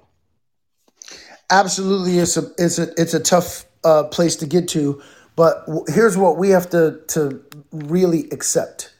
Absolutely, 1.49 2.17
it's 2.19 2.37
a 2.37 2.51
it's 2.57 2.79
a 2.79 2.87
it's 3.01 3.13
a 3.13 3.19
tough 3.19 3.65
uh, 3.83 4.05
place 4.05 4.35
to 4.37 4.45
get 4.45 4.67
to. 4.69 5.01
But 5.35 5.65
w- 5.67 5.85
here's 5.89 6.17
what 6.17 6.37
we 6.37 6.49
have 6.49 6.69
to 6.71 6.99
to 7.09 7.43
really 7.71 8.29
accept. 8.31 8.93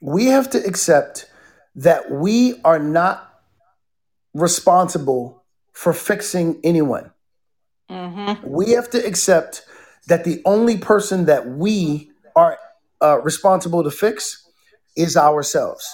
We 0.00 0.26
have 0.26 0.50
to 0.50 0.58
accept 0.66 1.26
that 1.74 2.10
we 2.10 2.60
are 2.64 2.78
not 2.78 3.40
responsible 4.34 5.42
for 5.72 5.92
fixing 5.92 6.60
anyone. 6.64 7.10
Mhm. 7.90 8.42
We 8.44 8.70
have 8.72 8.90
to 8.90 9.06
accept 9.06 9.64
that 10.08 10.24
the 10.24 10.42
only 10.44 10.78
person 10.78 11.26
that 11.26 11.48
we 11.48 12.10
are 12.36 12.58
uh, 13.00 13.18
responsible 13.20 13.82
to 13.82 13.90
fix 13.90 14.46
is 14.96 15.16
ourselves. 15.16 15.84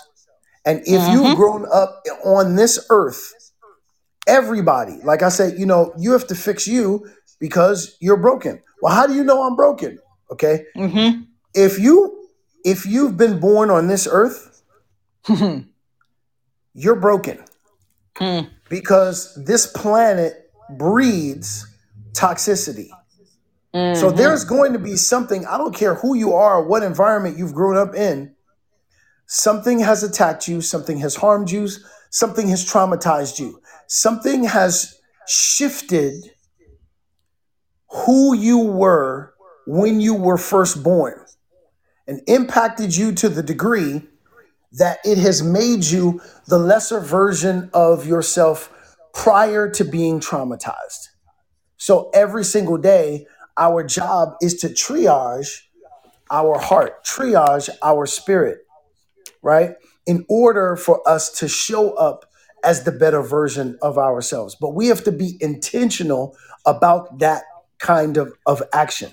And 0.67 0.81
if 0.81 1.09
you've 1.09 1.33
Mhm. 1.33 1.37
grown 1.37 1.67
up 1.73 2.05
on 2.23 2.55
this 2.57 2.79
earth, 2.91 3.33
everybody, 4.27 5.01
like 5.05 5.23
I 5.23 5.31
said, 5.31 5.59
you 5.59 5.65
know, 5.65 5.93
you 5.97 6.13
have 6.13 6.27
to 6.27 6.35
fix 6.35 6.67
you 6.67 7.09
because 7.41 7.97
you're 8.01 8.19
broken. 8.19 8.63
Well, 8.83 8.95
how 8.95 9.07
do 9.07 9.15
you 9.15 9.25
know 9.25 9.43
I'm 9.43 9.57
broken? 9.57 9.99
Okay. 10.31 10.67
Mhm. 10.77 11.27
If 11.55 11.79
you 11.79 12.15
if 12.65 12.85
you've 12.85 13.17
been 13.17 13.39
born 13.39 13.71
on 13.71 13.87
this 13.87 14.07
earth, 14.11 14.58
you're 16.75 16.97
broken 16.97 17.39
Mm. 18.21 18.51
because 18.69 19.33
this 19.47 19.67
planet 19.69 20.51
breeds 20.77 21.65
toxicity. 22.13 22.89
So 23.73 24.11
Mhm. 24.11 24.17
there's 24.17 24.45
going 24.45 24.73
to 24.73 24.79
be 24.81 24.97
something, 24.97 25.47
I 25.47 25.57
don't 25.57 25.75
care 25.75 25.95
who 25.95 26.15
you 26.15 26.33
are, 26.35 26.61
what 26.63 26.83
environment 26.83 27.39
you've 27.39 27.55
grown 27.55 27.77
up 27.77 27.95
in, 27.95 28.35
something 29.27 29.79
has 29.81 30.03
attacked 30.03 30.49
you, 30.49 30.61
something 30.61 30.99
has 30.99 31.15
harmed 31.17 31.51
you, 31.51 31.69
something 32.11 32.49
has 32.49 32.65
traumatized 32.65 33.39
you, 33.39 33.61
something 33.87 34.45
has 34.45 34.99
shifted 35.29 36.15
who 37.91 38.35
you 38.35 38.59
were 38.59 39.35
when 39.67 40.01
you 40.01 40.15
were 40.15 40.39
first 40.39 40.83
born 40.83 41.25
and 42.09 42.21
impacted 42.27 42.97
you 42.97 43.13
to 43.13 43.29
the 43.29 43.43
degree 43.43 44.03
that 44.73 44.99
it 45.05 45.19
has 45.19 45.43
made 45.43 45.85
you 45.85 46.21
the 46.47 46.59
lesser 46.59 47.01
version 47.01 47.71
of 47.73 48.07
yourself 48.07 48.97
prior 49.15 49.71
to 49.71 49.85
being 49.85 50.21
traumatized. 50.21 51.09
So 51.77 52.11
every 52.13 52.45
single 52.45 52.77
day, 52.79 53.27
our 53.57 53.83
job 53.83 54.35
is 54.43 54.55
to 54.61 54.69
triage 54.69 55.63
our 56.31 56.59
heart, 56.59 57.05
triage 57.05 57.71
our 57.83 58.07
spirit, 58.07 58.59
right? 59.43 59.75
In 60.07 60.25
order 60.29 60.77
for 60.77 61.07
us 61.09 61.31
to 61.39 61.49
show 61.49 61.93
up 61.93 62.25
as 62.65 62.85
the 62.85 62.93
better 62.93 63.23
version 63.23 63.79
of 63.83 63.99
ourselves. 63.99 64.57
But 64.61 64.71
we 64.75 64.89
have 64.89 65.05
to 65.05 65.13
be 65.13 65.37
intentional 65.41 66.37
about 66.67 67.21
that 67.21 67.45
kind 67.79 68.17
of, 68.17 68.33
of 68.47 68.63
action, 68.73 69.13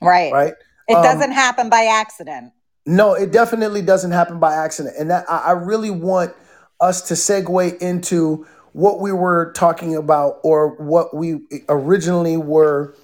Right. 0.00 0.32
right? 0.32 0.54
It 0.88 0.96
Um, 0.96 1.02
doesn't 1.02 1.32
happen 1.32 1.68
by 1.68 1.84
accident. 1.84 2.52
No, 2.84 3.14
it 3.14 3.30
definitely 3.30 3.82
doesn't 3.82 4.10
happen 4.10 4.40
by 4.40 4.54
accident. 4.54 4.96
And 4.98 5.10
that 5.10 5.24
I, 5.30 5.38
I 5.38 5.52
really 5.52 5.90
want 5.90 6.34
us 6.80 7.08
to 7.08 7.14
segue 7.14 7.78
into 7.80 8.46
what 8.72 9.00
we 9.00 9.12
were 9.12 9.52
talking 9.52 9.94
about 9.94 10.40
or 10.42 10.74
what 10.76 11.14
we 11.14 11.42
originally 11.68 12.36
were 12.36 12.94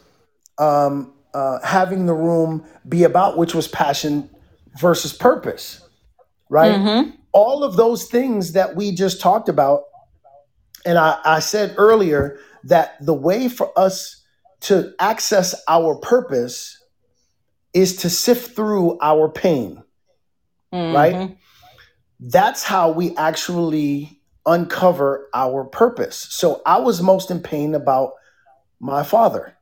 um, 0.59 1.12
uh, 1.35 1.59
having 1.62 2.07
the 2.07 2.14
room 2.14 2.64
be 2.89 3.05
about, 3.05 3.37
which 3.37 3.55
was 3.55 3.68
passion 3.68 4.29
versus 4.81 5.12
purpose, 5.12 5.87
right? 6.49 6.74
Mm-hmm. 6.74 7.11
All 7.33 7.62
of 7.62 7.76
those 7.76 8.07
things 8.09 8.53
that 8.53 8.74
we 8.74 8.93
just 8.93 9.20
talked 9.20 9.49
about. 9.49 9.83
And 10.85 10.99
I, 10.99 11.18
I 11.24 11.39
said 11.41 11.74
earlier 11.76 12.39
that 12.64 12.97
the 13.05 13.14
way 13.14 13.49
for 13.49 13.79
us 13.79 14.24
to 14.61 14.95
access 14.99 15.55
our 15.68 15.97
purpose 15.97 16.78
is 17.74 17.96
to 17.96 18.10
sift 18.10 18.54
through 18.56 18.98
our 19.00 19.28
pain 19.28 19.82
right? 20.72 21.14
Mm-hmm. 21.14 21.34
That's 22.20 22.62
how 22.62 22.90
we 22.90 23.16
actually 23.16 24.20
uncover 24.46 25.28
our 25.34 25.64
purpose. 25.64 26.16
So 26.16 26.62
I 26.66 26.78
was 26.78 27.02
most 27.02 27.30
in 27.30 27.40
pain 27.40 27.74
about 27.74 28.12
my 28.80 29.02
father, 29.02 29.56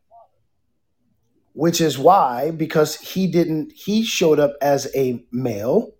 which 1.53 1.81
is 1.81 1.99
why, 1.99 2.51
because 2.51 2.97
he 2.97 3.27
didn't, 3.27 3.73
he 3.73 4.05
showed 4.05 4.39
up 4.39 4.55
as 4.63 4.91
a 4.95 5.25
male, 5.33 5.93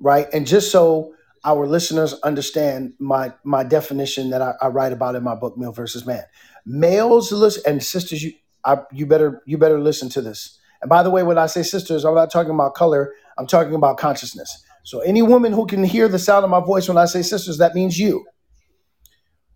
right? 0.00 0.26
And 0.32 0.46
just 0.46 0.70
so 0.70 1.14
our 1.44 1.66
listeners 1.66 2.14
understand 2.22 2.94
my 2.98 3.34
my 3.44 3.62
definition 3.62 4.30
that 4.30 4.40
I, 4.40 4.54
I 4.62 4.68
write 4.68 4.92
about 4.92 5.14
in 5.14 5.22
my 5.22 5.34
book, 5.34 5.58
Male 5.58 5.72
versus 5.72 6.06
Man. 6.06 6.22
Males 6.64 7.30
listen 7.32 7.62
and 7.66 7.82
sisters, 7.82 8.22
you 8.22 8.32
I, 8.64 8.78
you 8.92 9.04
better 9.04 9.42
you 9.44 9.58
better 9.58 9.78
listen 9.78 10.08
to 10.10 10.22
this. 10.22 10.58
And 10.84 10.90
by 10.90 11.02
the 11.02 11.08
way, 11.08 11.22
when 11.22 11.38
I 11.38 11.46
say 11.46 11.62
sisters, 11.62 12.04
I'm 12.04 12.14
not 12.14 12.30
talking 12.30 12.52
about 12.52 12.74
color. 12.74 13.14
I'm 13.38 13.46
talking 13.46 13.74
about 13.74 13.96
consciousness. 13.96 14.62
So 14.82 15.00
any 15.00 15.22
woman 15.22 15.54
who 15.54 15.64
can 15.64 15.82
hear 15.82 16.08
the 16.08 16.18
sound 16.18 16.44
of 16.44 16.50
my 16.50 16.60
voice 16.60 16.88
when 16.88 16.98
I 16.98 17.06
say 17.06 17.22
sisters, 17.22 17.56
that 17.56 17.74
means 17.74 17.98
you. 17.98 18.26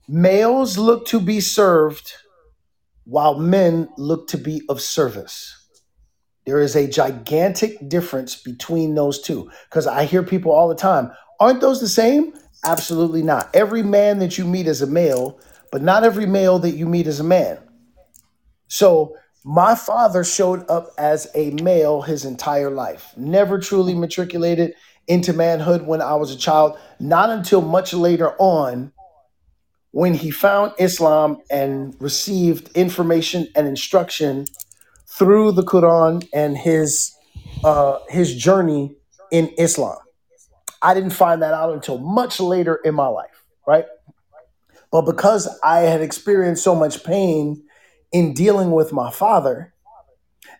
Males 0.08 0.78
look 0.78 1.04
to 1.08 1.20
be 1.20 1.40
served 1.40 2.14
while 3.04 3.38
men 3.38 3.90
look 3.98 4.28
to 4.28 4.38
be 4.38 4.62
of 4.70 4.80
service. 4.80 5.54
There 6.46 6.60
is 6.60 6.74
a 6.74 6.88
gigantic 6.88 7.90
difference 7.90 8.34
between 8.34 8.94
those 8.94 9.20
two 9.20 9.50
because 9.68 9.86
I 9.86 10.04
hear 10.06 10.22
people 10.22 10.50
all 10.52 10.68
the 10.70 10.74
time, 10.74 11.12
aren't 11.38 11.60
those 11.60 11.82
the 11.82 11.88
same? 11.88 12.32
Absolutely 12.64 13.20
not. 13.20 13.54
Every 13.54 13.82
man 13.82 14.18
that 14.20 14.38
you 14.38 14.46
meet 14.46 14.66
is 14.66 14.80
a 14.80 14.86
male, 14.86 15.38
but 15.70 15.82
not 15.82 16.04
every 16.04 16.24
male 16.24 16.58
that 16.60 16.74
you 16.74 16.86
meet 16.86 17.06
is 17.06 17.20
a 17.20 17.24
man. 17.24 17.58
So 18.68 19.14
my 19.44 19.74
father 19.74 20.24
showed 20.24 20.68
up 20.68 20.90
as 20.98 21.28
a 21.34 21.50
male 21.50 22.02
his 22.02 22.24
entire 22.24 22.70
life, 22.70 23.12
never 23.16 23.58
truly 23.58 23.94
matriculated 23.94 24.74
into 25.06 25.32
manhood 25.32 25.86
when 25.86 26.02
I 26.02 26.14
was 26.14 26.30
a 26.30 26.36
child, 26.36 26.78
not 27.00 27.30
until 27.30 27.62
much 27.62 27.94
later 27.94 28.32
on 28.38 28.92
when 29.90 30.14
he 30.14 30.30
found 30.30 30.72
Islam 30.78 31.38
and 31.50 31.94
received 31.98 32.70
information 32.76 33.48
and 33.56 33.66
instruction 33.66 34.44
through 35.06 35.52
the 35.52 35.62
Quran 35.62 36.28
and 36.32 36.56
his 36.56 37.14
uh, 37.64 37.98
his 38.08 38.36
journey 38.36 38.94
in 39.32 39.48
Islam. 39.58 39.96
I 40.82 40.94
didn't 40.94 41.10
find 41.10 41.42
that 41.42 41.54
out 41.54 41.72
until 41.72 41.98
much 41.98 42.38
later 42.38 42.76
in 42.84 42.94
my 42.94 43.08
life, 43.08 43.44
right? 43.66 43.86
But 44.92 45.02
because 45.02 45.48
I 45.64 45.80
had 45.80 46.00
experienced 46.02 46.62
so 46.62 46.74
much 46.74 47.02
pain 47.02 47.64
in 48.12 48.34
dealing 48.34 48.72
with 48.72 48.92
my 48.92 49.10
father, 49.10 49.74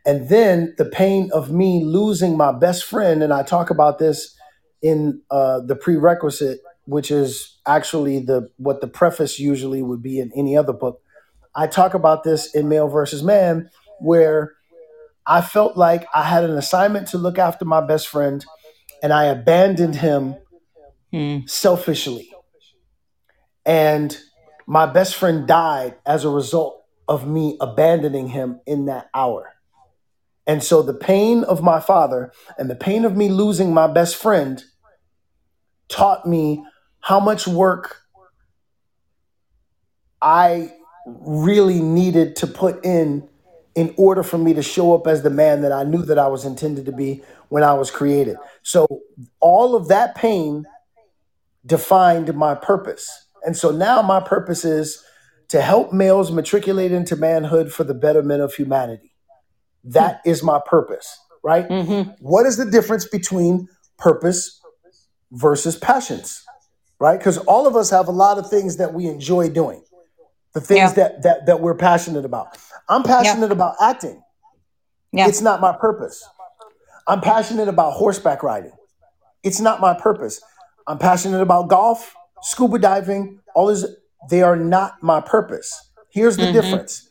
and 0.04 0.28
then 0.28 0.74
the 0.78 0.84
pain 0.84 1.30
of 1.32 1.50
me 1.50 1.84
losing 1.84 2.36
my 2.36 2.52
best 2.52 2.84
friend, 2.84 3.22
and 3.22 3.32
I 3.32 3.42
talk 3.42 3.70
about 3.70 3.98
this 3.98 4.34
in 4.82 5.20
uh, 5.30 5.60
the 5.60 5.76
prerequisite, 5.76 6.60
which 6.84 7.10
is 7.10 7.58
actually 7.66 8.20
the 8.20 8.50
what 8.56 8.80
the 8.80 8.86
preface 8.86 9.38
usually 9.38 9.82
would 9.82 10.02
be 10.02 10.18
in 10.18 10.30
any 10.34 10.56
other 10.56 10.72
book. 10.72 11.02
I 11.54 11.66
talk 11.66 11.94
about 11.94 12.24
this 12.24 12.54
in 12.54 12.68
Male 12.68 12.88
versus 12.88 13.22
Man, 13.22 13.70
where 14.00 14.54
I 15.26 15.40
felt 15.40 15.76
like 15.76 16.06
I 16.14 16.24
had 16.24 16.44
an 16.44 16.56
assignment 16.56 17.08
to 17.08 17.18
look 17.18 17.38
after 17.38 17.64
my 17.64 17.80
best 17.80 18.08
friend, 18.08 18.44
and 19.02 19.12
I 19.12 19.24
abandoned 19.24 19.96
him 19.96 20.36
Hmm. 21.10 21.46
selfishly. 21.46 22.30
And 23.64 24.16
my 24.66 24.86
best 24.86 25.14
friend 25.14 25.46
died 25.46 25.96
as 26.04 26.24
a 26.24 26.28
result 26.28 26.77
of 27.08 27.26
me 27.26 27.56
abandoning 27.60 28.28
him 28.28 28.60
in 28.66 28.86
that 28.86 29.08
hour. 29.14 29.54
And 30.46 30.62
so 30.62 30.82
the 30.82 30.94
pain 30.94 31.44
of 31.44 31.62
my 31.62 31.80
father 31.80 32.32
and 32.56 32.70
the 32.70 32.74
pain 32.74 33.04
of 33.04 33.16
me 33.16 33.28
losing 33.28 33.72
my 33.72 33.86
best 33.86 34.16
friend 34.16 34.62
taught 35.88 36.26
me 36.26 36.64
how 37.00 37.20
much 37.20 37.46
work 37.46 38.02
I 40.20 40.72
really 41.06 41.80
needed 41.80 42.36
to 42.36 42.46
put 42.46 42.84
in 42.84 43.28
in 43.74 43.94
order 43.96 44.22
for 44.22 44.38
me 44.38 44.54
to 44.54 44.62
show 44.62 44.94
up 44.94 45.06
as 45.06 45.22
the 45.22 45.30
man 45.30 45.62
that 45.62 45.72
I 45.72 45.84
knew 45.84 46.02
that 46.02 46.18
I 46.18 46.26
was 46.28 46.44
intended 46.44 46.86
to 46.86 46.92
be 46.92 47.22
when 47.48 47.62
I 47.62 47.74
was 47.74 47.90
created. 47.90 48.36
So 48.62 48.86
all 49.40 49.76
of 49.76 49.88
that 49.88 50.14
pain 50.14 50.66
defined 51.64 52.34
my 52.34 52.54
purpose. 52.54 53.08
And 53.44 53.56
so 53.56 53.70
now 53.70 54.02
my 54.02 54.20
purpose 54.20 54.64
is 54.64 55.02
to 55.48 55.60
help 55.60 55.92
males 55.92 56.30
matriculate 56.30 56.92
into 56.92 57.16
manhood 57.16 57.72
for 57.72 57.84
the 57.84 57.94
betterment 57.94 58.42
of 58.42 58.54
humanity. 58.54 59.14
That 59.84 60.20
is 60.26 60.42
my 60.42 60.60
purpose, 60.64 61.18
right? 61.42 61.68
Mm-hmm. 61.68 62.10
What 62.20 62.46
is 62.46 62.56
the 62.56 62.70
difference 62.70 63.06
between 63.08 63.68
purpose 63.98 64.60
versus 65.32 65.76
passions, 65.76 66.44
right? 66.98 67.18
Because 67.18 67.38
all 67.38 67.66
of 67.66 67.76
us 67.76 67.90
have 67.90 68.08
a 68.08 68.12
lot 68.12 68.38
of 68.38 68.48
things 68.50 68.76
that 68.76 68.92
we 68.92 69.06
enjoy 69.06 69.48
doing, 69.48 69.82
the 70.52 70.60
things 70.60 70.90
Yeah. 70.90 70.92
that 70.94 71.22
that 71.22 71.46
that 71.46 71.60
we're 71.60 71.74
passionate 71.74 72.24
about. 72.24 72.58
I'm 72.88 73.02
Yeah. 73.02 73.06
passionate 73.22 73.52
about 73.52 73.76
acting. 73.80 74.22
Yeah. 75.12 75.28
It's 75.28 75.40
not 75.40 75.60
my 75.60 75.72
purpose. 75.72 76.26
I'm 77.06 77.22
passionate 77.22 77.68
about 77.68 77.92
horseback 77.92 78.42
riding. 78.42 78.72
It's 79.42 79.60
not 79.60 79.80
my 79.80 79.94
purpose. 79.94 80.42
I'm 80.86 80.98
passionate 80.98 81.40
about 81.40 81.68
golf, 81.68 82.14
scuba 82.42 82.78
diving, 82.78 83.40
all 83.54 83.66
this. 83.66 83.86
They 84.30 84.42
are 84.42 84.56
not 84.56 85.02
my 85.02 85.20
purpose. 85.20 85.90
Here's 86.10 86.36
the 86.36 86.44
Mm-hmm. 86.44 86.52
difference 86.52 87.08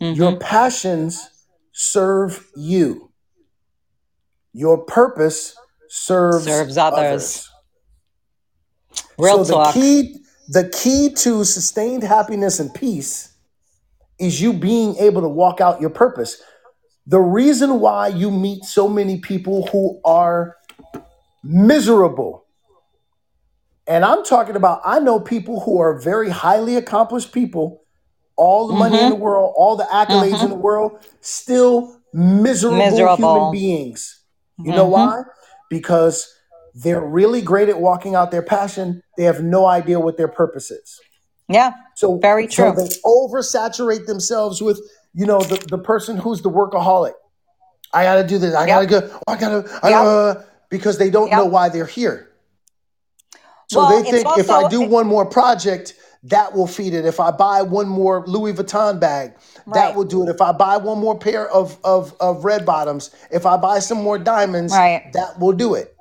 your 0.00 0.32
Mm-hmm. 0.32 0.40
passions 0.40 1.28
serve 1.72 2.46
you, 2.56 3.10
your 4.52 4.78
purpose 4.78 5.54
serves, 5.88 6.44
Serves 6.44 6.76
others. 6.78 6.98
others. 6.98 7.50
Real 9.18 9.44
so 9.44 9.54
talk. 9.54 9.74
the 9.74 9.80
key 9.80 10.16
the 10.48 10.68
key 10.70 11.10
to 11.14 11.44
sustained 11.44 12.02
happiness 12.02 12.58
and 12.58 12.72
peace 12.74 13.32
is 14.18 14.40
you 14.40 14.52
being 14.52 14.96
able 14.96 15.20
to 15.22 15.28
walk 15.28 15.60
out 15.60 15.80
your 15.80 15.90
purpose. 15.90 16.42
The 17.06 17.20
reason 17.20 17.80
why 17.80 18.08
you 18.08 18.30
meet 18.30 18.64
so 18.64 18.88
many 18.88 19.18
people 19.20 19.66
who 19.68 20.00
are 20.04 20.56
miserable 21.44 22.44
and 23.90 24.04
I'm 24.04 24.24
talking 24.24 24.56
about 24.56 24.80
I 24.84 25.00
know 25.00 25.20
people 25.20 25.60
who 25.60 25.78
are 25.80 25.98
very 26.00 26.30
highly 26.30 26.76
accomplished 26.76 27.32
people, 27.32 27.82
all 28.36 28.68
the 28.68 28.74
money 28.74 29.00
in 29.00 29.08
the 29.10 29.14
Mm-hmm. 29.16 29.22
world, 29.24 29.54
all 29.56 29.76
the 29.76 29.84
accolades 29.84 30.30
in 30.32 30.38
Mm-hmm. 30.38 30.48
the 30.50 30.54
world, 30.56 30.92
still 31.20 32.00
miserable 32.14 33.16
human 33.16 33.52
beings. 33.52 34.22
You 34.64 34.72
know 34.72 34.84
Mm-hmm. 34.84 34.92
why? 34.92 35.22
Because 35.68 36.32
they're 36.74 37.04
really 37.04 37.42
great 37.42 37.68
at 37.68 37.80
walking 37.80 38.14
out 38.14 38.30
their 38.30 38.42
passion. 38.42 39.02
They 39.16 39.24
have 39.24 39.42
no 39.42 39.66
idea 39.66 40.00
what 40.00 40.16
their 40.16 40.28
purpose 40.28 40.70
is. 40.70 41.00
Yeah. 41.48 41.72
So, 41.96 42.18
Very 42.18 42.48
so 42.48 42.72
true. 42.72 42.76
they 42.84 42.88
oversaturate 43.04 44.06
themselves 44.06 44.62
with, 44.62 44.80
you 45.14 45.26
know, 45.26 45.40
the, 45.40 45.56
the 45.68 45.78
person 45.78 46.16
who's 46.16 46.42
the 46.42 46.50
workaholic. 46.50 47.14
I 47.92 48.04
got 48.04 48.22
to 48.22 48.26
do 48.26 48.38
this. 48.38 48.54
I 48.54 48.66
got 48.66 48.82
to 48.82 48.88
Yep. 48.88 49.10
go. 49.10 49.20
I 49.26 49.36
got 49.36 49.48
to, 49.50 49.80
I, 49.82 49.90
Yep. 49.90 50.06
uh, 50.06 50.34
because 50.70 50.98
they 50.98 51.10
don't 51.10 51.30
know 51.32 51.46
why 51.46 51.68
they're 51.68 51.86
here. 51.86 52.29
So 53.70 53.78
Well, 53.78 53.90
they 54.02 54.08
it's 54.08 54.10
think 54.24 54.38
if 54.38 54.50
I 54.50 54.64
also 54.64 54.68
do 54.68 54.80
one 54.80 55.06
more 55.06 55.24
project, 55.24 55.94
that 56.24 56.52
will 56.56 56.66
feed 56.66 56.92
it. 56.92 57.06
If 57.06 57.20
I 57.20 57.30
buy 57.30 57.62
one 57.62 57.86
more 57.88 58.24
Louis 58.26 58.52
Vuitton 58.52 58.98
bag, 58.98 59.34
that 59.68 59.72
right. 59.86 59.94
will 59.94 60.02
do 60.02 60.24
it. 60.24 60.28
If 60.28 60.40
I 60.40 60.50
buy 60.50 60.76
one 60.76 60.98
more 60.98 61.16
pair 61.16 61.48
of, 61.48 61.78
of, 61.84 62.12
of 62.18 62.44
red 62.44 62.66
bottoms, 62.66 63.14
if 63.30 63.46
I 63.46 63.56
buy 63.56 63.78
some 63.78 64.02
more 64.02 64.18
diamonds, 64.18 64.72
Right. 64.72 65.08
that 65.12 65.38
will 65.38 65.52
do 65.52 65.74
it. 65.74 65.94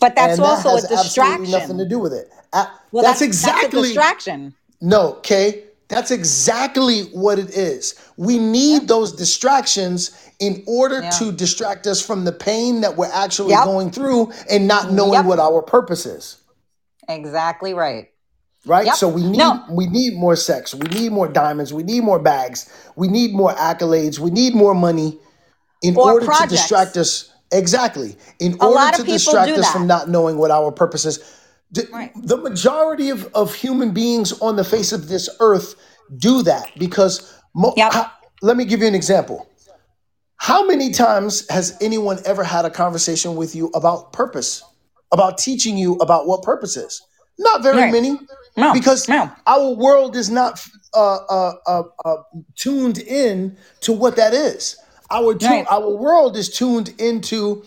But 0.00 0.16
that's 0.16 0.38
And 0.38 0.42
that 0.42 0.48
also 0.48 0.70
a 0.70 0.72
has 0.72 0.84
absolutely 0.90 1.52
nothing 1.52 1.78
to 1.78 1.84
distraction. 1.84 1.88
do 1.88 1.98
with 2.00 2.12
it. 2.14 2.30
Well, 2.52 3.04
that's 3.04 3.04
that's 3.04 3.04
that's 3.04 3.20
a 3.20 3.24
exactly 3.26 3.82
distraction. 3.82 4.54
no, 4.80 5.12
Kay. 5.22 5.62
That's 5.86 6.10
exactly 6.10 7.02
what 7.12 7.38
it 7.38 7.50
is. 7.50 7.94
We 8.16 8.38
need 8.40 8.88
those 8.88 9.12
distractions 9.12 10.10
in 10.40 10.64
order 10.66 11.00
Yeah. 11.02 11.10
to 11.10 11.30
distract 11.30 11.86
us 11.86 12.00
from 12.00 12.24
the 12.24 12.32
pain 12.32 12.80
that 12.80 12.96
we're 12.96 13.12
actually 13.12 13.50
Yep. 13.50 13.64
going 13.66 13.90
through 13.92 14.32
and 14.50 14.66
not 14.66 14.90
knowing 14.90 15.12
Yep. 15.12 15.26
what 15.26 15.38
our 15.38 15.62
purpose 15.62 16.06
is. 16.06 16.38
Exactly 17.08 17.74
right. 17.74 18.08
Right? 18.66 18.86
Yep. 18.86 18.94
So 18.96 19.08
we 19.08 19.22
need 19.22 19.36
No. 19.38 19.62
we 19.70 19.86
need 19.86 20.14
more 20.16 20.36
sex. 20.36 20.74
We 20.74 20.88
need 20.88 21.12
more 21.12 21.28
diamonds. 21.28 21.72
We 21.72 21.82
need 21.82 22.02
more 22.02 22.18
bags. 22.18 22.70
We 22.96 23.08
need 23.08 23.34
more 23.34 23.52
accolades. 23.54 24.18
We 24.18 24.30
need 24.30 24.54
more 24.54 24.74
money 24.74 25.18
in 25.82 25.96
or 25.96 26.12
order 26.12 26.26
to 26.26 26.46
distract 26.48 26.96
us 26.96 27.30
exactly 27.52 28.16
in 28.40 28.54
A 28.60 28.66
order 28.66 28.96
to 28.96 29.02
distract 29.04 29.50
us 29.50 29.66
that. 29.66 29.72
from 29.72 29.86
not 29.86 30.08
knowing 30.08 30.38
what 30.38 30.50
our 30.50 30.72
purpose 30.72 31.04
is 31.04 31.18
the, 31.70 31.86
Right. 31.92 32.10
the 32.16 32.36
majority 32.36 33.10
of, 33.10 33.26
of 33.34 33.54
human 33.54 33.90
beings 33.92 34.32
on 34.40 34.56
the 34.56 34.64
face 34.64 34.92
of 34.92 35.08
this 35.08 35.28
earth 35.40 35.74
do 36.16 36.42
that 36.42 36.70
because 36.78 37.32
mo- 37.54 37.74
Yep. 37.76 37.92
how, 37.92 38.10
let 38.42 38.56
me 38.56 38.64
give 38.64 38.80
you 38.80 38.86
an 38.86 38.94
example 38.94 39.46
how 40.36 40.66
many 40.66 40.90
times 40.90 41.48
has 41.50 41.76
anyone 41.80 42.18
ever 42.24 42.44
had 42.44 42.64
a 42.64 42.70
conversation 42.70 43.36
with 43.36 43.54
you 43.54 43.70
about 43.74 44.12
purpose 44.12 44.62
about 45.14 45.38
teaching 45.46 45.76
you 45.82 45.90
about 46.06 46.22
what 46.28 46.42
purpose 46.42 46.76
is 46.76 46.94
not 47.38 47.62
very 47.62 47.78
Right. 47.84 47.92
many 47.92 48.10
No. 48.56 48.72
because 48.72 49.08
No. 49.08 49.22
our 49.54 49.70
world 49.84 50.12
is 50.22 50.28
not 50.30 50.52
uh, 50.94 51.18
uh, 51.38 51.52
uh, 51.66 51.82
uh, 52.04 52.16
tuned 52.62 52.98
in 52.98 53.56
to 53.80 53.92
what 53.92 54.14
that 54.16 54.32
is. 54.48 54.76
Our 55.10 55.34
tu- 55.34 55.46
Right. 55.46 55.66
our 55.76 55.90
world 56.06 56.36
is 56.36 56.48
tuned 56.58 56.88
into 56.98 57.64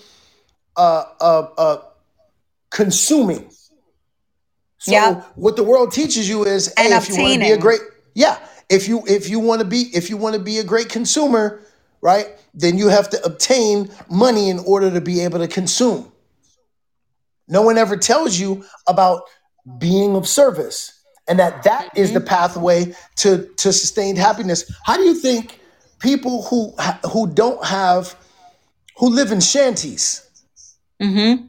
uh, 0.86 1.04
uh, 1.30 1.48
uh, 1.58 1.78
consuming. 2.70 3.44
So 4.80 4.92
Yeah. 4.92 5.22
what 5.36 5.56
the 5.56 5.64
world 5.64 5.92
teaches 5.92 6.30
you 6.30 6.46
is, 6.46 6.68
And 6.78 6.88
hey, 6.94 6.96
if 6.98 7.10
you 7.10 7.16
want 7.16 7.34
to 7.34 7.40
be 7.40 7.46
a 7.52 7.56
obtaining. 7.56 7.60
great, 7.60 7.82
yeah, 8.14 8.38
if 8.70 8.88
you 8.88 9.04
if 9.08 9.28
you 9.30 9.40
want 9.40 9.60
to 9.60 9.66
be 9.76 9.82
if 10.00 10.10
you 10.10 10.18
want 10.18 10.34
to 10.36 10.42
be 10.52 10.60
a 10.60 10.64
great 10.64 10.88
consumer, 10.90 11.60
right, 12.02 12.28
then 12.54 12.78
you 12.78 12.88
have 12.90 13.10
to 13.10 13.18
obtain 13.26 13.90
money 14.10 14.50
in 14.50 14.60
order 14.60 14.90
to 14.92 15.02
be 15.02 15.16
able 15.26 15.40
to 15.40 15.48
consume. 15.48 16.12
No 17.48 17.62
one 17.62 17.78
ever 17.78 17.98
tells 17.98 18.40
you 18.40 18.64
about 18.88 19.22
being 19.78 20.16
of 20.16 20.28
service 20.28 20.94
and 21.28 21.40
that 21.40 21.64
that 21.64 21.90
is 21.96 22.14
the 22.14 22.20
Mm-hmm. 22.20 22.28
pathway 22.28 22.94
to 23.18 23.48
to 23.58 23.74
sustained 23.74 24.18
happiness. 24.18 24.72
How 24.86 24.98
do 24.98 25.04
you 25.04 25.16
think 25.16 25.60
people 26.00 26.44
who 26.44 26.74
who 27.12 27.28
don't 27.28 27.64
have 27.66 28.16
who 28.98 29.10
live 29.10 29.32
in 29.32 29.40
shanties 29.42 30.24
Mm-hmm. 31.02 31.46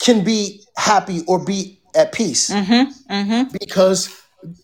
can 0.00 0.24
be 0.24 0.62
happy 0.76 1.22
or 1.26 1.44
be 1.44 1.80
at 1.94 2.12
peace? 2.12 2.50
Mm-hmm. 2.50 3.12
Mm-hmm. 3.12 3.56
Because 3.60 4.08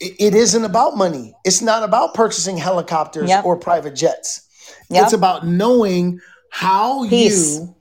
it 0.00 0.14
it 0.18 0.34
isn't 0.34 0.64
about 0.64 0.96
money. 0.96 1.34
It's 1.44 1.60
not 1.62 1.82
about 1.82 2.14
purchasing 2.14 2.56
helicopters 2.56 3.28
Yep. 3.28 3.44
or 3.44 3.56
private 3.56 3.94
jets. 3.94 4.46
Yep. 4.90 5.04
It's 5.04 5.12
about 5.12 5.46
knowing 5.46 6.20
how 6.50 7.08
Peace. 7.08 7.58
you 7.58 7.74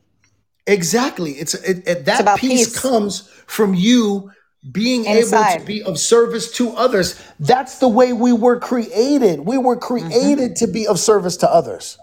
exactly. 0.68 1.32
It's 1.34 1.54
it, 1.54 1.80
it, 1.88 2.02
It's 2.06 2.06
that 2.06 2.22
about 2.22 2.40
peace 2.40 2.70
peace 2.70 2.80
comes 2.80 3.28
from 3.48 3.74
you 3.74 4.32
being 4.72 5.06
able 5.06 5.30
to 5.30 5.64
be 5.66 5.84
of 5.84 5.98
service 6.00 6.52
to 6.58 6.72
others. 6.72 7.22
That's 7.40 7.80
the 7.80 7.88
way 7.88 8.14
we 8.14 8.34
were 8.34 8.60
created. 8.60 9.42
We 9.42 9.58
were 9.58 9.78
Mm-hmm. 9.78 10.10
created 10.12 10.56
to 10.58 10.68
be 10.68 10.88
of 10.88 11.00
service 11.00 11.38
to 11.38 11.52
others. 11.52 11.98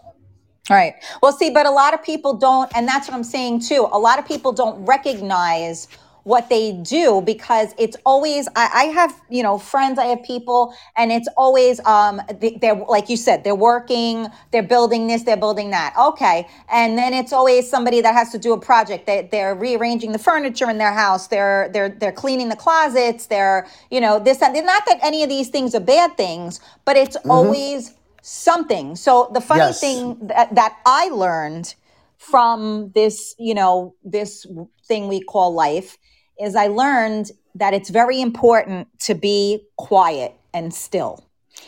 Right. 0.71 0.95
Well, 1.23 1.33
see, 1.33 1.51
but 1.51 1.67
a 1.67 1.71
lot 1.71 1.95
of 1.95 2.03
people 2.03 2.35
don't, 2.35 2.71
and 2.77 2.87
that's 2.87 3.09
what 3.09 3.15
I'm 3.17 3.25
saying 3.25 3.61
too. 3.61 3.89
A 3.93 3.99
lot 3.99 4.19
of 4.19 4.27
people 4.27 4.53
don't 4.53 4.85
recognize 4.85 5.89
what 6.25 6.49
they 6.49 6.73
do 6.73 7.23
because 7.23 7.75
it's 7.79 7.97
always 8.05 8.49
I, 8.57 8.71
I 8.75 8.85
have 8.87 9.21
you 9.31 9.43
know 9.43 9.59
friends 9.59 9.99
i 9.99 10.07
have 10.07 10.23
people 10.23 10.75
and 10.97 11.13
it's 11.13 11.29
always 11.37 11.81
um 11.87 12.21
they- 12.41 12.59
they're 12.61 12.75
like 12.89 13.09
you 13.09 13.17
said 13.17 13.45
they're 13.45 13.55
working 13.55 14.29
they're 14.53 14.63
building 14.63 15.07
this 15.07 15.23
they're 15.23 15.37
building 15.37 15.71
that. 15.71 15.95
Okay. 15.99 16.47
And 16.71 16.97
then 16.99 17.13
it's 17.13 17.33
always 17.33 17.69
somebody 17.69 18.01
that 18.01 18.15
has 18.15 18.31
to 18.33 18.39
do 18.39 18.53
a 18.53 18.61
project. 18.61 19.07
They, 19.07 19.29
they're 19.31 19.55
rearranging 19.55 20.13
the 20.13 20.19
furniture 20.19 20.69
in 20.71 20.79
their 20.79 20.93
house. 20.93 21.29
They're 21.29 21.69
they're 21.73 21.89
they're 21.91 22.13
cleaning 22.13 22.49
the 22.49 22.57
closets. 22.57 23.27
They're 23.27 23.67
you 23.91 24.01
know 24.01 24.19
this 24.19 24.43
and 24.43 24.55
not 24.67 24.85
that 24.87 24.99
any 25.03 25.23
of 25.23 25.29
these 25.29 25.49
things 25.49 25.75
are 25.75 25.81
bad 25.81 26.17
things 26.17 26.61
but 26.85 26.97
it's 26.97 27.17
always 27.29 27.93
something. 28.23 28.97
So 28.97 29.31
the 29.33 29.41
funny 29.41 29.73
Yes. 29.73 29.81
thing 29.81 30.19
that, 30.23 30.55
that 30.55 30.77
i 30.87 31.09
learned 31.09 31.75
from 32.19 32.91
this, 32.95 33.35
you 33.39 33.55
know, 33.55 33.95
this 34.05 34.47
thing 34.87 35.09
we 35.09 35.21
call 35.23 35.55
life 35.55 35.97
is 36.39 36.55
I 36.55 36.69
learned 36.69 37.31
that 37.55 37.75
it's 37.75 37.91
very 37.91 38.21
important 38.21 38.89
to 39.01 39.15
be 39.15 39.65
quiet 39.77 40.35
and 40.55 40.73
still. 40.73 41.25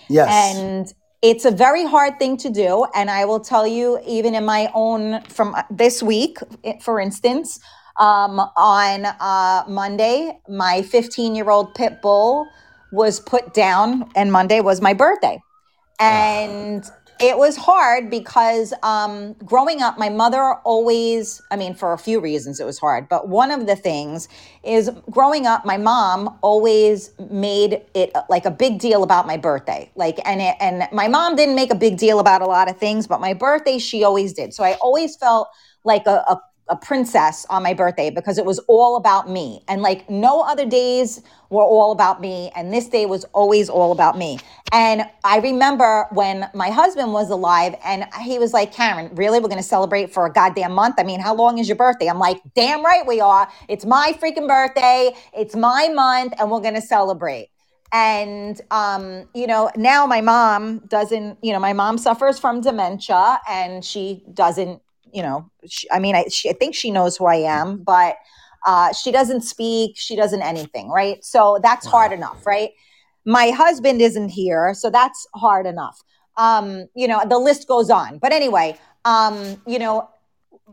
Yes. 0.09 0.57
And 0.57 0.93
it's 1.23 1.45
a 1.45 1.51
very 1.51 1.85
hard 1.85 2.19
thing 2.19 2.37
to 2.39 2.51
do. 2.51 2.87
And 2.95 3.11
I 3.11 3.25
will 3.25 3.41
tell 3.41 3.67
you, 3.67 4.01
even 4.07 4.35
in 4.35 4.45
my 4.45 4.71
own, 4.75 5.23
from 5.25 5.57
this 5.71 6.03
week, 6.03 6.39
for 6.81 7.01
instance, 7.01 7.61
um, 7.99 8.41
on 8.57 9.05
uh, 9.05 9.65
Monday, 9.69 10.39
my 10.49 10.83
15 10.83 11.35
year 11.35 11.51
old 11.51 11.75
pit 11.75 12.01
bull 12.01 12.47
was 12.93 13.21
put 13.21 13.55
down, 13.55 14.11
and 14.17 14.33
Monday 14.33 14.61
was 14.61 14.81
my 14.81 14.95
birthday 14.95 15.41
and 16.01 16.91
it 17.21 17.37
was 17.37 17.57
hard 17.57 18.09
because 18.11 18.73
um, 18.83 19.35
growing 19.45 19.83
up 19.83 19.99
my 19.99 20.09
mother 20.09 20.55
always 20.65 21.43
i 21.51 21.57
mean 21.57 21.75
for 21.75 21.93
a 21.93 21.99
few 21.99 22.21
reasons 22.21 22.61
it 22.61 22.65
was 22.65 22.79
hard 22.79 23.09
but 23.09 23.29
one 23.29 23.51
of 23.51 23.67
the 23.67 23.77
things 23.77 24.29
is 24.65 24.91
growing 25.11 25.47
up 25.47 25.65
my 25.65 25.77
mom 25.77 26.39
always 26.43 27.13
made 27.31 27.83
it 27.95 28.11
uh, 28.15 28.23
like 28.29 28.45
a 28.45 28.51
big 28.51 28.79
deal 28.79 29.03
about 29.03 29.27
my 29.27 29.37
birthday. 29.37 29.91
Like 29.97 30.21
and 30.27 30.41
it, 30.41 30.57
and 30.61 30.87
my 30.93 31.09
mom 31.09 31.37
didn't 31.37 31.55
make 31.55 31.71
a 31.71 31.75
big 31.75 31.97
deal 31.97 32.19
about 32.21 32.43
a 32.43 32.47
lot 32.47 32.71
of 32.71 32.79
things 32.79 33.07
but 33.07 33.21
my 33.21 33.35
birthday 33.35 33.79
she 33.79 34.05
always 34.05 34.33
did. 34.33 34.55
So 34.55 34.65
i 34.65 34.75
always 34.75 35.17
felt 35.17 35.49
like 35.85 36.07
a, 36.07 36.25
a 36.29 36.41
a 36.71 36.77
princess 36.77 37.45
on 37.51 37.63
my 37.63 37.75
birthday 37.75 38.09
because 38.09 38.39
it 38.39 38.45
was 38.45 38.59
all 38.61 38.97
about 38.97 39.29
me. 39.29 39.63
And 39.69 39.83
like 39.83 40.09
no 40.09 40.41
other 40.41 40.65
days 40.65 41.21
were 41.51 41.63
all 41.63 41.93
about 41.93 42.21
me. 42.21 42.51
And 42.55 42.73
this 42.73 42.89
day 42.89 43.07
was 43.07 43.25
always 43.35 43.69
all 43.69 43.93
about 43.93 44.17
me. 44.17 44.39
And 44.73 45.03
I 45.25 45.39
remember 45.41 46.07
when 46.13 46.49
my 46.55 46.71
husband 46.71 47.13
was 47.13 47.29
alive 47.29 47.75
and 47.85 48.07
he 48.23 48.39
was 48.39 48.53
like, 48.53 48.73
Karen, 48.73 49.13
really? 49.15 49.41
We're 49.41 49.49
going 49.49 49.63
to 49.63 49.69
celebrate 49.69 50.15
for 50.15 50.27
a 50.27 50.33
goddamn 50.33 50.73
month? 50.73 50.95
I 50.99 51.03
mean, 51.03 51.21
how 51.21 51.35
long 51.35 51.59
is 51.59 51.69
your 51.69 51.77
birthday? 51.77 52.09
I'm 52.09 52.21
like, 52.21 52.41
damn 52.55 52.85
right 52.85 53.05
we 53.07 53.21
are. 53.21 53.49
It's 53.69 53.85
my 53.85 54.17
freaking 54.21 54.47
birthday. 54.47 55.13
It's 55.37 55.57
my 55.57 55.89
month 55.93 56.35
and 56.39 56.51
we're 56.51 56.61
going 56.61 56.75
to 56.75 56.81
celebrate 56.81 57.51
and 57.93 58.61
um, 58.71 59.29
you 59.35 59.49
know 59.49 59.69
now 59.77 60.07
my 60.07 60.21
mom 60.21 60.79
doesn't 60.87 61.37
you 61.43 61.53
know 61.53 61.59
my 61.59 61.73
mom 61.73 61.99
suffers 61.99 62.39
from 62.39 62.61
dementia 62.61 63.41
and 63.49 63.85
she 63.85 64.23
doesn't 64.33 64.81
you 65.13 65.23
know 65.23 65.51
she, 65.67 65.91
i 65.91 65.99
mean 65.99 66.15
I, 66.15 66.25
she, 66.29 66.51
I 66.51 66.53
think 66.53 66.75
she 66.75 66.91
knows 66.91 67.17
who 67.17 67.27
i 67.27 67.37
am 67.37 67.79
but 67.79 68.17
uh, 68.67 68.93
she 68.93 69.11
doesn't 69.11 69.41
speak 69.41 69.97
she 69.97 70.15
doesn't 70.15 70.43
anything 70.43 70.91
right? 70.91 71.25
So 71.25 71.59
that's 71.63 71.87
hard 71.87 72.13
enough 72.13 72.47
right? 72.47 72.71
My 73.25 73.51
husband 73.51 74.03
isn't 74.03 74.29
here 74.29 74.75
so 74.75 74.91
that's 74.91 75.27
hard 75.35 75.67
enough. 75.67 76.03
Um, 76.37 76.87
you 76.95 77.09
know 77.09 77.23
the 77.27 77.39
list 77.39 77.67
goes 77.69 77.91
on. 77.91 78.19
But 78.19 78.33
anyway 78.33 78.79
um, 79.05 79.63
you 79.67 79.79
know 79.79 80.11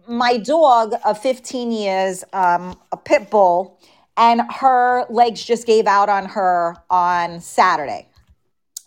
my 0.08 0.38
dog 0.38 0.94
of 1.06 1.20
15 1.22 1.72
years, 1.72 2.24
um, 2.34 2.80
a 2.92 2.98
pit 2.98 3.30
bull, 3.30 3.80
and 4.16 4.42
her 4.52 5.06
legs 5.10 5.44
just 5.44 5.66
gave 5.66 5.86
out 5.86 6.10
on 6.10 6.26
her 6.26 6.76
on 6.90 7.40
Saturday. 7.40 8.10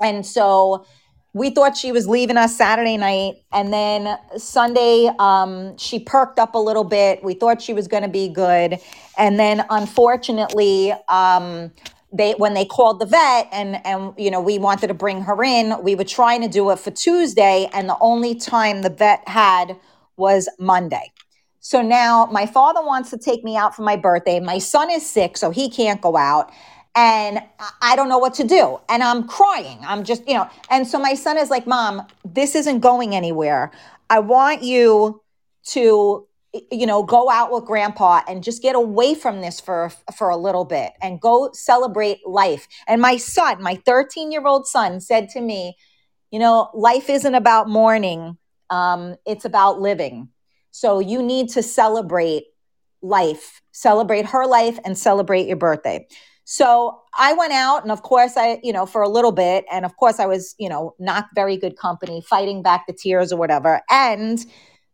And 0.00 0.24
so 0.24 0.86
we 1.32 1.50
thought 1.50 1.76
she 1.76 1.92
was 1.92 2.08
leaving 2.08 2.36
us 2.36 2.56
Saturday 2.56 2.96
night. 2.96 3.36
And 3.52 3.72
then 3.72 4.18
Sunday, 4.36 5.10
um, 5.18 5.76
she 5.76 5.98
perked 6.00 6.38
up 6.38 6.54
a 6.54 6.58
little 6.58 6.84
bit. 6.84 7.22
We 7.22 7.34
thought 7.34 7.62
she 7.62 7.72
was 7.72 7.88
going 7.88 8.02
to 8.02 8.08
be 8.08 8.28
good. 8.28 8.78
And 9.16 9.38
then 9.38 9.64
unfortunately, 9.70 10.92
um, 11.08 11.72
they 12.12 12.32
when 12.32 12.54
they 12.54 12.64
called 12.64 12.98
the 12.98 13.06
vet 13.06 13.48
and 13.52 13.84
and 13.86 14.12
you 14.18 14.32
know 14.32 14.40
we 14.40 14.58
wanted 14.58 14.88
to 14.88 14.94
bring 14.94 15.22
her 15.22 15.44
in 15.44 15.80
we 15.84 15.94
were 15.94 16.02
trying 16.02 16.42
to 16.42 16.48
do 16.48 16.68
it 16.70 16.78
for 16.80 16.90
tuesday 16.90 17.68
and 17.72 17.88
the 17.88 17.96
only 18.00 18.34
time 18.34 18.82
the 18.82 18.90
vet 18.90 19.22
had 19.28 19.76
was 20.16 20.48
monday 20.58 21.12
so 21.60 21.82
now 21.82 22.26
my 22.32 22.46
father 22.46 22.80
wants 22.82 23.10
to 23.10 23.18
take 23.18 23.44
me 23.44 23.54
out 23.54 23.76
for 23.76 23.82
my 23.82 23.94
birthday. 23.94 24.40
My 24.40 24.58
son 24.58 24.90
is 24.90 25.08
sick, 25.08 25.36
so 25.36 25.50
he 25.50 25.68
can't 25.68 26.00
go 26.00 26.16
out. 26.16 26.50
And 26.94 27.40
I- 27.80 27.96
don't 27.96 28.08
know 28.08 28.18
what 28.18 28.34
to 28.34 28.44
do. 28.44 28.80
And 28.88 29.02
I'm 29.02 29.26
crying. 29.26 29.78
I'm 29.86 30.04
just, 30.04 30.26
you 30.26 30.34
know. 30.34 30.48
And 30.70 30.86
so 30.86 30.98
my 30.98 31.14
son 31.14 31.38
is 31.38 31.50
like, 31.50 31.66
Mom, 31.66 32.06
this 32.24 32.54
isn't 32.54 32.80
going 32.80 33.14
anywhere. 33.14 33.70
I 34.08 34.18
want 34.18 34.62
you 34.62 35.22
to, 35.68 36.26
you 36.72 36.86
know, 36.86 37.02
go 37.04 37.30
out 37.30 37.52
with 37.52 37.64
grandpa 37.64 38.22
and 38.28 38.42
just 38.42 38.60
get 38.60 38.74
away 38.74 39.14
from 39.14 39.40
this 39.40 39.60
for, 39.60 39.92
for 40.16 40.30
a 40.30 40.36
little 40.36 40.64
bit 40.64 40.92
and 41.00 41.20
go 41.20 41.50
celebrate 41.52 42.26
life. 42.26 42.66
And 42.88 43.00
my 43.00 43.16
son, 43.18 43.62
my 43.62 43.76
13 43.86 44.32
year 44.32 44.44
old 44.46 44.66
son, 44.66 45.00
said 45.00 45.28
to 45.30 45.40
me, 45.40 45.76
You 46.32 46.40
know, 46.40 46.70
life 46.74 47.08
isn't 47.08 47.34
about 47.34 47.68
mourning, 47.68 48.36
um, 48.68 49.14
it's 49.26 49.44
about 49.44 49.80
living. 49.80 50.30
So 50.70 50.98
you 51.00 51.22
need 51.22 51.50
to 51.50 51.62
celebrate 51.62 52.44
life, 53.02 53.62
celebrate 53.72 54.26
her 54.26 54.46
life, 54.46 54.78
and 54.84 54.96
celebrate 54.96 55.46
your 55.46 55.56
birthday. 55.56 56.06
So 56.52 57.00
I 57.16 57.32
went 57.34 57.52
out, 57.52 57.84
and 57.84 57.92
of 57.92 58.02
course, 58.02 58.36
I, 58.36 58.58
you 58.64 58.72
know, 58.72 58.84
for 58.84 59.02
a 59.02 59.08
little 59.08 59.30
bit, 59.30 59.64
and 59.70 59.84
of 59.84 59.96
course, 59.96 60.18
I 60.18 60.26
was, 60.26 60.56
you 60.58 60.68
know, 60.68 60.96
not 60.98 61.26
very 61.32 61.56
good 61.56 61.76
company, 61.76 62.20
fighting 62.28 62.60
back 62.60 62.88
the 62.88 62.92
tears 62.92 63.32
or 63.32 63.38
whatever. 63.38 63.82
And 63.88 64.44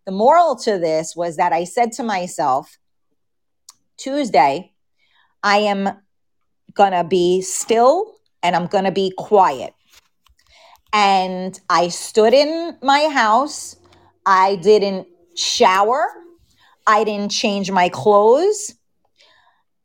the 0.05 0.13
moral 0.13 0.57
to 0.57 0.79
this 0.79 1.17
was 1.17 1.39
that 1.39 1.55
I 1.55 1.65
said 1.65 1.93
to 1.93 2.03
myself, 2.03 2.77
Tuesday, 3.97 4.75
I 5.43 5.61
am 5.61 5.89
gonna 6.75 7.05
be 7.05 7.41
still 7.41 8.13
and 8.43 8.55
I'm 8.55 8.67
gonna 8.67 8.93
be 8.93 9.15
quiet. 9.17 9.73
And 10.93 11.59
I 11.71 11.89
stood 11.89 12.35
in 12.35 12.77
my 12.83 13.09
house 13.09 13.77
I 14.27 14.57
didn't 14.57 15.07
shower. 15.37 16.07
I 16.87 17.05
didn't 17.05 17.31
change 17.31 17.71
my 17.71 17.89
clothes. 17.89 18.75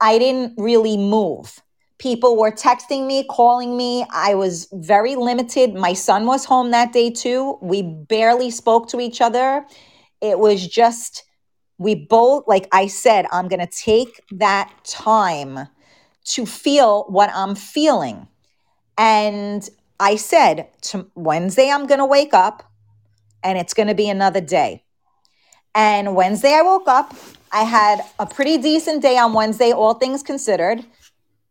I 0.02 0.18
didn't 0.18 0.56
really 0.58 0.98
move. 0.98 1.62
People 2.00 2.36
were 2.36 2.52
texting 2.52 3.06
me, 3.06 3.24
calling 3.30 3.78
me. 3.78 4.06
I 4.12 4.34
was 4.34 4.68
very 4.74 5.16
limited. 5.16 5.76
My 5.76 5.94
son 5.94 6.26
was 6.26 6.44
home 6.46 6.72
that 6.72 6.92
day 6.92 7.12
too. 7.12 7.60
We 7.62 7.84
barely 7.84 8.50
spoke 8.50 8.90
to 8.90 9.00
each 9.00 9.22
other. 9.22 9.64
It 10.20 10.40
was 10.40 10.68
just, 10.68 11.24
we 11.78 11.94
both, 11.94 12.46
like 12.48 12.68
I 12.72 12.88
said, 12.88 13.28
I'm 13.32 13.48
going 13.48 13.60
to 13.60 13.72
take 13.72 14.20
that 14.32 14.74
time 14.84 15.68
to 16.24 16.46
feel 16.48 17.04
what 17.04 17.30
I'm 17.36 17.54
feeling. 17.54 18.28
And 18.98 19.70
I 20.00 20.16
said, 20.16 20.70
Wednesday, 21.14 21.70
I'm 21.70 21.86
going 21.86 22.00
to 22.00 22.06
wake 22.06 22.34
up 22.34 22.64
and 23.44 23.60
it's 23.60 23.76
going 23.76 23.88
to 23.88 23.96
be 23.96 24.10
another 24.10 24.42
day. 24.42 24.84
And 25.76 26.16
Wednesday, 26.16 26.54
I 26.56 26.64
woke 26.64 26.88
up. 26.88 27.16
I 27.52 27.64
had 27.64 28.02
a 28.20 28.26
pretty 28.26 28.58
decent 28.58 29.02
day 29.02 29.18
on 29.18 29.34
Wednesday, 29.34 29.72
all 29.72 29.96
things 29.96 30.24
considered. 30.24 30.84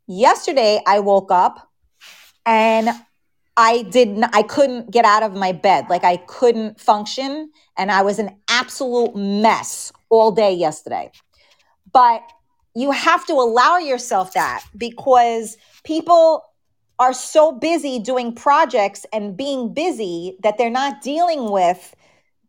Yesterday, 0.07 0.81
I 0.87 1.01
woke 1.01 1.31
up 1.31 1.71
and 2.47 2.89
I 3.57 3.83
didn't, 3.83 4.25
I 4.33 4.43
couldn't 4.43 4.91
get 4.91 5.05
out 5.05 5.23
of 5.23 5.35
my 5.35 5.53
bed. 5.53 5.87
Like 5.91 6.05
I 6.05 6.17
couldn't 6.17 6.81
function. 6.81 7.51
And 7.77 7.91
I 7.91 8.03
was 8.03 8.19
an 8.19 8.37
absolute 8.49 9.15
mess 9.15 9.93
all 10.09 10.31
day 10.31 10.53
yesterday. 10.53 11.11
But 11.93 12.23
you 12.75 12.93
have 12.93 13.27
to 13.27 13.35
allow 13.35 13.79
yourself 13.79 14.33
that 14.35 14.65
because 14.77 15.57
people 15.85 16.45
are 16.99 17.13
so 17.13 17.53
busy 17.53 17.99
doing 17.99 18.35
projects 18.35 19.05
and 19.13 19.37
being 19.37 19.73
busy 19.73 20.37
that 20.43 20.59
they're 20.59 20.71
not 20.71 21.03
dealing 21.03 21.51
with 21.51 21.95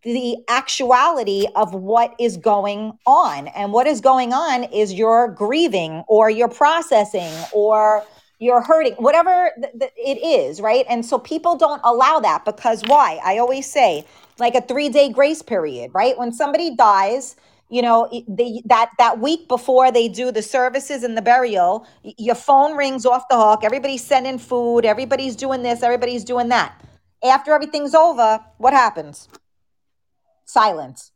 the 0.04 0.38
actuality 0.49 1.45
of 1.56 1.74
what 1.74 2.16
is 2.20 2.38
going 2.38 2.93
on. 3.06 3.47
And 3.49 3.72
what 3.72 3.88
is 3.88 4.02
going 4.02 4.34
on 4.34 4.64
is 4.66 4.93
you're 4.93 5.28
grieving 5.30 6.04
or 6.08 6.30
you're 6.30 6.49
processing 6.49 7.32
or 7.54 8.04
you're 8.39 8.62
hurting, 8.62 8.93
whatever 8.93 9.52
th- 9.62 9.74
th- 9.80 9.91
it 9.95 10.26
is, 10.26 10.60
right? 10.60 10.86
And 10.89 11.06
so 11.06 11.20
people 11.20 11.56
don't 11.56 11.82
allow 11.84 12.20
that 12.20 12.43
because 12.43 12.82
why? 12.88 13.20
I 13.24 13.38
always 13.38 13.72
say, 13.72 14.06
like 14.39 14.56
a 14.56 14.62
three 14.62 14.89
day 14.89 15.10
grace 15.10 15.43
period, 15.43 15.91
right? 15.93 16.18
When 16.18 16.32
somebody 16.32 16.76
dies, 16.76 17.36
you 17.70 17.82
know 17.82 18.10
they, 18.28 18.62
that 18.66 18.91
that 18.97 19.20
week 19.20 19.47
before 19.47 19.91
they 19.91 20.10
do 20.10 20.32
the 20.32 20.41
services 20.41 21.04
and 21.04 21.18
the 21.18 21.22
burial 21.22 21.88
your 22.04 22.36
phone 22.36 22.76
rings 22.76 23.06
off 23.06 23.24
the 23.30 23.38
hook 23.38 23.64
everybody's 23.64 24.04
sending 24.04 24.38
food 24.38 24.86
everybody's 24.86 25.38
doing 25.38 25.64
this 25.64 25.82
everybody's 25.82 26.26
doing 26.26 26.49
that 26.49 26.80
after 27.24 27.54
everything's 27.54 27.95
over 27.95 28.43
what 28.58 28.74
happens 28.74 29.30
silence. 30.52 31.12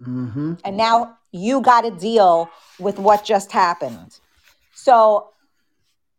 Mm-hmm. 0.00 0.54
And 0.64 0.76
now 0.76 1.18
you 1.32 1.60
got 1.60 1.82
to 1.82 1.90
deal 1.90 2.48
with 2.78 2.98
what 2.98 3.24
just 3.24 3.52
happened. 3.52 4.18
So 4.74 5.30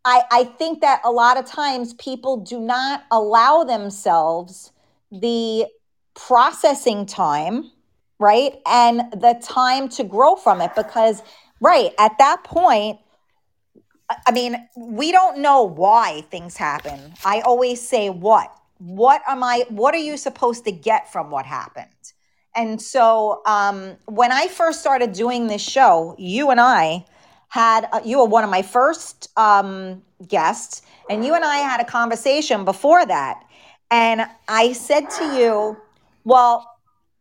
I, 0.05 0.23
I 0.31 0.43
think 0.43 0.81
that 0.81 1.01
a 1.03 1.11
lot 1.11 1.37
of 1.37 1.45
times 1.45 1.93
people 1.95 2.37
do 2.37 2.59
not 2.59 3.03
allow 3.11 3.63
themselves 3.63 4.71
the 5.11 5.65
processing 6.13 7.05
time, 7.05 7.71
right? 8.19 8.59
And 8.67 9.11
the 9.11 9.39
time 9.41 9.89
to 9.89 10.03
grow 10.03 10.35
from 10.35 10.61
it 10.61 10.71
because, 10.75 11.23
right, 11.59 11.93
at 11.97 12.17
that 12.19 12.43
point, 12.43 12.99
I 14.27 14.31
mean, 14.31 14.67
we 14.75 15.11
don't 15.11 15.39
know 15.39 15.63
why 15.63 16.21
things 16.29 16.57
happen. 16.57 17.13
I 17.23 17.41
always 17.41 17.81
say, 17.81 18.09
what? 18.09 18.53
What 18.77 19.21
am 19.27 19.43
I, 19.43 19.65
what 19.69 19.93
are 19.93 19.99
you 19.99 20.17
supposed 20.17 20.65
to 20.65 20.71
get 20.71 21.11
from 21.11 21.29
what 21.31 21.45
happened? 21.45 22.10
And 22.55 22.81
so 22.81 23.41
um, 23.45 23.97
when 24.05 24.31
I 24.31 24.47
first 24.47 24.81
started 24.81 25.13
doing 25.13 25.47
this 25.47 25.61
show, 25.61 26.15
you 26.17 26.51
and 26.51 26.59
I 26.59 27.05
had, 27.47 27.87
uh, 27.91 28.01
you 28.03 28.19
were 28.19 28.25
one 28.25 28.43
of 28.43 28.49
my 28.49 28.61
first 28.61 29.29
um, 29.37 30.01
guests, 30.27 30.81
and 31.09 31.25
you 31.25 31.33
and 31.33 31.43
I 31.43 31.57
had 31.57 31.79
a 31.81 31.85
conversation 31.85 32.65
before 32.65 33.05
that. 33.05 33.43
And 33.89 34.25
I 34.47 34.73
said 34.73 35.09
to 35.11 35.37
you, 35.37 35.77
well, 36.23 36.67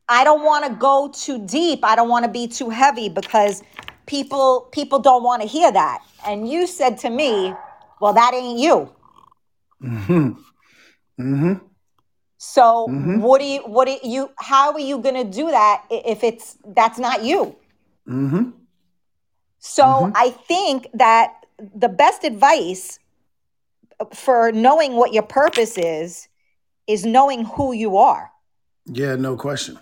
I 0.08 0.24
don't 0.24 0.44
want 0.44 0.64
to 0.66 0.72
go 0.72 1.10
too 1.12 1.44
deep. 1.46 1.84
I 1.84 1.96
don't 1.96 2.08
want 2.08 2.24
to 2.24 2.30
be 2.30 2.46
too 2.48 2.70
heavy 2.70 3.08
because 3.08 3.62
people 4.06 4.68
people 4.72 4.98
don't 4.98 5.22
want 5.22 5.42
to 5.42 5.48
hear 5.48 5.70
that. 5.70 6.00
And 6.26 6.48
you 6.48 6.66
said 6.66 6.98
to 6.98 7.10
me, 7.10 7.54
well, 8.00 8.12
that 8.12 8.34
ain't 8.34 8.58
you. 8.58 8.90
Mm-hmm. 9.82 10.30
Mm-hmm. 11.20 11.66
So 12.42 12.86
mm-hmm. 12.88 13.20
what 13.20 13.38
do 13.38 13.46
you 13.46 13.60
what 13.66 13.86
do 13.86 13.98
you 14.02 14.30
how 14.38 14.72
are 14.72 14.80
you 14.80 14.98
going 15.00 15.14
to 15.14 15.24
do 15.24 15.50
that 15.50 15.84
if 15.90 16.24
it's 16.24 16.56
that's 16.68 16.98
not 16.98 17.22
you? 17.22 17.54
Mm-hmm. 18.08 18.52
So 19.58 19.82
mm-hmm. 19.84 20.12
I 20.14 20.30
think 20.30 20.86
that 20.94 21.34
the 21.58 21.90
best 21.90 22.24
advice 22.24 22.98
for 24.14 24.52
knowing 24.52 24.96
what 24.96 25.12
your 25.12 25.22
purpose 25.22 25.76
is 25.76 26.28
is 26.86 27.04
knowing 27.04 27.44
who 27.44 27.74
you 27.74 27.98
are. 27.98 28.30
Yeah, 28.86 29.16
no 29.16 29.36
question. 29.36 29.78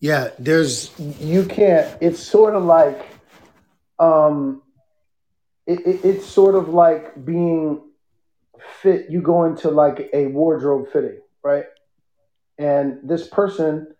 Yeah, 0.00 0.30
there's 0.40 0.90
you 0.98 1.44
can't. 1.44 1.86
It's 2.00 2.20
sort 2.20 2.56
of 2.56 2.64
like, 2.64 3.06
um, 4.00 4.60
it, 5.68 5.78
it, 5.86 6.04
it's 6.04 6.26
sort 6.26 6.56
of 6.56 6.70
like 6.70 7.24
being 7.24 7.80
fit. 8.82 9.08
You 9.08 9.22
go 9.22 9.44
into 9.44 9.70
like 9.70 10.10
a 10.12 10.26
wardrobe 10.26 10.90
fitting 10.92 11.20
right? 11.44 11.64
And 12.58 12.98
this 13.02 13.28
person 13.28 13.94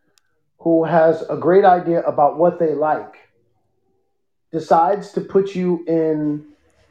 who 0.58 0.84
has 0.84 1.22
a 1.28 1.36
great 1.36 1.64
idea 1.64 2.00
about 2.02 2.38
what 2.38 2.58
they 2.58 2.72
like 2.74 3.16
decides 4.50 5.12
to 5.12 5.20
put 5.20 5.54
you 5.54 5.84
in 5.86 6.46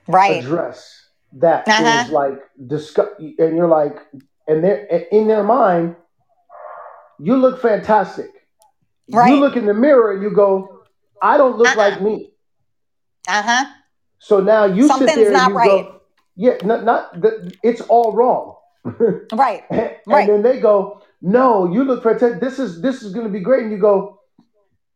right. 0.07 0.43
a 0.43 0.47
dress 0.47 1.07
that 1.33 1.67
uh-huh. 1.67 2.03
is 2.05 2.11
like 2.11 2.39
disgust 2.67 3.11
and 3.19 3.57
you're 3.57 3.67
like 3.67 3.97
and 4.47 4.63
they're 4.63 4.85
in 5.11 5.27
their 5.27 5.43
mind 5.43 5.95
you 7.19 7.35
look 7.35 7.61
fantastic 7.61 8.29
right. 9.11 9.29
you 9.29 9.39
look 9.39 9.55
in 9.55 9.65
the 9.65 9.73
mirror 9.73 10.11
and 10.11 10.21
you 10.21 10.29
go 10.29 10.83
i 11.21 11.37
don't 11.37 11.57
look 11.57 11.69
uh-huh. 11.69 11.89
like 11.89 12.01
me 12.01 12.31
uh-huh 13.27 13.65
so 14.19 14.39
now 14.39 14.65
you 14.65 14.87
Something's 14.87 15.13
sit 15.13 15.31
there 15.31 15.33
and 15.33 15.49
you 15.49 15.57
right. 15.57 15.67
go 15.67 16.01
yeah 16.35 16.57
not, 16.63 16.83
not 16.83 17.19
the, 17.21 17.51
it's 17.63 17.81
all 17.81 18.11
wrong 18.11 18.55
right. 19.34 19.63
and, 19.69 19.95
right. 20.07 20.27
then 20.27 20.41
they 20.41 20.59
go, 20.59 21.01
"No, 21.21 21.71
you 21.71 21.84
look 21.84 22.03
fantastic. 22.03 22.41
This 22.41 22.59
is 22.59 22.81
this 22.81 23.01
is 23.01 23.13
going 23.13 23.25
to 23.25 23.31
be 23.31 23.39
great." 23.39 23.63
And 23.63 23.71
you 23.71 23.77
go, 23.77 24.19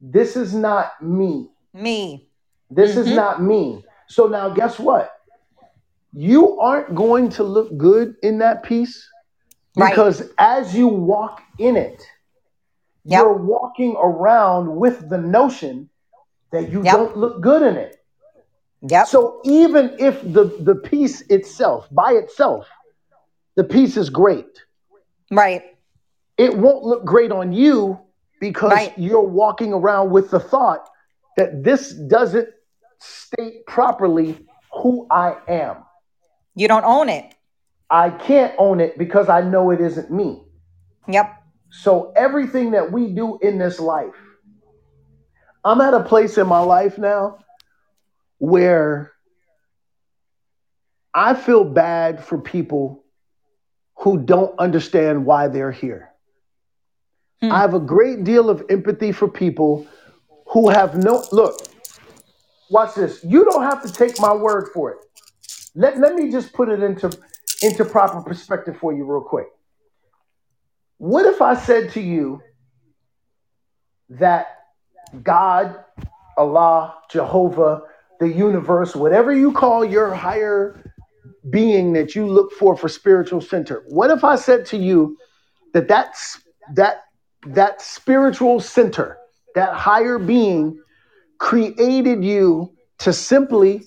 "This 0.01 0.35
is 0.35 0.53
not 0.53 1.01
me. 1.01 1.49
Me. 1.73 2.27
This 2.69 2.91
mm-hmm. 2.91 3.01
is 3.01 3.11
not 3.11 3.41
me." 3.41 3.85
So 4.07 4.27
now, 4.27 4.49
guess 4.49 4.79
what? 4.79 5.13
You 6.13 6.59
aren't 6.59 6.95
going 6.95 7.29
to 7.31 7.43
look 7.43 7.75
good 7.77 8.15
in 8.23 8.39
that 8.39 8.63
piece 8.63 9.07
because 9.75 10.21
right. 10.21 10.31
as 10.37 10.75
you 10.75 10.87
walk 10.87 11.41
in 11.59 11.77
it, 11.77 12.03
yep. 13.03 13.21
you're 13.21 13.37
walking 13.37 13.95
around 13.97 14.75
with 14.75 15.09
the 15.09 15.17
notion 15.17 15.89
that 16.51 16.71
you 16.71 16.83
yep. 16.83 16.95
don't 16.95 17.17
look 17.17 17.41
good 17.41 17.61
in 17.61 17.75
it. 17.75 17.97
Yep. 18.81 19.07
So 19.07 19.41
even 19.43 19.95
if 19.99 20.21
the 20.21 20.45
the 20.59 20.75
piece 20.75 21.21
itself, 21.29 21.87
by 21.91 22.11
itself, 22.11 22.67
the 23.57 23.63
piece 23.63 23.97
is 23.97 24.09
great. 24.09 24.63
Right. 25.29 25.63
It 26.37 26.55
won't 26.55 26.85
look 26.85 27.03
great 27.03 27.31
on 27.31 27.51
you 27.51 27.99
because 28.39 28.71
right. 28.71 28.93
you're 28.97 29.19
walking 29.19 29.73
around 29.73 30.11
with 30.11 30.29
the 30.29 30.39
thought 30.39 30.87
that 31.35 31.63
this 31.63 31.91
doesn't 31.91 32.47
state 32.99 33.65
properly 33.65 34.45
who 34.71 35.07
I 35.09 35.37
am. 35.47 35.77
You 36.55 36.67
don't 36.67 36.85
own 36.85 37.09
it. 37.09 37.33
I 37.89 38.11
can't 38.11 38.53
own 38.59 38.79
it 38.79 38.97
because 38.97 39.27
I 39.27 39.41
know 39.41 39.71
it 39.71 39.81
isn't 39.81 40.11
me. 40.11 40.43
Yep. 41.07 41.33
So 41.69 42.13
everything 42.15 42.71
that 42.71 42.91
we 42.91 43.07
do 43.07 43.39
in 43.41 43.57
this 43.57 43.79
life, 43.79 44.15
I'm 45.63 45.81
at 45.81 45.95
a 45.95 46.03
place 46.03 46.37
in 46.37 46.47
my 46.47 46.59
life 46.59 46.99
now 46.99 47.39
where 48.37 49.13
I 51.13 51.33
feel 51.33 51.63
bad 51.63 52.23
for 52.23 52.37
people 52.37 53.03
who 53.99 54.19
don't 54.19 54.57
understand 54.59 55.25
why 55.25 55.47
they're 55.47 55.71
here. 55.71 56.11
Hmm. 57.41 57.51
I 57.51 57.59
have 57.59 57.73
a 57.73 57.79
great 57.79 58.23
deal 58.23 58.49
of 58.49 58.63
empathy 58.69 59.11
for 59.11 59.27
people 59.27 59.87
who 60.47 60.69
have 60.69 61.01
no 61.03 61.23
look. 61.31 61.59
Watch 62.69 62.95
this. 62.95 63.23
You 63.23 63.45
don't 63.45 63.63
have 63.63 63.81
to 63.83 63.91
take 63.91 64.19
my 64.19 64.33
word 64.33 64.69
for 64.73 64.91
it. 64.91 64.97
Let, 65.75 65.99
let 65.99 66.15
me 66.15 66.31
just 66.31 66.53
put 66.53 66.69
it 66.69 66.81
into, 66.81 67.15
into 67.61 67.85
proper 67.85 68.21
perspective 68.21 68.77
for 68.77 68.93
you, 68.93 69.05
real 69.05 69.21
quick. 69.21 69.47
What 70.97 71.25
if 71.25 71.41
I 71.41 71.55
said 71.55 71.91
to 71.91 72.01
you 72.01 72.41
that 74.09 74.47
God, 75.23 75.75
Allah, 76.37 76.95
Jehovah, 77.09 77.83
the 78.19 78.27
universe, 78.27 78.95
whatever 78.95 79.31
you 79.31 79.51
call 79.53 79.85
your 79.85 80.13
higher 80.13 80.86
being 81.49 81.93
that 81.93 82.15
you 82.15 82.25
look 82.27 82.51
for 82.53 82.75
for 82.75 82.87
spiritual 82.89 83.41
center. 83.41 83.83
What 83.89 84.09
if 84.11 84.23
I 84.23 84.35
said 84.35 84.65
to 84.67 84.77
you 84.77 85.17
that 85.73 85.87
that's 85.87 86.41
that 86.75 87.03
that 87.47 87.81
spiritual 87.81 88.59
center, 88.59 89.17
that 89.55 89.73
higher 89.73 90.17
being 90.19 90.79
created 91.39 92.23
you 92.23 92.73
to 92.99 93.13
simply 93.13 93.83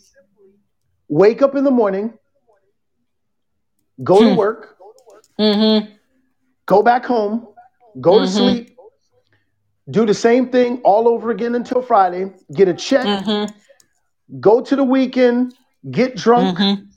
wake 1.08 1.42
up 1.42 1.54
in 1.56 1.64
the 1.64 1.70
morning, 1.70 2.12
go 4.02 4.22
to 4.22 4.28
Hmm. 4.28 4.34
work, 4.36 4.76
Mm-hmm. 5.38 5.92
go 6.66 6.82
back 6.82 7.04
home, 7.04 7.48
go 8.00 8.18
to 8.20 8.26
Mm-hmm. 8.26 8.36
sleep, 8.36 8.76
do 9.90 10.06
the 10.06 10.14
same 10.14 10.48
thing 10.50 10.80
all 10.84 11.08
over 11.08 11.30
again 11.30 11.54
until 11.54 11.82
Friday, 11.82 12.32
get 12.54 12.68
a 12.68 12.74
check, 12.74 13.06
Mm-hmm. 13.06 13.52
go 14.40 14.60
to 14.60 14.76
the 14.76 14.84
weekend, 14.84 15.54
get 15.90 16.16
drunk, 16.16 16.58
Mm-hmm. 16.58 16.89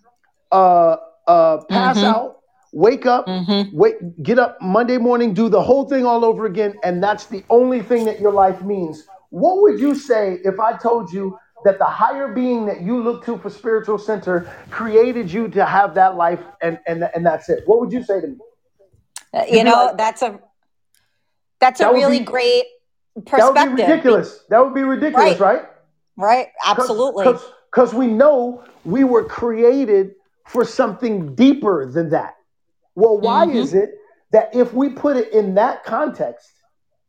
Uh, 0.54 0.98
uh, 1.28 1.58
pass 1.70 1.98
Mm-hmm. 1.98 2.06
out, 2.06 2.38
wake 2.74 3.06
up, 3.08 3.26
Mm-hmm. 3.28 3.78
wait, 3.78 4.24
get 4.24 4.40
up 4.40 4.58
Monday 4.62 4.98
morning, 4.98 5.34
do 5.34 5.50
the 5.50 5.62
whole 5.62 5.86
thing 5.90 6.06
all 6.06 6.24
over 6.26 6.46
again, 6.46 6.76
and 6.84 7.04
that's 7.04 7.26
the 7.28 7.44
only 7.50 7.82
thing 7.82 8.06
that 8.06 8.20
your 8.22 8.32
life 8.34 8.62
means. 8.64 9.06
What 9.32 9.62
would 9.64 9.80
you 9.80 9.96
say 9.96 10.40
if 10.46 10.60
I 10.60 10.78
told 10.78 11.12
you 11.12 11.38
that 11.66 11.80
the 11.80 11.86
higher 11.86 12.30
being 12.30 12.66
that 12.68 12.82
you 12.82 13.02
look 13.04 13.26
to 13.26 13.38
for 13.38 13.50
spiritual 13.50 13.98
center 13.98 14.50
created 14.70 15.32
you 15.32 15.48
to 15.50 15.66
have 15.66 15.96
that 15.96 16.16
life 16.16 16.42
and 16.62 16.80
and, 16.88 17.10
and 17.16 17.26
that's 17.26 17.50
it? 17.50 17.64
What 17.66 17.80
would 17.82 17.92
you 17.92 18.04
say 18.04 18.22
to 18.22 18.28
me? 18.28 18.38
Uh, 19.34 19.44
You 19.50 19.64
know, 19.64 19.86
like, 19.86 19.98
that's 19.98 20.22
a 20.22 20.40
that's 21.60 21.80
a 21.80 21.84
that 21.86 21.94
would 21.94 22.00
really 22.00 22.20
be 22.20 22.26
great 22.26 22.66
perspective. 23.26 23.56
that 23.56 23.68
would 23.70 23.76
be 23.78 23.82
ridiculous. 23.84 24.44
That 24.50 24.60
would 24.64 24.74
be 24.76 24.84
ridiculous, 24.84 25.40
right, 25.40 25.62
right? 25.62 25.66
right, 26.18 26.48
absolutely. 26.66 27.26
because 27.72 27.94
we 27.94 28.08
know 28.08 28.64
we 28.86 29.04
were 29.04 29.24
created 29.24 30.16
for 30.46 30.66
something 30.66 31.36
deeper 31.36 31.90
than 31.92 32.10
that. 32.10 32.36
Well, 32.96 33.20
why 33.20 33.48
Mm-hmm. 33.48 33.58
is 33.58 33.74
it 33.74 33.92
that 34.32 34.54
if 34.56 34.74
we 34.74 34.90
put 34.90 35.18
it 35.18 35.32
in 35.34 35.56
that 35.56 35.84
context 35.84 36.50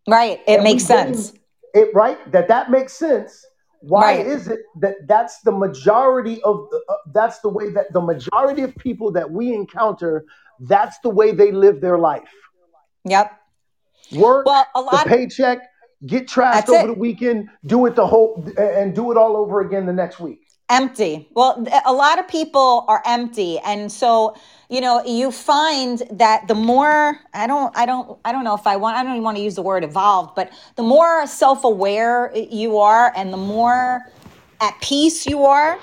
Right, 0.06 0.40
it 0.46 0.62
makes 0.62 0.84
sense. 0.84 1.32
it 1.72 1.88
right, 1.94 2.18
that 2.32 2.48
that 2.48 2.70
makes 2.70 2.92
sense. 2.92 3.44
Why 3.80 4.16
Right. 4.18 4.26
is 4.26 4.48
it 4.48 4.60
that 4.80 4.96
that's 5.06 5.40
the 5.40 5.52
majority 5.52 6.42
of 6.42 6.68
the, 6.70 6.80
uh, 6.88 6.94
that's 7.12 7.40
the 7.40 7.48
way 7.48 7.70
that 7.70 7.92
the 7.92 8.00
majority 8.00 8.62
of 8.62 8.74
people 8.76 9.10
that 9.12 9.30
we 9.30 9.52
encounter, 9.52 10.24
that's 10.60 10.98
the 11.00 11.10
way 11.10 11.32
they 11.32 11.52
live 11.52 11.80
their 11.80 11.98
life. 11.98 12.30
Yep. 13.04 13.32
Work, 14.12 14.46
Well, 14.46 14.66
a 14.74 14.80
the 14.80 14.84
lot. 14.86 15.06
paycheck, 15.06 15.58
get 16.06 16.26
trashed 16.28 16.68
over 16.68 16.84
it. 16.84 16.86
the 16.94 17.00
weekend, 17.00 17.48
do 17.66 17.84
it 17.86 17.94
the 17.96 18.06
whole 18.06 18.46
and 18.58 18.94
do 18.94 19.10
it 19.10 19.16
all 19.18 19.36
over 19.36 19.60
again 19.60 19.86
the 19.86 19.92
next 19.92 20.20
week. 20.20 20.43
Empty. 20.70 21.28
Well, 21.34 21.66
a 21.84 21.92
lot 21.92 22.18
of 22.18 22.26
people 22.26 22.86
are 22.88 23.02
empty, 23.04 23.58
and 23.66 23.92
so 23.92 24.34
you 24.70 24.80
know 24.80 25.04
you 25.04 25.30
find 25.30 26.02
that 26.10 26.48
the 26.48 26.54
more 26.54 27.20
I 27.34 27.46
don't, 27.46 27.76
I 27.76 27.84
don't, 27.84 28.18
I 28.24 28.32
don't 28.32 28.44
know 28.44 28.54
if 28.54 28.66
I 28.66 28.76
want. 28.76 28.96
I 28.96 29.02
don't 29.02 29.12
even 29.12 29.24
want 29.24 29.36
to 29.36 29.42
use 29.42 29.56
the 29.56 29.62
word 29.62 29.84
evolved, 29.84 30.34
but 30.34 30.50
the 30.76 30.82
more 30.82 31.26
self-aware 31.26 32.32
you 32.34 32.78
are, 32.78 33.12
and 33.14 33.30
the 33.30 33.36
more 33.36 34.00
at 34.62 34.80
peace 34.80 35.26
you 35.26 35.44
are, 35.44 35.74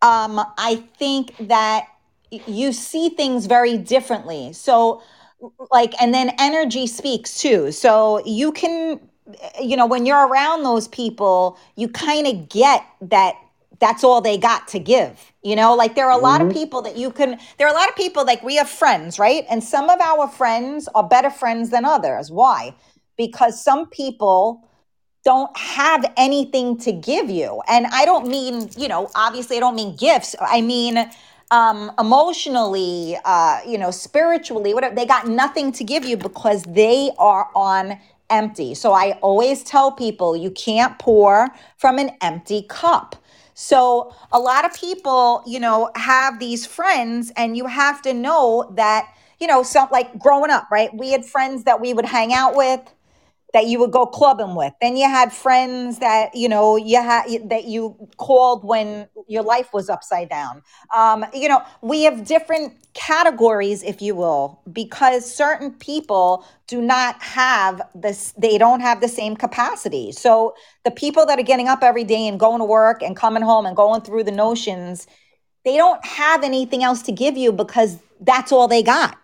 um, 0.00 0.40
I 0.56 0.84
think 0.96 1.34
that 1.48 1.88
you 2.30 2.72
see 2.72 3.08
things 3.08 3.46
very 3.46 3.76
differently. 3.76 4.52
So, 4.52 5.02
like, 5.72 6.00
and 6.00 6.14
then 6.14 6.30
energy 6.38 6.86
speaks 6.86 7.40
too. 7.40 7.72
So 7.72 8.22
you 8.24 8.52
can, 8.52 9.00
you 9.60 9.76
know, 9.76 9.86
when 9.86 10.06
you're 10.06 10.28
around 10.28 10.62
those 10.62 10.86
people, 10.86 11.58
you 11.74 11.88
kind 11.88 12.28
of 12.28 12.48
get 12.48 12.86
that 13.00 13.34
that's 13.80 14.04
all 14.04 14.20
they 14.20 14.38
got 14.38 14.68
to 14.68 14.78
give. 14.78 15.32
You 15.42 15.56
know, 15.56 15.74
like 15.74 15.94
there 15.94 16.06
are 16.06 16.18
a 16.18 16.22
lot 16.22 16.40
of 16.42 16.48
hmm 16.48 16.50
people 16.50 16.82
that 16.82 16.96
you 16.96 17.10
can, 17.10 17.38
there 17.58 17.66
are 17.66 17.70
a 17.72 17.76
lot 17.76 17.88
of 17.88 17.96
people 17.96 18.24
like 18.26 18.42
we 18.42 18.56
have 18.56 18.68
friends, 18.68 19.18
right? 19.18 19.44
And 19.50 19.64
some 19.64 19.90
of 19.90 20.00
our 20.00 20.28
friends 20.28 20.88
are 20.94 21.04
better 21.06 21.30
friends 21.30 21.70
than 21.70 21.84
others. 21.84 22.30
Why? 22.30 22.74
Because 23.16 23.62
some 23.62 23.88
people 23.88 24.68
don't 25.24 25.54
have 25.56 26.04
anything 26.16 26.78
to 26.78 26.92
give 26.92 27.30
you. 27.30 27.62
And 27.68 27.86
I 27.92 28.04
don't 28.04 28.26
mean, 28.28 28.70
you 28.76 28.88
know, 28.88 29.10
obviously 29.14 29.56
I 29.56 29.60
don't 29.60 29.76
mean 29.76 29.96
gifts. 29.96 30.34
I 30.40 30.60
mean 30.62 31.10
um 31.50 31.92
emotionally, 31.98 33.16
uh, 33.24 33.60
you 33.66 33.78
know, 33.78 33.90
spiritually, 33.90 34.72
whatever. 34.74 34.94
They 34.94 35.06
got 35.06 35.26
nothing 35.28 35.72
to 35.72 35.84
give 35.84 36.04
you 36.04 36.16
because 36.16 36.62
they 36.64 37.10
are 37.18 37.48
on 37.54 37.98
empty. 38.30 38.74
So 38.74 38.92
I 38.92 39.12
always 39.22 39.62
tell 39.64 39.92
people 39.92 40.36
you 40.36 40.50
can't 40.50 40.98
pour 40.98 41.48
from 41.76 41.98
an 41.98 42.12
empty 42.22 42.62
cup. 42.68 43.16
So 43.60 44.14
a 44.32 44.40
lot 44.40 44.64
of 44.64 44.72
people, 44.72 45.42
you 45.46 45.60
know, 45.60 45.90
have 45.94 46.38
these 46.38 46.64
friends 46.64 47.30
and 47.36 47.58
you 47.58 47.66
have 47.66 48.00
to 48.02 48.14
know 48.14 48.72
that, 48.74 49.12
you 49.38 49.46
know, 49.46 49.62
some 49.62 49.86
like 49.92 50.18
growing 50.18 50.50
up, 50.50 50.66
right? 50.72 50.88
We 50.94 51.10
had 51.10 51.26
friends 51.26 51.64
that 51.64 51.78
we 51.78 51.92
would 51.92 52.06
hang 52.06 52.32
out 52.32 52.56
with 52.56 52.80
that 53.52 53.66
you 53.66 53.78
would 53.80 53.90
go 53.90 54.06
clubbing 54.06 54.54
with. 54.54 54.72
Then 54.80 54.96
you 54.96 55.08
had 55.08 55.32
friends 55.32 55.98
that 55.98 56.34
you 56.34 56.48
know 56.48 56.76
you 56.76 57.02
had 57.02 57.48
that 57.48 57.64
you 57.64 57.96
called 58.16 58.64
when 58.64 59.08
your 59.28 59.42
life 59.42 59.72
was 59.72 59.88
upside 59.88 60.28
down. 60.28 60.62
Um, 60.94 61.24
you 61.34 61.48
know, 61.48 61.62
we 61.82 62.02
have 62.04 62.24
different 62.24 62.74
categories, 62.94 63.82
if 63.82 64.02
you 64.02 64.14
will, 64.14 64.60
because 64.72 65.32
certain 65.32 65.72
people 65.72 66.44
do 66.66 66.80
not 66.80 67.20
have 67.22 67.82
this. 67.94 68.32
They 68.32 68.58
don't 68.58 68.80
have 68.80 69.00
the 69.00 69.08
same 69.08 69.36
capacity. 69.36 70.12
So 70.12 70.54
the 70.84 70.90
people 70.90 71.26
that 71.26 71.38
are 71.38 71.44
getting 71.44 71.68
up 71.68 71.82
every 71.82 72.04
day 72.04 72.26
and 72.26 72.38
going 72.38 72.60
to 72.60 72.64
work 72.64 73.02
and 73.02 73.16
coming 73.16 73.42
home 73.42 73.66
and 73.66 73.76
going 73.76 74.02
through 74.02 74.24
the 74.24 74.32
notions, 74.32 75.06
they 75.64 75.76
don't 75.76 76.04
have 76.04 76.42
anything 76.42 76.82
else 76.82 77.02
to 77.02 77.12
give 77.12 77.36
you 77.36 77.52
because 77.52 77.98
that's 78.20 78.52
all 78.52 78.68
they 78.68 78.82
got. 78.82 79.19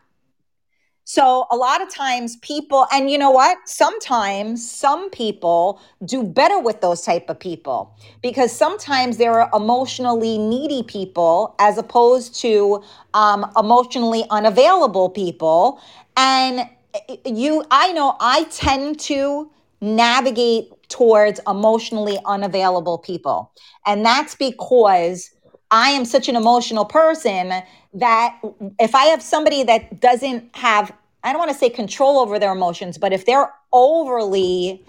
So 1.08 1.46
a 1.52 1.56
lot 1.56 1.80
of 1.80 1.88
times 1.88 2.34
people 2.38 2.84
and 2.92 3.08
you 3.08 3.16
know 3.16 3.30
what? 3.30 3.58
Sometimes 3.68 4.68
some 4.68 5.08
people 5.10 5.80
do 6.04 6.24
better 6.24 6.58
with 6.58 6.80
those 6.80 7.02
type 7.02 7.30
of 7.30 7.38
people 7.38 7.96
because 8.22 8.50
sometimes 8.50 9.16
there 9.16 9.40
are 9.40 9.48
emotionally 9.54 10.36
needy 10.36 10.82
people 10.82 11.54
as 11.60 11.78
opposed 11.78 12.34
to 12.40 12.82
um, 13.14 13.48
emotionally 13.56 14.24
unavailable 14.30 15.08
people 15.08 15.80
and 16.16 16.68
eh, 17.08 17.16
you 17.24 17.64
I 17.70 17.92
know 17.92 18.16
I 18.18 18.42
tend 18.50 18.98
to 19.00 19.48
navigate 19.80 20.72
towards 20.88 21.40
emotionally 21.46 22.18
unavailable 22.26 22.98
people. 22.98 23.52
And 23.86 24.04
that's 24.04 24.34
because 24.34 25.30
I 25.70 25.90
am 25.90 26.04
such 26.04 26.28
an 26.28 26.36
emotional 26.36 26.84
person 26.84 27.52
that 27.94 28.38
if 28.78 28.94
I 28.94 29.06
have 29.06 29.22
somebody 29.22 29.62
that 29.64 30.00
doesn't 30.00 30.54
have, 30.56 30.92
I 31.24 31.32
don't 31.32 31.38
want 31.38 31.50
to 31.50 31.56
say 31.56 31.70
control 31.70 32.18
over 32.18 32.38
their 32.38 32.52
emotions, 32.52 32.98
but 32.98 33.12
if 33.12 33.26
they're 33.26 33.52
overly 33.72 34.84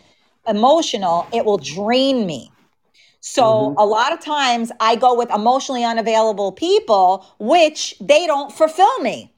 emotional, 0.48 1.28
it 1.34 1.46
will 1.46 1.58
drain 1.58 2.26
me. 2.26 2.52
So 3.20 3.70
hmm 3.70 3.76
a 3.78 3.86
lot 3.86 4.14
of 4.14 4.20
times 4.20 4.72
I 4.80 4.96
go 4.96 5.16
with 5.16 5.30
emotionally 5.32 5.84
unavailable 5.84 6.52
people, 6.52 7.26
which 7.40 7.96
they 8.00 8.28
don't 8.28 8.52
fulfill 8.52 9.00
me. 9.00 9.34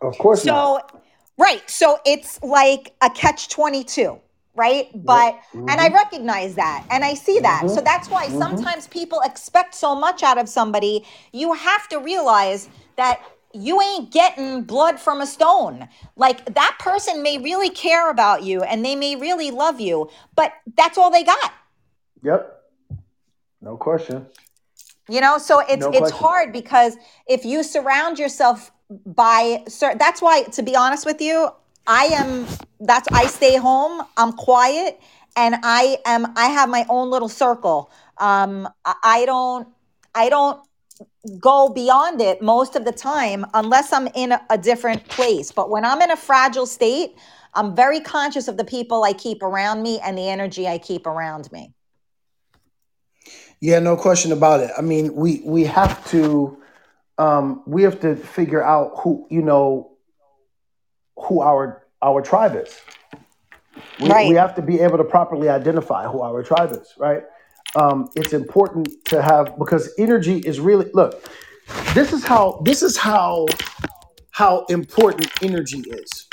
Of 0.00 0.16
course 0.18 0.44
not. 0.44 0.54
So, 0.54 1.00
right. 1.38 1.68
So 1.70 1.98
it's 2.06 2.42
like 2.42 2.94
a 3.02 3.10
catch 3.10 3.48
22, 3.48 4.18
right? 4.58 4.88
But, 4.94 5.38
and 5.68 5.80
I 5.80 5.88
hmm 5.88 5.94
recognize 5.94 6.56
that 6.56 6.86
and 6.90 7.04
I 7.04 7.14
see 7.14 7.40
that. 7.42 7.70
So 7.70 7.80
hmm 7.80 7.84
that's 7.84 8.10
why 8.10 8.28
hmm 8.28 8.30
sometimes 8.30 8.88
people 8.88 9.20
expect 9.24 9.74
so 9.74 9.94
much 9.94 10.22
out 10.22 10.38
of 10.38 10.48
somebody. 10.48 11.06
You 11.32 11.54
have 11.54 11.88
to 11.90 11.98
realize 11.98 12.68
that 12.96 13.20
you 13.54 13.80
ain't 13.80 14.12
getting 14.12 14.64
blood 14.64 15.00
from 15.00 15.20
a 15.20 15.26
stone. 15.26 15.88
Like 16.16 16.54
that 16.54 16.76
person 16.80 17.22
may 17.22 17.38
really 17.38 17.70
care 17.70 18.10
about 18.10 18.42
you 18.42 18.62
and 18.62 18.84
they 18.84 18.96
may 18.96 19.16
really 19.16 19.50
love 19.50 19.80
you, 19.80 20.10
but 20.36 20.52
that's 20.76 20.98
all 20.98 21.10
they 21.10 21.24
got. 21.24 21.52
Yep. 22.22 22.64
No 23.60 23.76
question. 23.76 24.26
You 25.08 25.20
know, 25.20 25.38
so 25.38 25.60
it's 25.60 25.86
No 25.86 25.92
it's 25.92 26.10
hard 26.10 26.52
because 26.52 26.96
if 27.26 27.44
you 27.44 27.62
surround 27.62 28.18
yourself 28.18 28.70
by 28.90 29.64
certain 29.68 29.98
that's 29.98 30.20
why 30.22 30.42
to 30.44 30.62
be 30.62 30.76
honest 30.76 31.06
with 31.06 31.20
you, 31.20 31.50
I 31.88 32.04
am 32.04 32.46
that's 32.80 33.08
I 33.12 33.26
stay 33.26 33.56
home, 33.56 34.02
I'm 34.16 34.32
quiet 34.32 35.00
and 35.36 35.56
I 35.62 35.98
am 36.04 36.32
I 36.36 36.46
have 36.46 36.68
my 36.68 36.86
own 36.88 37.10
little 37.10 37.28
circle. 37.28 37.90
Um 38.18 38.68
I 38.84 39.24
don't 39.26 39.68
I 40.14 40.28
don't 40.28 40.60
go 41.40 41.68
beyond 41.68 42.20
it 42.20 42.42
most 42.42 42.76
of 42.76 42.84
the 42.84 42.92
time 42.92 43.46
unless 43.54 43.92
I'm 43.92 44.08
in 44.08 44.32
a, 44.32 44.40
a 44.50 44.58
different 44.58 45.08
place. 45.08 45.50
But 45.52 45.70
when 45.70 45.84
I'm 45.84 46.00
in 46.02 46.10
a 46.10 46.16
fragile 46.16 46.66
state, 46.66 47.16
I'm 47.54 47.74
very 47.74 48.00
conscious 48.00 48.48
of 48.48 48.56
the 48.56 48.64
people 48.64 49.04
I 49.04 49.12
keep 49.12 49.42
around 49.42 49.82
me 49.82 50.00
and 50.00 50.16
the 50.18 50.28
energy 50.28 50.68
I 50.68 50.78
keep 50.78 51.06
around 51.06 51.50
me. 51.52 51.72
Yeah, 53.60 53.78
no 53.80 53.96
question 53.96 54.32
about 54.32 54.60
it. 54.60 54.70
I 54.78 54.82
mean, 54.82 55.14
we 55.14 55.42
we 55.44 55.64
have 55.64 56.06
to 56.10 56.56
um 57.18 57.62
we 57.66 57.82
have 57.82 58.00
to 58.00 58.14
figure 58.14 58.62
out 58.62 58.92
who, 59.02 59.26
you 59.30 59.42
know, 59.42 59.87
who 61.24 61.42
our 61.42 61.84
our 62.02 62.22
tribe 62.22 62.56
is. 62.56 62.80
We 63.98 64.18
we 64.22 64.34
Right. 64.34 64.36
have 64.36 64.54
to 64.56 64.62
be 64.62 64.80
able 64.80 64.98
to 64.98 65.04
properly 65.04 65.48
identify 65.48 66.06
who 66.08 66.22
our 66.22 66.42
tribe 66.42 66.72
is, 66.72 66.94
right? 66.98 67.22
Um 67.74 68.10
it's 68.16 68.32
important 68.32 68.88
to 69.06 69.22
have 69.22 69.58
because 69.58 69.92
energy 69.98 70.38
is 70.38 70.60
really 70.60 70.90
look, 70.94 71.24
this 71.94 72.12
is 72.12 72.24
how 72.24 72.60
this 72.64 72.82
is 72.82 72.96
how 72.96 73.46
how 74.32 74.64
important 74.66 75.32
energy 75.42 75.80
is. 75.90 76.28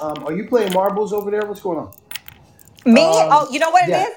Um, 0.00 0.24
are 0.24 0.32
you 0.32 0.46
playing 0.48 0.72
marbles 0.72 1.12
over 1.12 1.30
there? 1.30 1.46
What's 1.46 1.60
going 1.62 1.78
on? 1.78 1.92
Me? 2.86 3.02
Um, 3.04 3.30
Oh, 3.32 3.48
you 3.52 3.60
know 3.60 3.70
what 3.70 3.88
yeah. 3.88 3.96
it 3.96 4.08
is? 4.08 4.16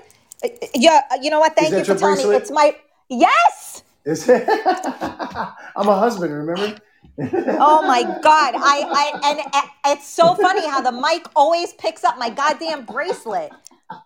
Uh, 0.63 0.67
Yeah, 0.75 1.01
uh, 1.11 1.17
you 1.21 1.29
know 1.31 1.39
what? 1.39 1.55
Is 1.59 1.69
Thank 1.69 1.77
you 1.77 1.83
that 1.83 1.87
for 1.87 1.93
your 1.93 1.99
telling 1.99 2.17
me. 2.17 2.25
bracelet? 2.25 2.41
It's 2.41 2.51
my 2.51 2.75
yes. 3.09 3.83
Is 4.05 4.29
it? 4.29 4.47
I'm 5.75 5.89
a 5.89 5.99
husband, 5.99 6.33
remember? 6.33 6.81
Oh 7.17 7.81
my 7.87 8.03
god! 8.03 8.55
I 8.57 8.83
I 8.91 9.19
and 9.23 9.67
it's 9.85 10.07
so 10.07 10.35
funny 10.35 10.67
how 10.67 10.81
the 10.81 10.91
mic 10.91 11.25
always 11.35 11.73
picks 11.73 12.03
up 12.03 12.17
my 12.17 12.29
goddamn 12.29 12.85
bracelet. 12.85 13.51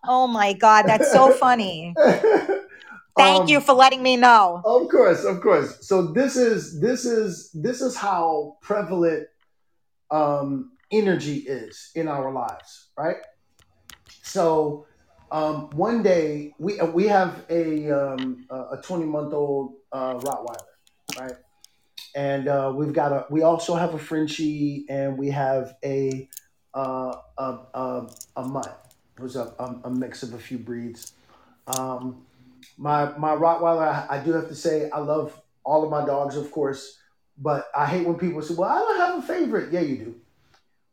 Oh 0.07 0.28
my 0.28 0.53
god, 0.53 0.84
that's 0.84 1.12
so 1.12 1.32
funny. 1.32 1.95
Thank 3.18 3.49
you 3.49 3.57
um, 3.57 3.64
for 3.64 3.74
letting 3.74 4.03
me 4.03 4.16
know. 4.16 4.62
of 4.64 4.89
course, 4.89 5.26
of 5.26 5.41
course. 5.41 5.88
So 5.88 6.14
this 6.14 6.36
is 6.36 6.80
this 6.80 7.05
is 7.05 7.51
this 7.53 7.82
is 7.82 7.95
how 7.95 8.57
prevalent 8.62 9.28
um, 10.12 10.72
energy 10.91 11.38
is 11.38 11.91
in 11.95 12.07
our 12.07 12.32
lives, 12.32 12.89
right? 12.97 13.18
So 14.22 14.86
um, 15.32 15.70
one 15.72 16.03
day 16.03 16.53
we 16.60 16.80
we 16.93 17.07
have 17.07 17.43
a 17.49 17.89
um, 17.91 18.45
a 18.49 18.78
twenty 18.78 19.05
month 19.05 19.34
old 19.34 19.76
uh, 19.91 20.14
Rottweiler, 20.16 21.20
right? 21.20 21.34
And 22.16 22.47
uh, 22.47 22.74
we've 22.76 22.93
got 22.93 23.12
a 23.12 23.26
we 23.30 23.43
also 23.43 23.76
have 23.76 23.93
a 23.93 23.99
Frenchie 23.99 24.86
and 24.89 25.18
we 25.18 25.30
have 25.30 25.76
a 25.84 26.28
uh, 26.74 27.16
a, 27.38 27.57
a, 27.74 28.10
a 28.38 28.43
mutt, 28.43 28.93
who's 29.20 29.36
a, 29.36 29.53
a, 29.60 29.82
a 29.86 29.89
mix 29.89 30.24
of 30.24 30.34
a 30.34 30.39
few 30.39 30.57
breeds. 30.57 31.14
Um, 31.68 32.26
my 32.78 33.18
my 33.18 33.36
Rottweiler, 33.36 33.88
I, 33.88 34.18
I 34.18 34.24
do 34.24 34.32
have 34.34 34.47
to 34.47 34.55
say, 34.55 34.89
I 34.89 34.99
love 34.99 35.39
all 35.64 35.84
of 35.84 35.91
my 35.91 36.05
dogs, 36.05 36.36
of 36.36 36.51
course, 36.51 36.97
but 37.38 37.68
I 37.76 37.86
hate 37.86 38.07
when 38.07 38.18
people 38.18 38.41
say, 38.41 38.55
"Well, 38.55 38.70
I 38.70 38.80
don't 38.80 38.97
have 38.97 39.24
a 39.24 39.28
favorite." 39.28 39.72
Yeah, 39.72 39.82
you 39.82 39.97
do. 39.97 40.16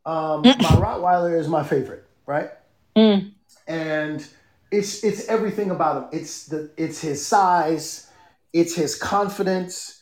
Um, 0.04 0.42
my 0.42 0.52
Rottweiler 0.52 1.38
is 1.38 1.48
my 1.48 1.64
favorite, 1.64 2.04
right? 2.26 2.50
Mm. 2.96 3.32
and 3.68 4.26
it's 4.70 5.04
it's 5.04 5.28
everything 5.28 5.70
about 5.70 6.12
him. 6.12 6.20
It's 6.20 6.46
the 6.46 6.70
it's 6.76 7.00
his 7.00 7.24
size, 7.24 8.10
it's 8.52 8.74
his 8.74 8.94
confidence, 8.94 9.95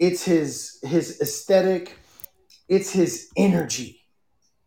it's 0.00 0.24
his 0.24 0.80
his 0.84 1.20
aesthetic, 1.22 1.98
it's 2.68 2.90
his 2.92 3.30
energy, 3.36 4.02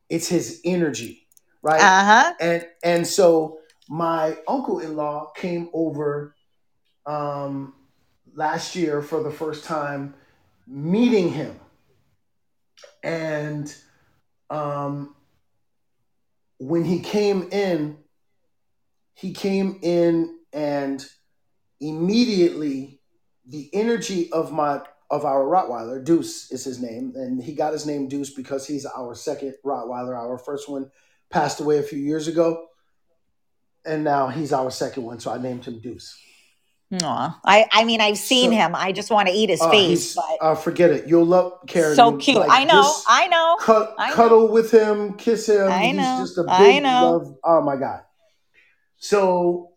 it's 0.10 0.30
his 0.30 0.62
energy, 0.66 1.28
right? 1.64 1.82
Uh 1.82 2.06
huh. 2.06 2.34
And 2.42 2.68
and 2.84 3.08
so 3.08 3.60
my 3.90 4.38
uncle 4.48 4.80
in 4.80 4.96
law 4.98 5.32
came 5.36 5.70
over 5.74 6.36
um, 7.08 7.76
last 8.36 8.76
year 8.76 9.02
for 9.02 9.24
the 9.24 9.32
first 9.32 9.66
time, 9.66 10.16
meeting 10.68 11.32
him, 11.32 11.60
and 13.04 13.76
um, 14.50 15.16
when 16.60 16.86
he 16.86 17.02
came 17.02 17.50
in 17.52 17.98
he 19.16 19.34
came 19.34 19.80
in 19.82 20.40
and 20.54 21.06
immediately 21.82 23.00
the 23.48 23.70
energy 23.74 24.32
of 24.32 24.52
my 24.52 24.82
of 25.14 25.26
our 25.26 25.44
Rottweiler, 25.46 26.04
Deuce 26.04 26.52
is 26.52 26.64
his 26.64 26.82
name, 26.82 27.14
and 27.16 27.42
he 27.42 27.54
got 27.54 27.74
his 27.74 27.86
name 27.86 28.08
Deuce 28.08 28.32
because 28.32 28.66
he's 28.68 28.86
our 28.86 29.14
second 29.16 29.54
Rottweiler. 29.64 30.18
Our 30.18 30.38
first 30.38 30.68
one 30.68 30.90
passed 31.30 31.60
away 31.60 31.78
a 31.78 31.84
few 31.84 32.00
years 32.00 32.28
ago, 32.28 32.66
and 33.86 34.04
now 34.04 34.28
he's 34.28 34.52
our 34.52 34.72
second 34.72 35.04
one, 35.04 35.20
so 35.20 35.32
I 35.32 35.38
named 35.38 35.66
him 35.66 35.80
Deuce. 35.80 36.18
Aw. 37.02 37.40
I 37.44 37.68
I 37.72 37.86
mean 37.86 38.02
I've 38.02 38.20
seen 38.20 38.52
So 38.52 38.56
him. 38.58 38.76
I 38.76 38.92
just 38.92 39.10
want 39.10 39.28
to 39.28 39.34
eat 39.34 39.50
his 39.50 39.62
uh, 39.62 39.72
face, 39.72 40.14
but 40.16 40.38
uh, 40.42 40.54
forget 40.56 40.92
it. 40.92 41.08
You'll 41.08 41.26
love 41.26 41.54
Karen. 41.68 41.96
so 41.96 42.18
cute. 42.18 42.38
like 42.38 42.52
I 42.52 42.66
know. 42.66 42.94
I 43.08 43.28
know. 43.28 43.58
cut, 43.60 43.96
I 43.98 44.10
know. 44.10 44.16
cuddle 44.16 44.48
with 44.52 44.70
him, 44.72 45.14
kiss 45.16 45.50
him. 45.50 45.72
I 45.72 45.86
He's 45.88 45.96
know. 45.98 46.18
just 46.22 46.38
a 46.38 46.46
I 46.48 46.60
big 46.60 46.84
know. 46.84 47.12
love. 47.18 47.36
Oh 47.44 47.62
my 47.62 47.78
god! 47.78 48.02
So 48.98 49.72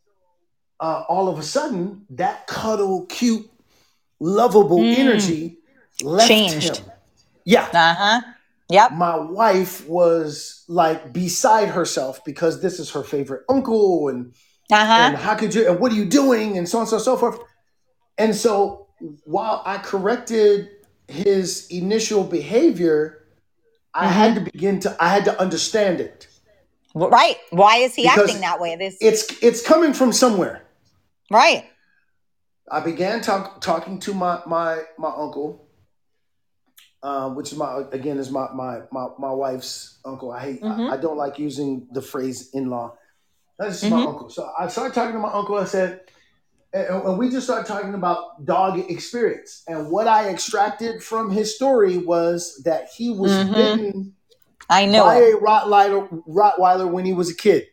uh, 0.78 1.04
all 1.08 1.28
of 1.28 1.38
a 1.38 1.42
sudden, 1.42 2.04
that 2.10 2.46
cuddle, 2.46 3.06
cute, 3.06 3.48
lovable 4.20 4.78
Mm. 4.78 4.96
energy 4.98 5.58
left 6.02 6.28
Changed. 6.28 6.76
him. 6.78 6.92
Yeah, 7.44 7.68
Uh 7.72 7.94
huh. 7.94 8.20
Yep. 8.68 8.92
my 8.92 9.16
wife 9.16 9.86
was 9.88 10.64
like 10.68 11.12
beside 11.12 11.68
herself 11.68 12.24
because 12.24 12.60
this 12.60 12.80
is 12.80 12.90
her 12.90 13.02
favorite 13.04 13.44
uncle, 13.48 14.08
and 14.08 14.32
Uh 14.70 14.84
huh. 14.86 14.92
and 15.08 15.16
how 15.16 15.34
could 15.36 15.54
you? 15.54 15.68
And 15.68 15.78
what 15.78 15.92
are 15.92 15.94
you 15.94 16.04
doing? 16.06 16.58
And 16.58 16.68
so 16.68 16.78
on 16.78 16.82
and 16.82 16.90
so, 16.90 16.98
so 16.98 17.16
forth. 17.16 17.38
And 18.18 18.34
so 18.34 18.88
while 19.24 19.62
I 19.66 19.78
corrected 19.78 20.70
his 21.06 21.66
initial 21.70 22.24
behavior, 22.24 23.24
I 23.94 24.06
had 24.08 24.34
Mm-hmm. 24.34 24.44
to 24.44 24.50
begin 24.50 24.80
to 24.80 24.96
I 24.98 25.08
had 25.10 25.24
to 25.26 25.40
understand 25.40 26.00
it 26.00 26.26
Right. 26.94 27.36
Why 27.50 27.76
is 27.76 27.94
he 27.94 28.06
acting 28.08 28.40
that 28.40 28.58
way? 28.58 28.74
This 28.76 28.96
it's 29.00 29.26
it's 29.42 29.60
coming 29.62 29.92
from 29.92 30.12
somewhere. 30.12 30.64
right. 31.30 31.64
I 32.70 32.80
began 32.80 33.20
talk, 33.20 33.60
talking 33.60 33.98
to 34.00 34.14
my 34.14 34.40
my 34.46 34.82
my 34.98 35.08
uncle, 35.10 35.68
uh, 37.02 37.30
which 37.30 37.52
is 37.52 37.58
my 37.58 37.82
again 37.92 38.18
is 38.18 38.30
my 38.30 38.48
my 38.54 38.80
my, 38.92 39.08
my 39.18 39.30
wife's 39.30 39.98
uncle. 40.04 40.32
I 40.32 40.40
hate 40.40 40.62
Mm-hmm. 40.62 40.90
I, 40.90 40.94
I 40.94 40.96
don't 40.96 41.16
like 41.16 41.38
using 41.38 41.86
the 41.92 42.02
phrase 42.02 42.50
in 42.52 42.68
law. 42.70 42.94
That's 43.58 43.80
just 43.80 43.90
my 43.90 43.98
Mm-hmm. 43.98 44.08
uncle. 44.08 44.30
So 44.30 44.50
I 44.58 44.68
started 44.68 44.94
talking 44.94 45.12
to 45.14 45.18
my 45.18 45.32
uncle. 45.32 45.56
I 45.56 45.64
said, 45.64 46.00
and, 46.72 46.86
and 47.04 47.18
we 47.18 47.30
just 47.30 47.46
started 47.46 47.66
talking 47.66 47.94
about 47.94 48.44
dog 48.44 48.78
experience. 48.90 49.62
And 49.68 49.90
what 49.90 50.06
I 50.08 50.28
extracted 50.28 51.02
from 51.02 51.30
his 51.30 51.54
story 51.54 51.98
was 51.98 52.60
that 52.64 52.88
he 52.96 53.10
was 53.10 53.30
Mm-hmm. 53.32 53.54
bitten 53.54 54.14
I 54.68 54.84
knew 54.86 54.98
by 55.00 55.16
it. 55.16 55.34
a 55.34 55.38
Rottweiler, 55.38 56.24
Rottweiler 56.28 56.90
when 56.90 57.04
he 57.06 57.12
was 57.12 57.30
a 57.30 57.36
kid. 57.36 57.66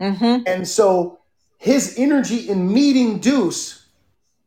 Mm-hmm. 0.00 0.42
And 0.46 0.66
so 0.66 1.20
his 1.58 1.94
energy 1.96 2.48
in 2.48 2.72
meeting 2.72 3.18
Deuce 3.20 3.77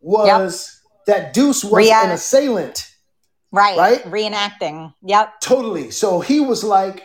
Yep. 0.02 0.40
was 0.42 0.80
that 1.08 1.34
Deuce 1.34 1.64
was 1.64 1.88
an 1.90 2.12
assailant, 2.12 2.88
Right. 3.52 3.78
right? 3.78 4.04
Reenacting. 4.06 4.94
Yep. 5.04 5.42
Totally. 5.42 5.92
So 5.92 6.20
he 6.20 6.40
was 6.40 6.64
like 6.64 7.04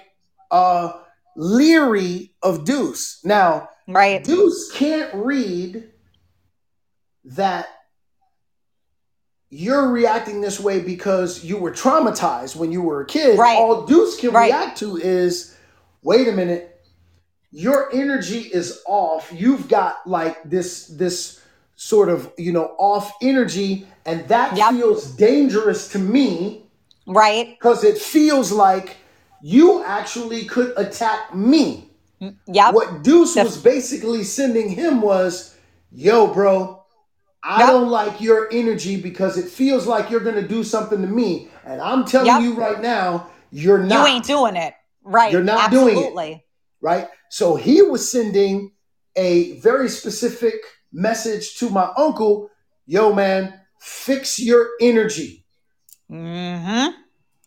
uh 0.51 0.93
leery 1.37 2.35
of 2.43 2.65
Deuce. 2.65 3.21
Now, 3.25 3.69
Right. 3.89 4.23
Deuce 4.25 4.73
can't 4.73 5.13
read 5.15 5.91
that 7.25 7.69
you're 9.49 9.89
reacting 9.91 10.41
this 10.41 10.59
way 10.59 10.81
because 10.81 11.45
you 11.45 11.57
were 11.57 11.71
traumatized 11.71 12.57
when 12.57 12.73
you 12.73 12.83
were 12.83 13.03
a 13.03 13.07
kid. 13.07 13.39
Right. 13.39 13.57
All 13.59 13.87
Deuce 13.87 14.19
can 14.19 14.33
Right. 14.33 14.47
react 14.53 14.79
to 14.79 14.97
is 14.97 15.55
wait 16.03 16.27
a 16.29 16.33
minute, 16.33 16.73
your 17.51 17.93
energy 17.95 18.41
is 18.41 18.81
off. 18.87 19.33
You've 19.33 19.69
got 19.69 20.07
like 20.07 20.43
this 20.45 20.87
this 20.89 21.41
sort 21.87 22.09
of, 22.09 22.33
you 22.37 22.53
know, 22.53 22.75
off 22.79 23.13
energy 23.23 23.87
and 24.05 24.27
that 24.27 24.57
Yep. 24.57 24.71
feels 24.73 25.05
dangerous 25.13 25.87
to 25.87 25.99
me 26.01 26.67
Right. 27.07 27.57
because 27.57 27.85
it 27.85 27.97
feels 27.97 28.51
like 28.51 28.97
you 29.41 29.85
actually 29.85 30.45
could 30.47 30.73
attack 30.77 31.33
me. 31.33 31.89
Mm, 32.21 32.35
yep. 32.49 32.75
What 32.75 33.05
Deuce 33.05 33.37
was 33.37 33.57
basically 33.59 34.25
sending 34.25 34.69
him 34.71 35.01
was, 35.01 35.55
yo, 35.93 36.27
bro, 36.27 36.83
I 37.45 37.61
Yep. 37.61 37.69
don't 37.69 37.89
like 37.89 38.21
your 38.21 38.49
energy 38.51 39.01
because 39.01 39.39
it 39.39 39.49
feels 39.49 39.87
like 39.87 40.11
you're 40.11 40.27
gonna 40.29 40.49
do 40.57 40.65
something 40.65 41.01
to 41.01 41.07
me. 41.07 41.49
And 41.65 41.81
I'm 41.81 42.05
telling 42.05 42.27
Yep. 42.27 42.41
you 42.41 42.55
right 42.55 42.81
now, 42.81 43.29
you're 43.53 43.79
not. 43.79 44.01
You 44.09 44.15
ain't 44.15 44.25
doing 44.25 44.57
it. 44.57 44.75
Right. 45.05 45.31
You're 45.31 45.45
not 45.45 45.71
doing 45.71 45.97
it. 45.99 46.41
Right? 46.81 47.07
So 47.31 47.55
he 47.55 47.81
was 47.83 48.11
sending 48.11 48.73
a 49.15 49.61
very 49.61 49.89
specific 49.89 50.57
message 50.97 51.57
to 51.59 51.69
my 51.71 51.93
uncle, 51.97 52.51
yo, 52.87 53.13
man, 53.13 53.55
fix 53.81 54.39
your 54.39 54.71
energy. 54.81 55.45
Mm-hmm. 56.11 56.99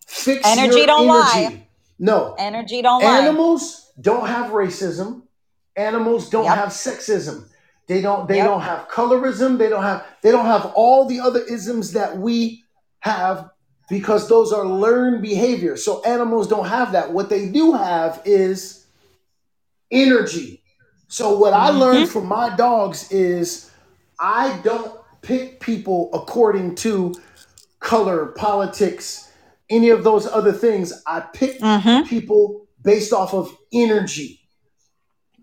Fix 0.07 0.45
Energy 0.47 0.85
don't 0.85 1.09
energy. 1.09 1.55
lie. 1.57 1.67
No. 1.97 2.35
Energy 2.37 2.81
don't 2.81 3.03
lie. 3.03 3.19
Animals 3.19 3.91
don't 3.99 4.27
have 4.27 4.51
racism. 4.51 5.23
Animals 5.75 6.29
don't 6.29 6.45
Yep. 6.45 6.55
have 6.57 6.69
sexism. 6.69 7.47
They 7.87 8.01
don't 8.01 8.27
they 8.27 8.37
Yep. 8.37 8.45
don't 8.47 8.61
have 8.61 8.87
colorism. 8.87 9.57
They 9.57 9.69
don't 9.69 9.83
have 9.83 10.05
they 10.21 10.31
don't 10.31 10.45
have 10.45 10.71
all 10.75 11.05
the 11.05 11.19
other 11.19 11.41
isms 11.41 11.93
that 11.93 12.17
we 12.17 12.63
have 12.99 13.49
because 13.89 14.27
those 14.27 14.53
are 14.53 14.65
learned 14.65 15.21
behaviors. 15.21 15.83
So 15.83 16.03
animals 16.03 16.47
don't 16.47 16.67
have 16.67 16.91
that. 16.91 17.11
What 17.11 17.29
they 17.29 17.47
do 17.49 17.73
have 17.73 18.21
is 18.25 18.85
energy. 19.91 20.58
So 21.09 21.37
what 21.37 21.53
I 21.53 21.69
learned 21.71 22.09
from 22.09 22.27
my 22.27 22.55
dogs 22.55 23.11
is 23.11 23.71
I 24.19 24.59
don't 24.63 24.95
pick 25.21 25.59
people 25.59 26.09
according 26.13 26.75
to 26.75 27.13
color, 27.79 28.27
politics, 28.27 29.31
any 29.69 29.89
of 29.89 30.03
those 30.03 30.27
other 30.27 30.51
things. 30.53 30.93
I 31.07 31.21
pick 31.21 31.59
Mm-hmm. 31.59 32.07
people 32.07 32.67
based 32.83 33.11
off 33.11 33.33
of 33.33 33.55
energy. 33.73 34.39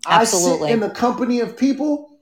Absolutely. 0.07 0.67
I 0.67 0.69
sit 0.69 0.73
in 0.73 0.79
the 0.79 0.89
company 0.89 1.41
of 1.41 1.57
people, 1.57 2.19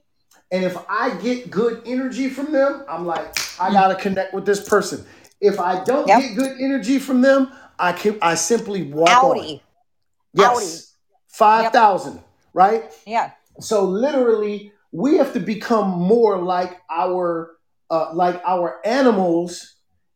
and 0.51 0.63
if 0.65 0.75
I 0.89 1.11
get 1.21 1.51
good 1.51 1.83
energy 1.85 2.29
from 2.29 2.51
them, 2.51 2.83
I'm 2.89 3.05
like, 3.05 3.37
I 3.59 3.71
gotta 3.71 3.95
connect 3.95 4.33
with 4.33 4.45
this 4.45 4.67
person. 4.67 5.05
If 5.39 5.59
I 5.59 5.83
don't 5.83 6.07
Yep. 6.07 6.19
get 6.19 6.35
good 6.35 6.57
energy 6.59 6.97
from 6.99 7.21
them, 7.21 7.51
I 7.77 7.93
can 7.93 8.17
I 8.21 8.35
simply 8.35 8.83
walk 8.83 9.09
on. 9.23 9.37
Audi. 9.37 9.61
Audi. 10.37 10.65
Yes. 10.65 10.93
5,000, 11.27 12.21
right? 12.55 12.91
Yeah. 13.05 13.31
So 13.59 13.83
literally 13.83 14.71
we 14.91 15.17
have 15.17 15.33
to 15.33 15.39
become 15.39 15.89
more 15.89 16.41
like 16.41 16.81
our 16.89 17.51
uh, 17.91 18.11
like 18.13 18.41
our 18.45 18.79
animals 18.83 19.75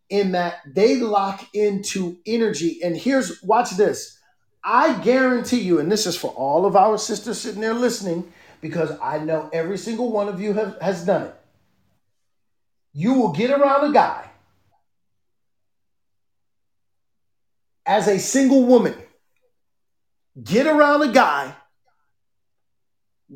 in 0.10 0.32
that 0.32 0.62
they 0.66 0.96
lock 0.96 1.48
into 1.54 2.18
energy. 2.26 2.80
And 2.82 2.98
here's 2.98 3.44
watch 3.44 3.72
this. 3.72 4.18
I 4.64 5.00
guarantee 5.02 5.60
you, 5.60 5.80
and 5.80 5.92
this 5.92 6.08
is 6.08 6.18
for 6.18 6.32
all 6.32 6.66
of 6.66 6.76
our 6.76 6.98
sisters 6.98 7.40
sitting 7.40 7.62
there 7.62 7.74
listening, 7.74 8.32
because 8.62 8.92
I 9.02 9.20
know 9.20 9.50
every 9.54 9.78
single 9.78 10.12
one 10.12 10.28
of 10.28 10.42
you 10.42 10.54
have, 10.54 10.78
has 10.82 11.06
done 11.06 11.28
it. 11.28 11.36
You 12.92 13.14
will 13.14 13.32
get 13.32 13.52
around 13.52 13.90
a 13.90 13.94
guy 13.94 14.30
as 17.86 18.08
a 18.08 18.20
single 18.20 18.66
woman, 18.66 18.96
get 20.44 20.68
around 20.68 21.04
a 21.04 21.12
guy, 21.14 21.56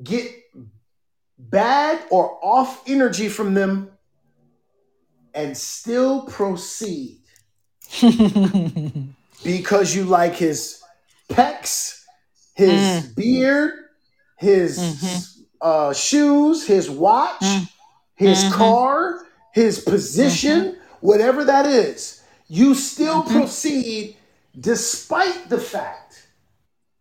get 0.01 0.31
bad 1.37 2.01
or 2.09 2.39
off 2.41 2.81
energy 2.87 3.29
from 3.29 3.53
them, 3.53 3.89
and 5.33 5.57
still 5.57 6.23
proceed 6.27 7.21
because 9.43 9.95
you 9.95 10.03
like 10.05 10.35
his 10.35 10.81
pecs, 11.29 12.01
his 12.55 12.81
Mm. 12.81 13.15
beard, 13.15 13.73
his 14.37 14.77
Mhm. 14.77 15.45
uh, 15.61 15.93
shoes, 15.93 16.65
his 16.65 16.89
watch, 16.89 17.41
Mm. 17.41 17.69
his 18.15 18.43
Mhm. 18.43 18.51
car, 18.51 19.25
his 19.53 19.79
position, 19.79 20.77
whatever 21.01 21.43
that 21.45 21.65
is. 21.65 22.21
You 22.47 22.75
still 22.75 23.23
Mhm. 23.23 23.31
proceed 23.31 24.17
despite 24.59 25.49
the 25.49 25.59
fact 25.59 26.02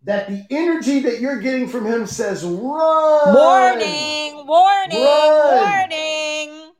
that 0.04 0.28
the 0.28 0.44
energy 0.50 1.00
that 1.00 1.20
you're 1.20 1.38
getting 1.40 1.68
from 1.68 1.86
him 1.86 2.06
says, 2.06 2.44
run. 2.44 3.34
warning, 3.34 4.46
warning, 4.46 5.02
Run. 5.02 5.88
warning. 5.90 6.72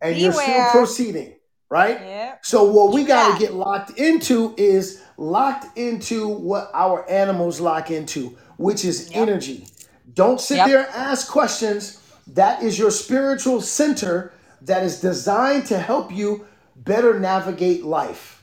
And 0.00 0.16
you're 0.16 0.32
still 0.32 0.70
proceeding, 0.70 1.34
right? 1.70 2.00
Yeah. 2.00 2.36
So 2.42 2.64
what 2.64 2.92
we 2.94 3.04
got 3.04 3.28
Yeah. 3.28 3.34
to 3.34 3.38
get 3.40 3.54
locked 3.54 3.98
into 3.98 4.54
is 4.56 5.02
locked 5.16 5.76
into 5.76 6.28
what 6.28 6.70
our 6.72 7.08
animals 7.10 7.60
lock 7.60 7.90
into, 7.90 8.36
which 8.56 8.84
is 8.84 9.10
Yep. 9.10 9.16
energy. 9.28 9.66
Don't 10.14 10.40
sit 10.40 10.56
Yep. 10.58 10.66
there 10.68 10.78
and 10.86 10.94
ask 10.94 11.28
questions. 11.30 11.98
That 12.28 12.62
is 12.62 12.78
your 12.78 12.90
spiritual 12.90 13.60
center 13.60 14.32
that 14.62 14.82
is 14.84 15.00
designed 15.00 15.66
to 15.66 15.78
help 15.78 16.12
you 16.12 16.46
better 16.76 17.18
navigate 17.18 17.84
life. 17.84 18.37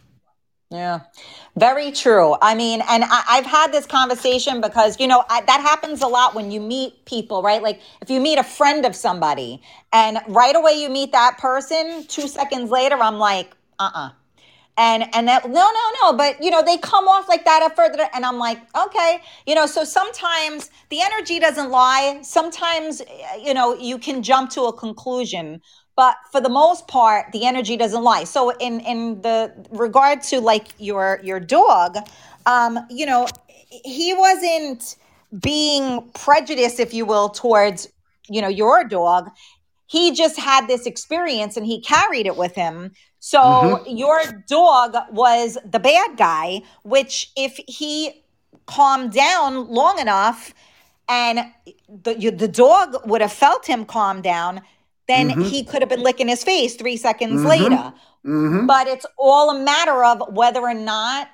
Yeah, 0.72 1.02
very 1.56 1.92
true. 1.92 2.36
I 2.42 2.56
mean, 2.56 2.82
and 2.90 3.04
I, 3.04 3.24
I've 3.30 3.46
had 3.46 3.72
this 3.72 3.86
conversation 3.86 4.62
because, 4.62 5.00
you 5.00 5.08
know, 5.08 5.24
I, 5.30 5.42
that 5.42 5.62
happens 5.62 6.02
a 6.02 6.08
lot 6.08 6.34
when 6.34 6.50
you 6.52 6.60
meet 6.60 7.06
people, 7.06 7.44
right? 7.44 7.62
Like 7.62 7.82
if 8.02 8.10
you 8.10 8.20
meet 8.20 8.40
a 8.40 8.44
friend 8.44 8.84
of 8.84 8.96
somebody 8.96 9.62
and 9.94 10.18
right 10.28 10.56
away 10.56 10.74
you 10.74 10.90
meet 10.90 11.12
that 11.12 11.38
person, 11.38 12.06
two 12.08 12.28
seconds 12.28 12.72
later, 12.72 12.96
I'm 12.96 13.20
like, 13.20 13.56
uh 13.78 13.92
uh 13.94 14.10
And, 14.78 15.06
and 15.16 15.28
that, 15.30 15.46
no, 15.46 15.54
no, 15.54 15.86
no, 16.04 16.14
but 16.18 16.44
you 16.44 16.52
know, 16.52 16.64
they 16.64 16.78
come 16.78 17.08
off 17.08 17.30
like 17.30 17.46
that 17.46 17.64
at 17.64 17.76
further, 17.76 18.10
and 18.14 18.26
I'm 18.26 18.40
like, 18.40 18.60
okay, 18.78 19.22
you 19.48 19.56
know, 19.56 19.68
so 19.68 19.84
sometimes 19.86 20.70
the 20.90 21.02
energy 21.02 21.40
doesn't 21.40 21.72
lie. 21.72 22.20
Sometimes, 22.24 23.02
eh, 23.02 23.38
you 23.44 23.54
know, 23.54 23.76
you 23.76 23.98
can 24.00 24.24
jump 24.24 24.52
to 24.52 24.64
a 24.64 24.74
conclusion 24.74 25.62
but 25.96 26.16
for 26.32 26.42
the 26.42 26.50
most 26.50 26.88
part 26.88 27.32
the 27.32 27.46
energy 27.46 27.78
doesn't 27.78 28.04
lie. 28.04 28.24
So 28.26 28.52
in 28.52 28.80
in 28.82 29.22
the 29.22 29.54
regard 29.72 30.22
to 30.24 30.40
like 30.42 30.68
your 30.78 31.20
your 31.24 31.40
dog 31.40 31.98
um 32.46 32.80
you 32.90 33.06
know 33.06 33.28
he 33.70 34.14
wasn't 34.14 34.96
being 35.42 36.10
prejudiced 36.14 36.80
if 36.80 36.94
you 36.94 37.06
will 37.06 37.30
towards 37.30 37.88
you 38.30 38.42
know 38.42 38.48
your 38.48 38.84
dog. 38.84 39.30
He 39.88 40.12
just 40.14 40.38
had 40.40 40.68
this 40.68 40.86
experience 40.88 41.58
and 41.58 41.66
he 41.66 41.80
carried 41.82 42.26
it 42.26 42.38
with 42.38 42.56
him. 42.56 42.92
So 43.20 43.42
Mhm. 43.42 43.98
your 43.98 44.22
dog 44.48 44.96
was 45.12 45.58
the 45.66 45.80
bad 45.80 46.18
guy 46.18 46.62
which 46.84 47.32
if 47.36 47.60
he 47.68 48.24
calmed 48.66 49.12
down 49.12 49.68
long 49.68 50.00
enough 50.00 50.54
and 51.08 51.52
the 51.88 52.20
you, 52.20 52.32
the 52.32 52.48
dog 52.48 52.96
would 53.06 53.22
have 53.22 53.32
felt 53.34 53.66
him 53.68 53.86
calm 53.86 54.22
down 54.22 54.62
then 55.08 55.30
Mhm. 55.32 55.50
he 55.50 55.64
could 55.64 55.82
have 55.82 55.90
been 55.90 56.02
licking 56.04 56.28
his 56.28 56.44
face 56.44 56.76
3 56.76 56.98
seconds 56.98 57.42
Mhm. 57.42 57.48
later 57.50 57.94
Mm-hmm. 58.26 58.66
but 58.66 58.88
it's 58.88 59.06
all 59.18 59.50
a 59.52 59.60
matter 59.60 60.04
of 60.04 60.22
whether 60.34 60.62
or 60.62 60.74
not 60.74 61.28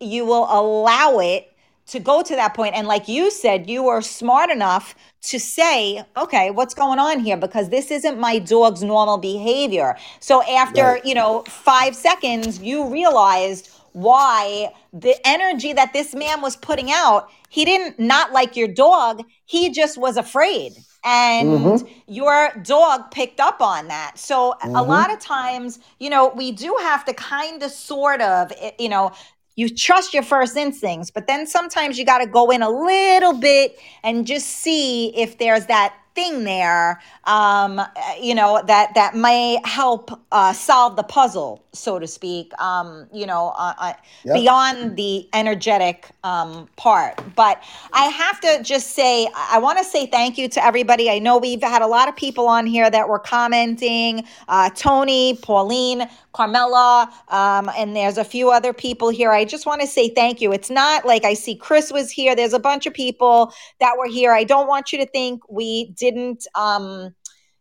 you 0.00 0.24
will 0.24 0.46
allow 0.50 1.18
it 1.18 1.48
to 1.86 1.98
go 1.98 2.22
to 2.22 2.34
that 2.36 2.54
point 2.54 2.74
and 2.74 2.86
like 2.86 3.08
you 3.08 3.30
said 3.30 3.68
you 3.68 3.88
are 3.88 4.00
smart 4.00 4.50
enough 4.50 4.94
to 5.22 5.38
say 5.38 6.02
okay 6.16 6.50
what's 6.50 6.74
going 6.74 6.98
on 6.98 7.20
here 7.20 7.36
because 7.36 7.68
this 7.70 7.90
isn't 7.90 8.18
my 8.18 8.38
dog's 8.38 8.82
normal 8.82 9.18
behavior 9.18 9.96
so 10.20 10.42
after 10.44 10.84
Right. 10.84 11.04
you 11.04 11.14
know 11.14 11.44
5 11.48 11.94
seconds 11.96 12.60
you 12.60 12.86
realized 12.88 13.68
why 13.94 14.72
the 14.92 15.14
energy 15.26 15.72
that 15.74 15.92
this 15.92 16.14
man 16.14 16.40
was 16.40 16.56
putting 16.56 16.90
out 16.90 17.28
he 17.50 17.64
didn't 17.64 17.98
not 17.98 18.32
like 18.32 18.56
your 18.56 18.68
dog 18.68 19.22
he 19.44 19.68
just 19.70 19.98
was 19.98 20.16
afraid 20.16 20.72
and 21.04 21.78
Mhm. 21.78 21.88
your 22.06 22.50
dog 22.62 23.10
picked 23.10 23.40
up 23.40 23.60
on 23.60 23.88
that 23.88 24.18
so 24.18 24.54
a 24.74 24.82
Mhm. 24.82 24.86
lot 24.86 25.12
of 25.12 25.18
times 25.18 25.78
you 25.98 26.08
know 26.10 26.28
we 26.36 26.52
do 26.52 26.76
have 26.82 27.04
to 27.04 27.12
kind 27.14 27.62
of 27.62 27.70
sort 27.72 28.20
of 28.20 28.52
eh, 28.60 28.70
you 28.78 28.88
know 28.88 29.12
you 29.56 29.68
trust 29.68 30.14
your 30.14 30.22
first 30.22 30.56
instincts 30.56 31.10
but 31.10 31.26
then 31.26 31.46
sometimes 31.46 31.98
you 31.98 32.04
got 32.04 32.18
to 32.18 32.26
go 32.26 32.50
in 32.50 32.62
a 32.62 32.70
little 32.70 33.32
bit 33.34 33.76
and 34.02 34.26
just 34.26 34.46
see 34.48 35.08
if 35.16 35.38
there's 35.38 35.66
that 35.66 35.94
thing 36.14 36.44
there 36.44 37.00
um 37.24 37.78
uh, 37.78 37.88
you 38.20 38.34
know 38.34 38.62
that 38.66 38.94
that 38.94 39.14
may 39.14 39.58
help 39.64 40.10
uh 40.32 40.52
solve 40.52 40.96
the 40.96 41.02
puzzle 41.02 41.64
so 41.72 41.98
to 41.98 42.06
speak 42.06 42.52
um 42.60 43.06
you 43.12 43.26
know 43.26 43.52
uh, 43.56 43.74
uh, 43.78 43.92
Yep. 44.24 44.34
beyond 44.34 44.96
the 44.96 45.28
energetic 45.32 46.10
um 46.24 46.68
part. 46.76 47.20
But 47.34 47.62
i 47.92 48.04
have 48.06 48.40
to 48.40 48.62
just 48.62 48.90
say 48.90 49.28
i 49.36 49.58
want 49.58 49.78
to 49.78 49.84
say 49.84 50.06
thank 50.06 50.38
you 50.38 50.48
to 50.48 50.64
everybody. 50.64 51.10
I 51.10 51.18
know 51.18 51.38
we've 51.38 51.62
had 51.62 51.82
a 51.82 51.86
lot 51.86 52.08
of 52.08 52.16
people 52.16 52.46
on 52.48 52.66
here 52.66 52.90
that 52.90 53.08
were 53.08 53.18
commenting 53.18 54.24
uh 54.48 54.70
tony 54.74 55.36
pauline 55.42 56.08
carmela 56.32 57.12
um 57.28 57.70
and 57.76 57.94
there's 57.96 58.18
a 58.18 58.24
few 58.24 58.50
other 58.50 58.72
people 58.72 59.08
here. 59.10 59.30
I 59.32 59.44
just 59.44 59.66
want 59.66 59.80
to 59.80 59.86
say 59.86 60.08
thank 60.08 60.40
you. 60.40 60.52
It's 60.52 60.70
not 60.70 61.04
like 61.06 61.24
i 61.24 61.34
see 61.34 61.54
chris 61.56 61.92
was 61.92 62.10
here. 62.10 62.34
There's 62.36 62.54
a 62.54 62.58
bunch 62.60 62.86
of 62.86 62.94
people 62.94 63.52
that 63.80 63.96
were 63.98 64.06
here. 64.08 64.32
I 64.32 64.44
don't 64.44 64.66
want 64.68 64.92
you 64.92 64.98
to 64.98 65.06
think 65.06 65.40
we 65.48 65.92
didn't 66.02 66.46
um 66.54 67.14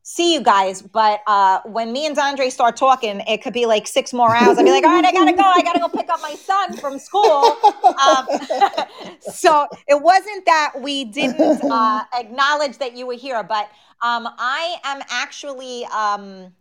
see 0.03 0.33
you 0.33 0.41
guys 0.41 0.81
but 0.81 1.21
uh 1.27 1.59
when 1.65 1.93
me 1.93 2.05
and 2.07 2.17
Andre 2.17 2.49
start 2.49 2.75
talking 2.75 3.21
it 3.27 3.41
could 3.43 3.53
be 3.53 3.65
like 3.67 3.85
six 3.87 4.13
more 4.13 4.35
hours 4.35 4.57
i'd 4.57 4.65
be 4.65 4.71
like 4.71 4.83
all 4.83 4.89
right 4.89 5.05
i 5.05 5.11
gotta 5.11 5.33
go 5.33 5.43
i 5.43 5.61
gotta 5.61 5.79
go 5.79 5.87
pick 5.87 6.09
up 6.09 6.19
my 6.21 6.33
son 6.33 6.75
from 6.77 6.97
school 6.97 7.55
um, 8.01 8.27
so 9.19 9.67
it 9.87 10.01
wasn't 10.01 10.45
that 10.45 10.73
we 10.79 11.05
didn't 11.05 11.61
uh, 11.63 12.03
acknowledge 12.17 12.77
that 12.77 12.95
you 12.95 13.05
were 13.07 13.15
here, 13.15 13.43
but 13.43 13.69
um, 14.01 14.27
I 14.37 14.77
am 14.83 15.01
actually. 15.09 15.85
Um, 15.85 16.53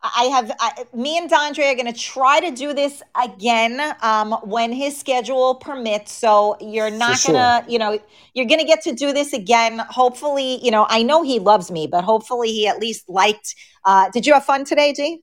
I 0.00 0.24
have 0.24 0.52
I, 0.60 0.84
me 0.94 1.18
and 1.18 1.28
Dondre 1.28 1.72
are 1.72 1.74
going 1.74 1.92
to 1.92 1.98
try 1.98 2.38
to 2.38 2.52
do 2.52 2.72
this 2.72 3.02
again 3.20 3.80
um, 4.00 4.32
when 4.44 4.72
his 4.72 4.96
schedule 4.96 5.56
permits. 5.56 6.12
So 6.12 6.56
you're 6.60 6.90
not 6.90 7.18
sure. 7.18 7.34
gonna, 7.34 7.64
you 7.68 7.78
know, 7.78 7.98
you're 8.32 8.46
gonna 8.46 8.64
get 8.64 8.82
to 8.82 8.92
do 8.92 9.12
this 9.12 9.32
again. 9.32 9.80
Hopefully, 9.90 10.64
you 10.64 10.70
know, 10.70 10.86
I 10.88 11.02
know 11.02 11.22
he 11.22 11.40
loves 11.40 11.70
me, 11.70 11.88
but 11.88 12.04
hopefully 12.04 12.52
he 12.52 12.68
at 12.68 12.78
least 12.78 13.08
liked. 13.08 13.56
Uh, 13.84 14.08
did 14.10 14.24
you 14.24 14.34
have 14.34 14.44
fun 14.44 14.64
today, 14.64 14.92
G? 14.92 15.20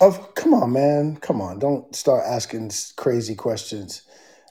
Of 0.00 0.34
come 0.34 0.54
on, 0.54 0.72
man, 0.72 1.16
come 1.16 1.40
on! 1.40 1.58
Don't 1.58 1.94
start 1.94 2.24
asking 2.24 2.70
crazy 2.96 3.34
questions. 3.34 4.02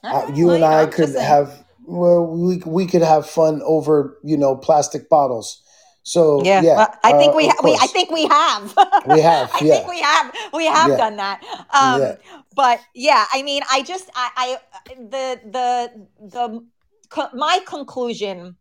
Uh, 0.02 0.30
you 0.34 0.46
well, 0.46 0.56
and 0.56 0.64
I 0.64 0.82
I'm 0.82 0.90
could 0.90 1.14
have 1.14 1.64
well, 1.86 2.26
we 2.26 2.62
we 2.66 2.86
could 2.86 3.02
have 3.02 3.28
fun 3.28 3.62
over 3.64 4.18
you 4.22 4.36
know 4.36 4.56
plastic 4.56 5.08
bottles. 5.08 5.62
So 6.04 6.42
Yeah, 6.44 6.60
yeah, 6.60 6.74
well, 6.76 6.94
I 7.02 7.12
think 7.12 7.34
uh, 7.34 7.36
we, 7.36 7.48
ha- 7.48 7.60
we 7.64 7.76
I 7.80 7.86
think 7.86 8.10
we 8.10 8.26
have. 8.26 8.74
We 9.04 9.20
have, 9.20 9.50
I 9.54 9.60
yeah. 9.62 9.74
think 9.74 9.88
we 9.88 10.00
have 10.00 10.32
we 10.52 10.66
have 10.66 10.90
Yeah. 10.90 10.96
done 10.96 11.16
that. 11.16 11.42
Um, 11.72 12.00
Yeah. 12.00 12.16
but 12.54 12.80
yeah, 12.94 13.24
I 13.32 13.42
mean, 13.42 13.62
I 13.70 13.82
just 13.82 14.10
I, 14.14 14.58
I 14.88 14.94
the 14.96 15.40
the 15.50 16.06
the 16.20 16.66
co- 17.08 17.30
my 17.34 17.60
conclusion 17.66 18.56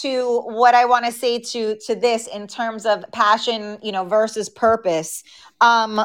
to 0.00 0.40
what 0.42 0.74
I 0.74 0.84
want 0.86 1.06
to 1.06 1.12
say 1.12 1.38
to 1.40 1.76
to 1.86 1.94
this 1.96 2.26
in 2.28 2.46
terms 2.46 2.86
of 2.86 3.04
passion, 3.12 3.78
you 3.82 3.92
know, 3.92 4.04
versus 4.04 4.48
purpose. 4.48 5.24
Um, 5.60 6.00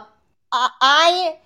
I, 0.52 0.70
I 0.82 1.38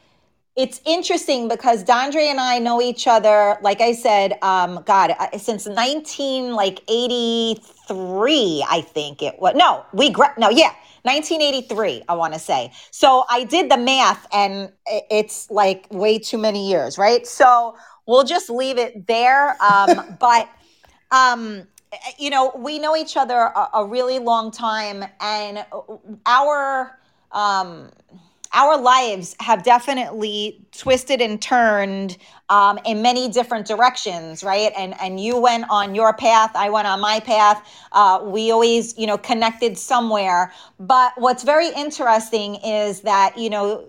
it's 0.60 0.82
interesting 0.86 1.48
because 1.48 1.86
Dondre 1.86 2.30
and 2.30 2.38
I 2.38 2.60
know 2.60 2.82
each 2.82 3.08
other, 3.08 3.58
like 3.62 3.80
I 3.80 3.94
said, 3.94 4.38
um, 4.42 4.84
God, 4.86 5.16
since 5.38 5.66
nineteen 5.66 6.52
like 6.52 6.82
eighty 6.90 7.62
three, 7.88 8.66
I 8.70 8.82
think 8.82 9.22
it 9.22 9.40
was. 9.40 9.56
No, 9.56 9.86
we 9.94 10.10
gra- 10.10 10.34
no, 10.38 10.50
yeah, 10.50 10.74
nineteen 11.06 11.42
eighty 11.42 11.62
three. 11.62 12.04
I 12.10 12.16
want 12.16 12.34
to 12.34 12.40
say. 12.42 12.74
So 12.92 13.24
I 13.30 13.46
did 13.46 13.72
the 13.72 13.78
math, 13.78 14.28
and 14.34 14.74
it's 14.86 15.50
like 15.50 15.88
way 15.92 16.20
too 16.20 16.38
many 16.38 16.70
years, 16.70 16.98
right? 16.98 17.26
So 17.26 17.78
we'll 18.06 18.26
just 18.26 18.50
leave 18.50 18.78
it 18.78 19.08
there. 19.08 19.56
Um, 19.64 20.18
but 20.20 20.50
um, 21.12 21.68
you 22.18 22.30
know, 22.30 22.52
we 22.58 22.80
know 22.80 22.98
each 22.98 23.16
other 23.16 23.38
a, 23.38 23.70
a 23.76 23.86
really 23.86 24.20
long 24.20 24.52
time, 24.52 25.06
and 25.22 25.66
our 26.26 27.00
um, 27.32 27.92
our 28.54 28.80
lives 28.82 29.36
have 29.40 29.64
definitely 29.64 30.60
twisted 30.72 31.22
and 31.22 31.42
turned 31.42 32.18
um, 32.50 32.80
in 32.86 33.02
many 33.02 33.30
different 33.30 33.68
directions, 33.68 34.44
right? 34.44 34.72
And 34.76 34.96
and 35.00 35.20
you 35.20 35.40
went 35.40 35.66
on 35.70 35.94
your 35.94 36.14
path, 36.14 36.52
I 36.56 36.70
went 36.70 36.88
on 36.88 37.00
my 37.00 37.20
path. 37.20 37.64
Uh, 37.92 38.22
we 38.24 38.52
always, 38.52 38.98
you 38.98 39.06
know, 39.06 39.18
connected 39.18 39.78
somewhere. 39.78 40.52
But 40.80 41.14
what's 41.18 41.44
very 41.44 41.70
interesting 41.70 42.56
is 42.56 43.02
that 43.02 43.38
you 43.38 43.50
know 43.52 43.86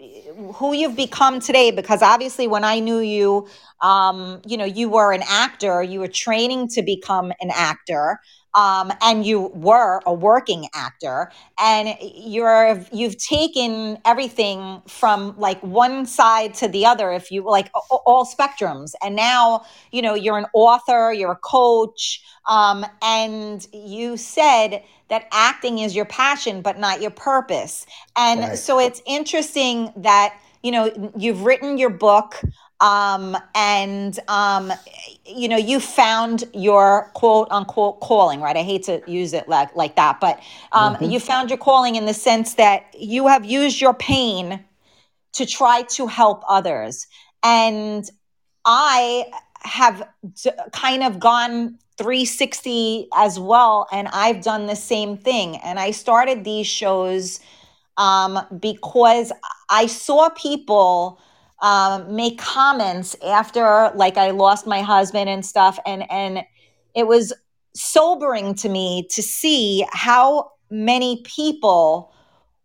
who 0.54 0.74
you've 0.74 0.96
become 0.96 1.40
today, 1.40 1.70
because 1.70 2.02
obviously 2.02 2.46
when 2.46 2.64
I 2.64 2.80
knew 2.80 2.98
you, 2.98 3.48
um, 3.80 4.42
you 4.46 4.56
know, 4.56 4.64
you 4.64 4.90
were 4.90 5.12
an 5.12 5.22
actor, 5.26 5.82
you 5.82 6.00
were 6.00 6.08
training 6.08 6.68
to 6.68 6.82
become 6.82 7.32
an 7.40 7.50
actor 7.54 8.20
um, 8.54 8.92
and 9.02 9.24
you 9.24 9.50
were 9.54 10.00
a 10.06 10.12
working 10.12 10.68
actor 10.74 11.30
and 11.58 11.96
you're 12.00 12.84
you've 12.92 13.16
taken 13.18 13.98
everything 14.04 14.82
from 14.88 15.34
like 15.38 15.60
one 15.62 16.06
side 16.06 16.54
to 16.54 16.68
the 16.68 16.84
other 16.86 17.12
if 17.12 17.30
you 17.30 17.42
like 17.44 17.70
all 17.90 18.24
spectrums 18.26 18.92
and 19.02 19.14
now 19.16 19.64
you 19.92 20.02
know 20.02 20.14
you're 20.14 20.38
an 20.38 20.46
author 20.54 21.12
you're 21.12 21.32
a 21.32 21.36
coach 21.36 22.22
um, 22.48 22.84
and 23.02 23.66
you 23.72 24.16
said 24.16 24.82
that 25.08 25.26
acting 25.32 25.78
is 25.78 25.94
your 25.94 26.04
passion 26.06 26.62
but 26.62 26.78
not 26.78 27.00
your 27.00 27.10
purpose 27.10 27.86
and 28.16 28.40
Right. 28.40 28.58
so 28.58 28.78
it's 28.78 29.02
interesting 29.06 29.92
that 29.96 30.38
you 30.62 30.70
know 30.72 31.12
you've 31.16 31.44
written 31.44 31.78
your 31.78 31.90
book 31.90 32.40
um, 32.80 33.36
and 33.54 34.18
um, 34.28 34.72
you 35.26 35.48
know 35.48 35.56
you 35.56 35.80
found 35.80 36.44
your 36.54 37.10
quote 37.14 37.48
unquote 37.50 38.00
calling 38.00 38.40
right? 38.40 38.56
I 38.56 38.62
hate 38.62 38.84
to 38.84 39.02
use 39.06 39.32
it 39.32 39.48
like 39.48 39.74
like 39.76 39.96
that 39.96 40.20
but 40.20 40.40
um, 40.72 40.96
hmm 40.96 41.04
you 41.10 41.20
found 41.20 41.50
your 41.50 41.58
calling 41.58 41.96
in 41.96 42.06
the 42.06 42.14
sense 42.14 42.54
that 42.54 42.86
you 42.98 43.26
have 43.28 43.44
used 43.44 43.80
your 43.80 43.94
pain 43.94 44.64
to 45.34 45.46
try 45.46 45.82
to 45.82 46.06
help 46.06 46.42
others. 46.48 47.06
And 47.42 48.08
i 48.66 49.26
have 49.62 50.08
d- 50.42 50.50
kind 50.72 51.02
of 51.02 51.20
gone 51.20 51.78
360 51.98 53.08
as 53.14 53.38
well 53.38 53.86
and 53.92 54.08
i've 54.12 54.42
done 54.42 54.66
the 54.66 54.76
same 54.76 55.16
thing. 55.16 55.56
And 55.58 55.78
i 55.78 55.90
started 55.92 56.44
these 56.44 56.66
shows 56.66 57.40
um, 57.96 58.40
because 58.60 59.32
I 59.68 59.86
saw 59.86 60.30
people 60.30 61.20
um, 61.62 62.14
make 62.14 62.38
comments 62.38 63.16
after, 63.26 63.90
like, 63.94 64.16
I 64.16 64.30
lost 64.30 64.66
my 64.66 64.82
husband 64.82 65.28
and 65.28 65.44
stuff, 65.44 65.78
and 65.86 66.10
and 66.10 66.44
it 66.94 67.06
was 67.06 67.32
sobering 67.74 68.54
to 68.56 68.68
me 68.68 69.06
to 69.10 69.22
see 69.22 69.86
how 69.92 70.52
many 70.70 71.22
people 71.24 72.12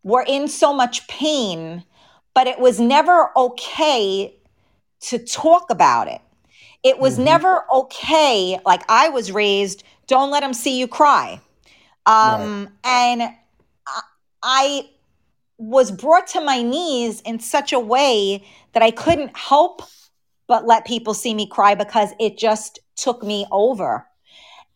were 0.04 0.26
in 0.28 0.48
so 0.48 0.74
much 0.74 1.08
pain, 1.08 1.84
but 2.34 2.48
it 2.48 2.60
was 2.60 2.80
never 2.80 3.32
okay 3.38 4.36
to 5.02 5.20
talk 5.20 5.70
about 5.70 6.08
it. 6.08 6.22
It 6.84 7.00
was 7.00 7.18
hmm 7.18 7.20
never 7.20 7.66
okay. 7.74 8.60
Like 8.66 8.84
I 8.90 9.10
was 9.10 9.32
raised, 9.32 9.84
don't 10.08 10.32
let 10.32 10.42
them 10.42 10.54
see 10.54 10.80
you 10.80 10.88
cry. 10.88 11.42
Right. 12.22 12.52
Um, 12.54 12.70
and 12.84 13.24
I, 13.24 14.02
I 14.44 14.90
was 15.58 15.92
brought 15.92 16.28
to 16.28 16.42
my 16.42 16.62
knees 16.62 17.22
in 17.22 17.40
such 17.40 17.72
a 17.72 17.80
way 17.80 18.44
that 18.74 18.84
I 18.84 18.92
couldn't 18.92 19.36
help 19.38 19.82
but 20.48 20.66
let 20.66 20.86
people 20.86 21.14
see 21.14 21.34
me 21.34 21.48
cry 21.48 21.76
because 21.76 22.10
it 22.20 22.38
just 22.38 22.80
took 22.96 23.24
me 23.24 23.46
over. 23.52 24.06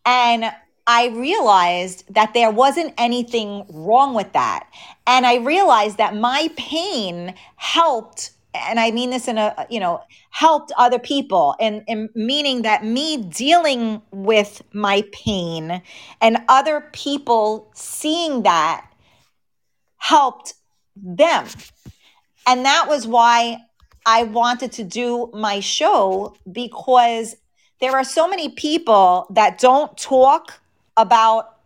And 0.04 0.50
I 0.86 1.08
realized 1.08 2.12
that 2.14 2.34
there 2.34 2.50
wasn't 2.50 2.94
anything 2.98 3.64
wrong 3.68 4.14
with 4.14 4.32
that. 4.32 4.66
And 5.06 5.26
I 5.26 5.36
realized 5.36 5.98
that 5.98 6.16
my 6.16 6.50
pain 6.56 7.34
helped, 7.56 8.32
and 8.54 8.80
I 8.80 8.90
mean 8.90 9.10
this 9.10 9.28
in 9.28 9.38
a, 9.38 9.66
you 9.70 9.78
know, 9.78 10.00
helped 10.30 10.72
other 10.76 10.98
people, 10.98 11.54
and, 11.60 11.84
and 11.86 12.08
meaning 12.14 12.62
that 12.62 12.84
me 12.84 13.18
dealing 13.18 14.02
with 14.10 14.62
my 14.72 15.04
pain 15.12 15.82
and 16.20 16.38
other 16.48 16.88
people 16.92 17.70
seeing 17.74 18.42
that 18.42 18.86
helped 19.98 20.54
them. 21.02 21.46
And 22.46 22.64
that 22.64 22.86
was 22.88 23.06
why 23.06 23.58
I 24.06 24.24
wanted 24.24 24.72
to 24.72 24.84
do 24.84 25.30
my 25.34 25.60
show 25.60 26.34
because 26.50 27.36
there 27.80 27.92
are 27.92 28.04
so 28.04 28.28
many 28.28 28.50
people 28.50 29.26
that 29.30 29.58
don't 29.58 29.96
talk 29.96 30.60
about 30.96 31.56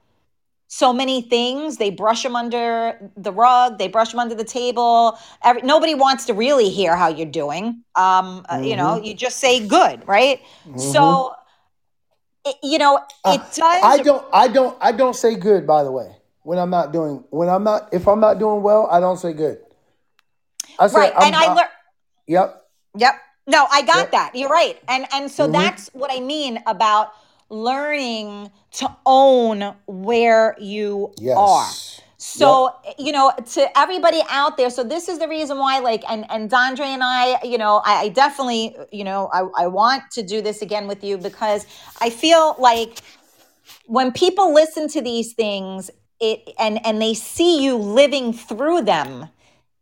so 0.68 0.92
many 0.92 1.22
things. 1.22 1.76
They 1.76 1.90
brush 1.90 2.22
them 2.22 2.36
under 2.36 3.10
the 3.16 3.32
rug, 3.32 3.78
they 3.78 3.88
brush 3.88 4.10
them 4.10 4.20
under 4.20 4.34
the 4.34 4.44
table. 4.44 5.18
Every, 5.42 5.62
nobody 5.62 5.94
wants 5.94 6.26
to 6.26 6.34
really 6.34 6.68
hear 6.68 6.96
how 6.96 7.08
you're 7.08 7.26
doing. 7.26 7.84
Um, 7.94 8.44
uh, 8.48 8.58
you 8.62 8.76
know, 8.76 8.96
hmm 8.96 9.04
you 9.04 9.14
just 9.14 9.38
say 9.38 9.66
good, 9.66 10.06
right? 10.06 10.40
hmm 10.64 10.78
So, 10.78 11.34
it, 12.44 12.56
you 12.62 12.78
know, 12.78 13.00
it 13.24 13.40
Uh, 13.64 13.78
I 13.82 13.98
don't. 13.98 14.24
I 14.32 14.48
don't. 14.48 14.76
I 14.80 14.92
don't 14.92 15.16
say 15.16 15.34
good. 15.36 15.66
By 15.66 15.82
the 15.84 15.92
way, 15.92 16.16
when 16.44 16.58
I'm 16.58 16.70
not 16.70 16.92
doing, 16.92 17.24
when 17.30 17.50
I'm 17.50 17.64
not, 17.64 17.92
if 17.92 18.08
I'm 18.08 18.20
not 18.20 18.38
doing 18.38 18.62
well, 18.62 18.88
I 18.90 19.00
don't 19.00 19.18
say 19.18 19.34
good. 19.34 19.58
I 20.78 20.88
say 20.88 21.00
right. 21.00 21.12
And 21.20 21.34
I'm. 21.34 21.34
I 21.36 21.46
Uh, 21.46 21.56
learned, 21.56 21.70
yep. 22.28 22.62
Yep. 22.98 23.14
No, 23.48 23.66
I 23.70 23.82
got 23.82 23.96
Yep. 23.98 24.12
that. 24.12 24.36
You're 24.36 24.50
right. 24.50 24.80
And 24.88 25.06
and 25.12 25.30
so 25.30 25.46
hmm 25.46 25.52
that's 25.52 25.90
what 25.94 26.12
I 26.12 26.20
mean 26.20 26.60
about 26.66 27.12
learning 27.50 28.50
to 28.72 28.96
own 29.06 29.74
where 29.86 30.56
you 30.60 31.14
are. 31.36 31.78
Yes. 31.78 32.00
Yep. 32.34 32.38
So, 32.38 32.70
you 32.98 33.12
know, 33.12 33.32
to 33.54 33.78
everybody 33.78 34.22
out 34.30 34.56
there, 34.56 34.70
so 34.70 34.84
this 34.84 35.08
is 35.08 35.18
the 35.18 35.28
reason 35.28 35.58
why, 35.58 35.80
like, 35.80 36.04
and 36.10 36.24
and 36.30 36.50
Dondre 36.50 36.86
and 36.86 37.02
I, 37.04 37.38
you 37.44 37.58
know, 37.58 37.82
I, 37.84 38.02
I 38.04 38.08
definitely, 38.10 38.76
you 38.92 39.04
know, 39.04 39.30
I, 39.32 39.64
I 39.64 39.66
want 39.68 40.04
to 40.12 40.22
do 40.22 40.42
this 40.42 40.62
again 40.62 40.88
with 40.88 41.04
you 41.04 41.18
because 41.18 41.66
I 42.00 42.10
feel 42.10 42.56
like 42.58 43.00
when 43.86 44.12
people 44.12 44.54
listen 44.54 44.88
to 44.90 45.02
these 45.02 45.34
things, 45.34 45.90
it 46.32 46.54
and 46.58 46.84
and 46.86 47.02
they 47.02 47.14
see 47.14 47.62
you 47.64 47.76
living 47.76 48.32
through 48.32 48.82
them, 48.82 49.28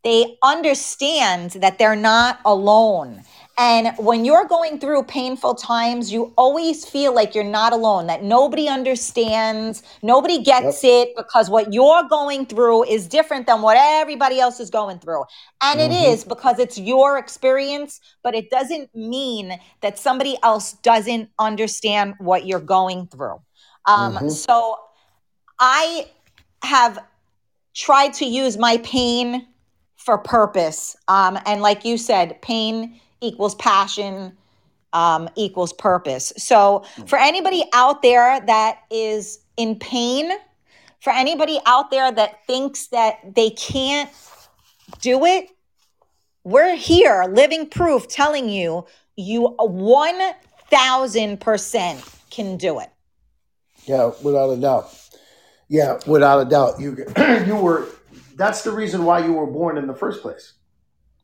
they 0.04 0.38
understand 0.42 1.52
that 1.52 1.78
they're 1.78 1.96
not 1.96 2.40
alone. 2.44 3.24
And 3.58 3.96
when 3.98 4.24
you're 4.24 4.46
going 4.46 4.80
through 4.80 5.04
painful 5.04 5.54
times, 5.54 6.12
you 6.12 6.32
always 6.38 6.84
feel 6.86 7.14
like 7.14 7.34
you're 7.34 7.44
not 7.44 7.72
alone, 7.72 8.06
that 8.08 8.22
nobody 8.24 8.68
understands, 8.68 9.82
nobody 10.02 10.42
gets 10.42 10.82
Yep. 10.82 10.84
it 10.84 11.10
because 11.16 11.50
what 11.50 11.72
you're 11.72 12.04
going 12.08 12.46
through 12.46 12.84
is 12.86 13.08
different 13.08 13.46
than 13.46 13.62
what 13.62 13.76
everybody 13.78 14.40
else 14.40 14.60
is 14.60 14.70
going 14.70 14.98
through. 15.00 15.24
And 15.62 15.80
it 15.80 15.92
hmm 15.92 16.14
is 16.14 16.24
because 16.24 16.58
it's 16.58 16.78
your 16.78 17.18
experience, 17.18 18.00
but 18.24 18.34
it 18.34 18.50
doesn't 18.50 18.94
mean 18.94 19.58
that 19.82 19.98
somebody 19.98 20.36
else 20.42 20.74
doesn't 20.82 21.30
understand 21.38 22.14
what 22.18 22.46
you're 22.46 22.60
going 22.60 23.06
through. 23.08 23.40
Um, 23.86 24.18
hmm 24.18 24.30
so 24.30 24.76
I 25.60 26.08
have 26.62 26.98
tried 27.74 28.14
to 28.14 28.24
use 28.24 28.56
my 28.56 28.78
pain 28.78 29.46
for 29.96 30.18
purpose. 30.18 30.96
Um, 31.08 31.38
and 31.46 31.62
like 31.62 31.84
you 31.84 31.96
said, 31.96 32.40
pain 32.42 33.00
equals 33.20 33.54
passion 33.54 34.36
um, 34.92 35.28
equals 35.36 35.72
purpose. 35.72 36.32
So 36.36 36.84
for 37.06 37.18
anybody 37.18 37.64
out 37.72 38.02
there 38.02 38.40
that 38.40 38.80
is 38.90 39.38
in 39.56 39.78
pain, 39.78 40.32
for 41.00 41.12
anybody 41.12 41.60
out 41.66 41.90
there 41.90 42.12
that 42.12 42.46
thinks 42.46 42.88
that 42.88 43.34
they 43.34 43.50
can't 43.50 44.10
do 45.00 45.24
it, 45.24 45.50
we're 46.44 46.76
here, 46.76 47.24
living 47.30 47.68
proof, 47.68 48.08
telling 48.08 48.48
you 48.48 48.84
you 49.16 49.54
1000% 49.58 52.30
can 52.30 52.56
do 52.56 52.80
it. 52.80 52.88
Yeah, 53.84 54.12
without 54.22 54.50
a 54.50 54.56
doubt. 54.56 55.01
Yeah, 55.72 55.98
without 56.06 56.38
a 56.38 56.44
doubt. 56.44 56.78
You 56.78 56.98
you 57.46 57.56
were. 57.56 57.88
That's 58.36 58.62
the 58.62 58.70
reason 58.70 59.06
why 59.06 59.24
you 59.24 59.32
were 59.32 59.46
born 59.46 59.78
in 59.78 59.86
the 59.86 59.94
first 59.94 60.20
place. 60.20 60.52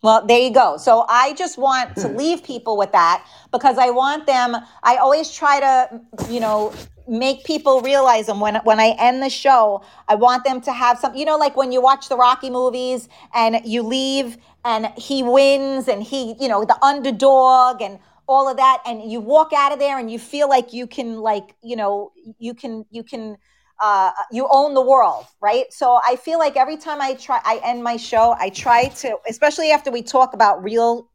Well, 0.03 0.27
there 0.27 0.39
you 0.39 0.51
go. 0.51 0.79
So 0.79 1.05
I 1.07 1.35
just 1.35 1.59
want 1.59 1.95
to 1.97 2.09
leave 2.23 2.43
people 2.43 2.79
with 2.79 2.91
that 2.93 3.27
because 3.53 3.77
I 3.77 3.91
want 3.91 4.25
them. 4.25 4.57
I 4.83 4.97
always 4.97 5.31
try 5.31 5.61
to, 5.61 6.01
you 6.31 6.41
know, 6.41 6.73
make 7.07 7.45
people 7.45 7.83
realize 7.83 8.25
them 8.25 8.41
when 8.41 8.55
when 8.65 8.81
I 8.81 8.97
end 8.99 9.23
the 9.23 9.29
show. 9.29 9.85
I 10.09 10.15
want 10.15 10.45
them 10.45 10.62
to 10.62 10.73
have 10.73 10.99
some, 10.99 11.15
you 11.15 11.27
know, 11.27 11.37
like 11.37 11.55
when 11.55 11.70
you 11.70 11.83
watch 11.83 12.09
the 12.09 12.16
Rocky 12.16 12.49
movies 12.49 13.11
and 13.35 13.61
you 13.66 13.83
leave 13.83 14.39
and 14.65 14.87
he 14.97 15.23
wins 15.23 15.89
and 15.89 16.03
he, 16.03 16.37
you 16.41 16.49
know, 16.49 16.65
the 16.65 16.83
underdog 16.83 17.83
and 17.83 17.99
all 18.27 18.49
of 18.49 18.57
that, 18.57 18.79
and 18.87 19.12
you 19.12 19.20
walk 19.20 19.53
out 19.53 19.73
of 19.73 19.79
there 19.79 19.99
and 19.99 20.11
you 20.11 20.19
feel 20.19 20.49
like 20.49 20.73
you 20.73 20.87
can, 20.87 21.19
like, 21.19 21.55
you 21.62 21.77
know, 21.77 22.12
you 22.39 22.55
can, 22.55 22.87
you 22.91 23.03
can 23.03 23.37
uh, 23.81 24.11
you 24.33 24.49
own 24.51 24.75
the 24.75 24.83
world, 24.83 25.27
right? 25.41 25.73
So 25.73 26.01
I 26.07 26.17
feel 26.17 26.39
like 26.39 26.57
every 26.57 26.77
time 26.77 27.01
I 27.01 27.15
try, 27.15 27.41
I 27.45 27.61
end 27.65 27.83
my 27.85 27.97
show, 27.97 28.35
I 28.39 28.51
try 28.51 28.89
to, 28.89 29.17
especially 29.29 29.71
after 29.71 29.91
we 29.91 30.03
talk 30.03 30.35
about 30.35 30.63
real, 30.63 31.09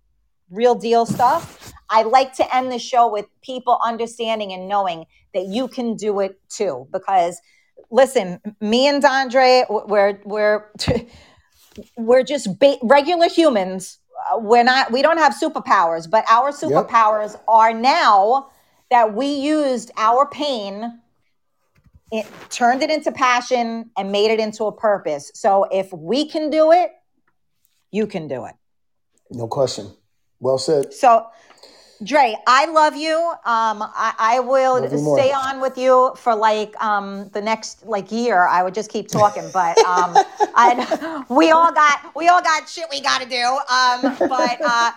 real 0.49 0.75
deal 0.75 1.05
stuff. 1.05 1.71
I 1.89 2.03
like 2.03 2.33
to 2.35 2.55
end 2.55 2.71
the 2.71 2.79
show 2.79 3.11
with 3.11 3.25
people 3.43 3.79
understanding 3.85 4.53
and 4.53 4.67
knowing 4.67 5.05
that 5.33 5.45
you 5.45 5.67
can 5.67 5.95
do 5.95 6.19
it 6.21 6.39
too. 6.49 6.87
Because 6.91 7.39
listen, 7.91 8.39
me 8.61 8.87
and 8.87 9.03
Dondre, 9.03 9.65
we're 9.87 10.19
we're 10.25 10.71
we're 11.97 12.23
just 12.23 12.59
ba- 12.59 12.77
regular 12.83 13.29
humans. 13.29 13.99
Uh, 14.31 14.39
We're 14.39 14.63
not. 14.63 14.91
We 14.91 15.01
don't 15.01 15.17
have 15.17 15.33
superpowers, 15.33 16.09
but 16.09 16.25
our 16.29 16.51
Yep. 16.51 16.87
superpowers 16.89 17.39
are 17.47 17.73
now 17.73 18.49
that 18.89 19.13
we 19.13 19.27
used 19.27 19.91
our 19.97 20.27
pain 20.27 20.99
it 22.13 22.27
turned 22.51 22.83
it 22.83 22.91
into 22.91 23.11
passion 23.11 23.89
and 23.97 24.11
made 24.11 24.29
it 24.29 24.39
into 24.39 24.65
a 24.65 24.71
purpose. 24.71 25.31
So 25.33 25.65
if 25.71 25.91
we 25.91 26.29
can 26.29 26.51
do 26.51 26.71
it, 26.71 26.91
you 27.91 28.05
can 28.05 28.27
do 28.27 28.45
it. 28.45 28.53
No 29.31 29.47
question. 29.47 29.91
Well 30.39 30.59
said. 30.59 30.93
So 30.93 31.25
Dre, 32.03 32.35
I 32.45 32.65
love 32.65 32.95
you. 32.95 33.17
Um, 33.17 33.81
I, 33.81 34.13
I 34.19 34.39
will 34.41 34.87
stay 35.15 35.31
on 35.31 35.59
with 35.59 35.75
you 35.77 36.13
for 36.17 36.35
like 36.35 36.79
um, 36.83 37.29
the 37.29 37.41
next 37.41 37.85
like 37.85 38.11
year. 38.11 38.45
I 38.45 38.61
would 38.61 38.75
just 38.75 38.91
keep 38.91 39.07
talking, 39.07 39.49
but 39.51 39.77
um, 39.79 40.15
I, 40.55 41.23
we 41.29 41.49
all 41.49 41.71
got 41.71 42.15
we 42.15 42.27
all 42.27 42.41
got 42.41 42.69
shit 42.69 42.85
we 42.91 43.01
got 43.01 43.21
to 43.21 43.29
do. 43.29 43.43
Um, 43.43 44.29
but 44.29 44.61
uh, 44.61 44.91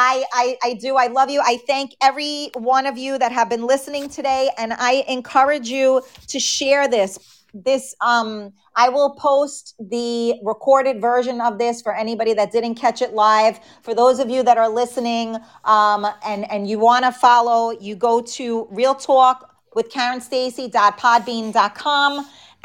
I, 0.00 0.24
I 0.32 0.56
I 0.62 0.74
do. 0.74 0.94
I 0.94 1.08
love 1.08 1.28
you. 1.28 1.42
I 1.44 1.56
thank 1.66 1.96
every 2.00 2.52
one 2.54 2.86
of 2.86 2.96
you 2.96 3.18
that 3.18 3.32
have 3.32 3.50
been 3.50 3.66
listening 3.66 4.08
today, 4.08 4.48
and 4.56 4.72
I 4.72 5.04
encourage 5.08 5.68
you 5.68 6.02
to 6.28 6.38
share 6.38 6.86
this. 6.86 7.42
This 7.52 7.96
um, 8.00 8.52
I 8.76 8.90
will 8.90 9.16
post 9.16 9.74
the 9.80 10.34
recorded 10.44 11.00
version 11.00 11.40
of 11.40 11.58
this 11.58 11.82
for 11.82 11.96
anybody 11.96 12.32
that 12.34 12.52
didn't 12.52 12.76
catch 12.76 13.02
it 13.02 13.12
live. 13.12 13.58
For 13.82 13.92
those 13.92 14.20
of 14.20 14.30
you 14.30 14.44
that 14.44 14.56
are 14.56 14.68
listening, 14.68 15.36
um, 15.64 16.06
and 16.24 16.48
and 16.48 16.70
you 16.70 16.78
want 16.78 17.04
to 17.04 17.10
follow, 17.10 17.72
you 17.72 17.96
go 17.96 18.20
to 18.20 18.68
Real 18.70 18.94
Talk 18.94 19.52
with 19.74 19.90
Karen 19.90 20.20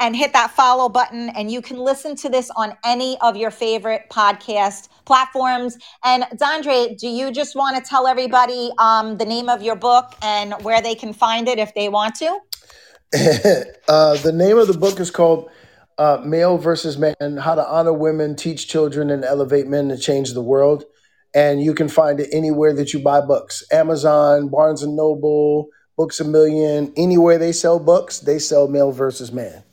and 0.00 0.16
hit 0.16 0.32
that 0.32 0.50
follow 0.50 0.88
button 0.88 1.28
and 1.30 1.50
you 1.50 1.62
can 1.62 1.78
listen 1.78 2.16
to 2.16 2.28
this 2.28 2.50
on 2.56 2.76
any 2.84 3.16
of 3.20 3.36
your 3.36 3.50
favorite 3.50 4.02
podcast 4.10 4.88
platforms 5.04 5.78
and 6.04 6.24
Dondre, 6.34 6.96
do 6.98 7.08
you 7.08 7.30
just 7.30 7.54
want 7.54 7.76
to 7.76 7.88
tell 7.88 8.06
everybody 8.06 8.70
um, 8.78 9.16
the 9.16 9.24
name 9.24 9.48
of 9.48 9.62
your 9.62 9.76
book 9.76 10.12
and 10.22 10.54
where 10.62 10.82
they 10.82 10.94
can 10.94 11.12
find 11.12 11.48
it 11.48 11.58
if 11.58 11.74
they 11.74 11.88
want 11.88 12.14
to 12.16 12.38
uh, 13.88 14.16
the 14.18 14.32
name 14.34 14.58
of 14.58 14.66
the 14.66 14.76
book 14.76 14.98
is 14.98 15.10
called 15.10 15.48
uh, 15.98 16.20
Male 16.24 16.58
versus 16.58 16.98
Man 16.98 17.36
How 17.36 17.54
to 17.54 17.66
Honor 17.66 17.92
Women, 17.92 18.34
Teach 18.36 18.68
Children, 18.68 19.10
and 19.10 19.24
Elevate 19.24 19.66
Men 19.66 19.88
to 19.88 19.98
Change 19.98 20.32
the 20.32 20.42
World. 20.42 20.84
And 21.34 21.60
you 21.62 21.74
can 21.74 21.88
find 21.88 22.20
it 22.20 22.28
anywhere 22.32 22.72
that 22.74 22.92
you 22.92 23.00
buy 23.00 23.20
books 23.20 23.64
Amazon, 23.72 24.48
Barnes 24.48 24.82
and 24.82 24.96
Noble, 24.96 25.68
Books 25.96 26.20
a 26.20 26.24
Million, 26.24 26.92
anywhere 26.96 27.38
they 27.38 27.52
sell 27.52 27.78
books, 27.78 28.20
they 28.20 28.38
sell 28.38 28.68
Male 28.68 28.92
versus 28.92 29.32
Man. 29.32 29.63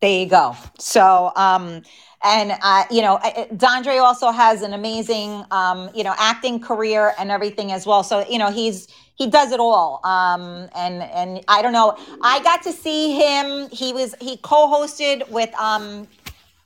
There 0.00 0.20
you 0.20 0.26
go. 0.26 0.56
So, 0.78 1.32
um, 1.36 1.82
and 2.22 2.52
uh, 2.62 2.84
you 2.90 3.02
know, 3.02 3.18
Dondre 3.54 4.00
also 4.02 4.30
has 4.30 4.62
an 4.62 4.72
amazing, 4.72 5.44
um, 5.50 5.90
you 5.94 6.04
know, 6.04 6.14
acting 6.18 6.60
career 6.60 7.12
and 7.18 7.30
everything 7.30 7.70
as 7.72 7.86
well. 7.86 8.02
So, 8.02 8.26
you 8.28 8.38
know, 8.38 8.50
he's 8.50 8.88
he 9.14 9.28
does 9.28 9.52
it 9.52 9.60
all. 9.60 10.00
Um, 10.04 10.68
and 10.74 11.02
and 11.02 11.44
I 11.48 11.62
don't 11.62 11.72
know. 11.72 11.96
I 12.22 12.42
got 12.42 12.62
to 12.64 12.72
see 12.72 13.14
him. 13.14 13.68
He 13.70 13.92
was 13.92 14.14
he 14.20 14.36
co-hosted 14.38 15.28
with 15.30 15.54
um, 15.54 16.08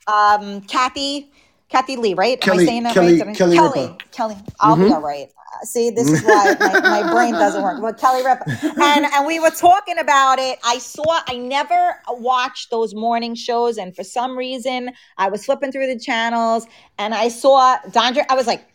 um, 0.07 0.61
Kathy 0.61 1.29
Kathy 1.69 1.95
Lee, 1.97 2.13
right? 2.13 2.37
Am 2.43 2.51
I 2.51 2.55
Kelly- 2.55 2.65
saying 2.65 2.83
that 2.83 2.93
Kelly- 2.93 3.21
right? 3.21 3.35
Kelly 3.35 3.55
Kelly. 3.57 3.97
Kelly. 4.11 4.37
I'll 4.59 4.75
be 4.75 4.91
all 4.91 5.01
right. 5.01 5.29
See, 5.63 5.89
this 5.89 6.09
is 6.09 6.23
why 6.23 6.55
my, 6.59 6.79
my 7.01 7.11
brain 7.11 7.33
doesn't 7.33 7.61
work. 7.61 7.81
But 7.81 7.97
Kelly 7.97 8.23
Ripa, 8.23 8.45
and 8.81 9.05
and 9.05 9.25
we 9.25 9.39
were 9.39 9.49
talking 9.49 9.97
about 9.97 10.39
it. 10.39 10.59
I 10.63 10.77
saw. 10.77 11.21
I 11.27 11.37
never 11.37 12.01
watched 12.09 12.69
those 12.71 12.95
morning 12.95 13.35
shows, 13.35 13.77
and 13.77 13.95
for 13.95 14.03
some 14.03 14.37
reason, 14.37 14.91
I 15.17 15.29
was 15.29 15.45
flipping 15.45 15.71
through 15.71 15.87
the 15.87 15.99
channels, 15.99 16.65
and 16.97 17.13
I 17.13 17.27
saw 17.29 17.77
Dondre. 17.89 18.25
I 18.29 18.35
was 18.35 18.47
like, 18.47 18.65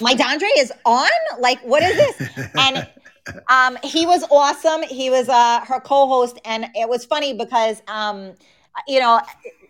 my 0.00 0.14
Dondre 0.14 0.48
is 0.58 0.72
on. 0.84 1.08
Like, 1.38 1.60
what 1.62 1.82
is 1.82 1.96
this? 1.96 2.48
And 2.58 2.88
um, 3.48 3.78
he 3.84 4.06
was 4.06 4.24
awesome. 4.30 4.82
He 4.82 5.10
was 5.10 5.28
uh, 5.28 5.60
her 5.64 5.80
co-host, 5.80 6.38
and 6.44 6.66
it 6.74 6.88
was 6.88 7.04
funny 7.04 7.32
because 7.34 7.82
um, 7.88 8.34
you 8.86 9.00
know, 9.00 9.20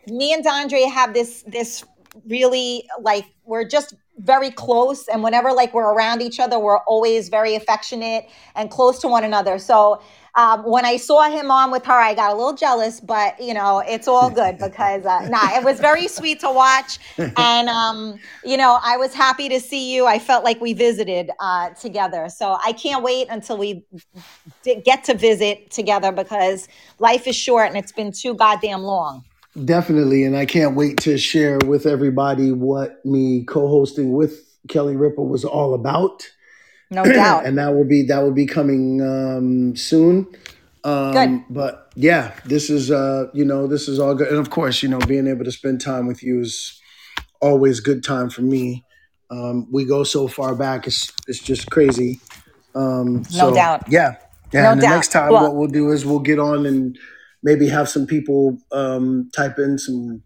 me 0.06 0.32
and 0.32 0.44
Dondre 0.44 0.90
have 0.90 1.14
this 1.14 1.42
this 1.46 1.84
really 2.26 2.88
like 3.00 3.24
we're 3.44 3.66
just 3.66 3.94
very 4.22 4.50
close, 4.50 5.08
and 5.08 5.22
whenever 5.22 5.52
like 5.52 5.74
we're 5.74 5.92
around 5.92 6.22
each 6.22 6.40
other, 6.40 6.58
we're 6.58 6.78
always 6.80 7.28
very 7.28 7.54
affectionate 7.54 8.28
and 8.54 8.70
close 8.70 8.98
to 9.00 9.08
one 9.08 9.24
another. 9.24 9.58
So. 9.58 10.02
Um, 10.36 10.62
when 10.62 10.84
I 10.84 10.96
saw 10.96 11.28
him 11.28 11.50
on 11.50 11.72
with 11.72 11.84
her, 11.86 11.92
I 11.92 12.14
got 12.14 12.30
a 12.30 12.36
little 12.36 12.52
jealous, 12.52 13.00
but 13.00 13.40
you 13.40 13.52
know, 13.52 13.80
it's 13.84 14.06
all 14.06 14.30
good 14.30 14.58
because 14.62 15.04
uh, 15.04 15.28
nah, 15.28 15.58
it 15.58 15.64
was 15.64 15.80
very 15.80 16.06
sweet 16.06 16.38
to 16.38 16.52
watch, 16.52 17.00
and 17.36 17.68
um, 17.68 18.16
you 18.44 18.56
know, 18.56 18.78
I 18.80 18.96
was 18.96 19.12
happy 19.12 19.48
to 19.48 19.58
see 19.58 19.92
you. 19.92 20.06
I 20.06 20.20
felt 20.20 20.44
like 20.44 20.60
we 20.60 20.72
visited 20.72 21.32
uh, 21.40 21.70
together, 21.70 22.28
so 22.28 22.56
I 22.64 22.72
can't 22.74 23.02
wait 23.02 23.26
until 23.28 23.58
we 23.58 23.84
d- 24.62 24.80
get 24.84 25.02
to 25.04 25.14
visit 25.14 25.70
together 25.70 26.12
because 26.12 26.68
life 27.00 27.26
is 27.26 27.36
short 27.36 27.66
and 27.66 27.76
it's 27.76 27.92
been 27.92 28.12
too 28.12 28.34
goddamn 28.34 28.82
long. 28.82 29.24
Definitely. 29.64 30.24
And 30.24 30.36
I 30.36 30.46
can't 30.46 30.76
wait 30.76 30.98
to 30.98 31.18
share 31.18 31.58
with 31.66 31.86
everybody 31.86 32.52
what 32.52 33.04
me 33.04 33.44
co 33.44 33.66
hosting 33.66 34.12
with 34.12 34.44
Kelly 34.68 34.96
Ripa 34.96 35.22
was 35.22 35.44
all 35.44 35.74
about. 35.74 36.28
No 36.90 37.04
doubt. 37.04 37.44
and 37.46 37.58
that 37.58 37.74
will 37.74 37.84
be 37.84 38.02
that 38.04 38.20
will 38.22 38.32
be 38.32 38.46
coming 38.46 39.00
um, 39.00 39.76
soon. 39.76 40.26
Um, 40.84 41.12
Good. 41.12 41.44
But 41.50 41.92
yeah, 41.94 42.34
this 42.44 42.70
is 42.70 42.90
uh, 42.90 43.26
you 43.34 43.44
know 43.44 43.66
this 43.66 43.88
is 43.88 43.98
all 43.98 44.14
good, 44.14 44.28
and 44.28 44.38
of 44.38 44.50
course, 44.50 44.82
you 44.82 44.88
know, 44.88 44.98
being 44.98 45.26
able 45.26 45.44
to 45.44 45.52
spend 45.52 45.80
time 45.80 46.06
with 46.06 46.22
you 46.22 46.40
is 46.40 46.80
always 47.40 47.80
good 47.80 48.02
time 48.04 48.30
for 48.30 48.42
me. 48.42 48.84
Um, 49.30 49.70
we 49.70 49.84
go 49.84 50.04
so 50.04 50.28
far 50.28 50.54
back; 50.54 50.86
it's 50.86 51.12
it's 51.28 51.40
just 51.40 51.70
crazy. 51.70 52.20
Um, 52.74 53.18
No 53.32 53.50
so, 53.50 53.54
doubt. 53.54 53.84
Yeah, 53.88 54.16
yeah. 54.52 54.62
No 54.62 54.70
and 54.72 54.80
the 54.80 54.86
doubt. 54.86 54.94
next 54.94 55.08
time, 55.12 55.32
Well- 55.32 55.42
what 55.42 55.56
we'll 55.56 55.68
do 55.68 55.90
is 55.90 56.06
we'll 56.06 56.20
get 56.20 56.38
on 56.38 56.66
and 56.66 56.96
maybe 57.42 57.68
have 57.68 57.88
some 57.88 58.06
people 58.06 58.58
um, 58.72 59.30
type 59.34 59.58
in 59.58 59.78
some 59.78 60.22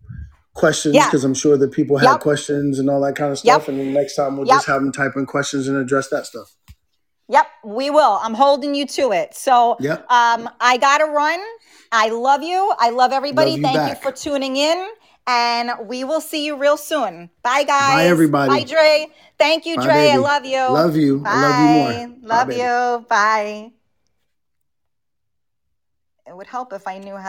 questions 0.54 0.94
Yeah. 0.94 1.06
because 1.06 1.24
I'm 1.24 1.34
sure 1.34 1.56
that 1.56 1.72
people 1.72 1.96
have 1.98 2.10
Yep. 2.12 2.20
questions 2.20 2.78
and 2.78 2.88
all 2.88 3.00
that 3.02 3.16
kind 3.16 3.32
of 3.32 3.40
Yep. 3.44 3.54
stuff. 3.62 3.68
And 3.68 3.78
then 3.78 3.92
next 3.92 4.14
time 4.16 4.36
we'll 4.36 4.46
Yep. 4.46 4.56
just 4.56 4.66
have 4.66 4.80
them 4.82 4.92
type 4.92 5.12
in 5.16 5.26
questions 5.26 5.66
and 5.68 5.76
address 5.76 6.08
that 6.08 6.26
stuff. 6.26 6.54
Yep, 7.28 7.46
we 7.64 7.88
will. 7.90 8.20
I'm 8.22 8.34
holding 8.34 8.74
you 8.74 8.86
to 8.86 9.12
it. 9.12 9.34
So, 9.34 9.76
Yep. 9.80 10.04
um, 10.10 10.50
I 10.60 10.76
gotta 10.76 11.06
run. 11.06 11.40
I 11.90 12.10
love 12.10 12.42
you. 12.42 12.72
I 12.78 12.90
love 12.90 13.12
everybody. 13.12 13.52
Love 13.52 13.58
you 13.58 13.64
Thank 13.64 13.76
back. 13.76 13.88
you 13.90 13.94
for 13.96 14.12
tuning 14.12 14.56
in, 14.56 14.86
and 15.26 15.70
we 15.86 16.04
will 16.04 16.20
see 16.20 16.44
you 16.44 16.54
real 16.56 16.76
soon. 16.76 17.30
Bye, 17.42 17.62
guys. 17.64 17.94
Bye, 17.94 18.06
everybody. 18.06 18.50
Bye, 18.50 18.64
Dre. 18.64 19.06
Thank 19.38 19.64
you, 19.64 19.76
Bye, 19.76 19.84
Dre. 19.84 20.10
I 20.10 20.16
love 20.16 20.44
you. 20.44 20.58
Love 20.58 20.96
you. 20.96 21.18
Bye. 21.20 21.30
I 21.30 21.40
love 21.40 21.58
you 21.58 21.68
more. 21.68 22.28
Love 22.28 22.48
baby. 22.48 22.60
you. 22.60 23.06
Bye. 23.08 23.72
It 26.34 26.38
would 26.38 26.48
help 26.48 26.72
if 26.72 26.88
I 26.88 26.98
knew 26.98 27.14
how. 27.16 27.22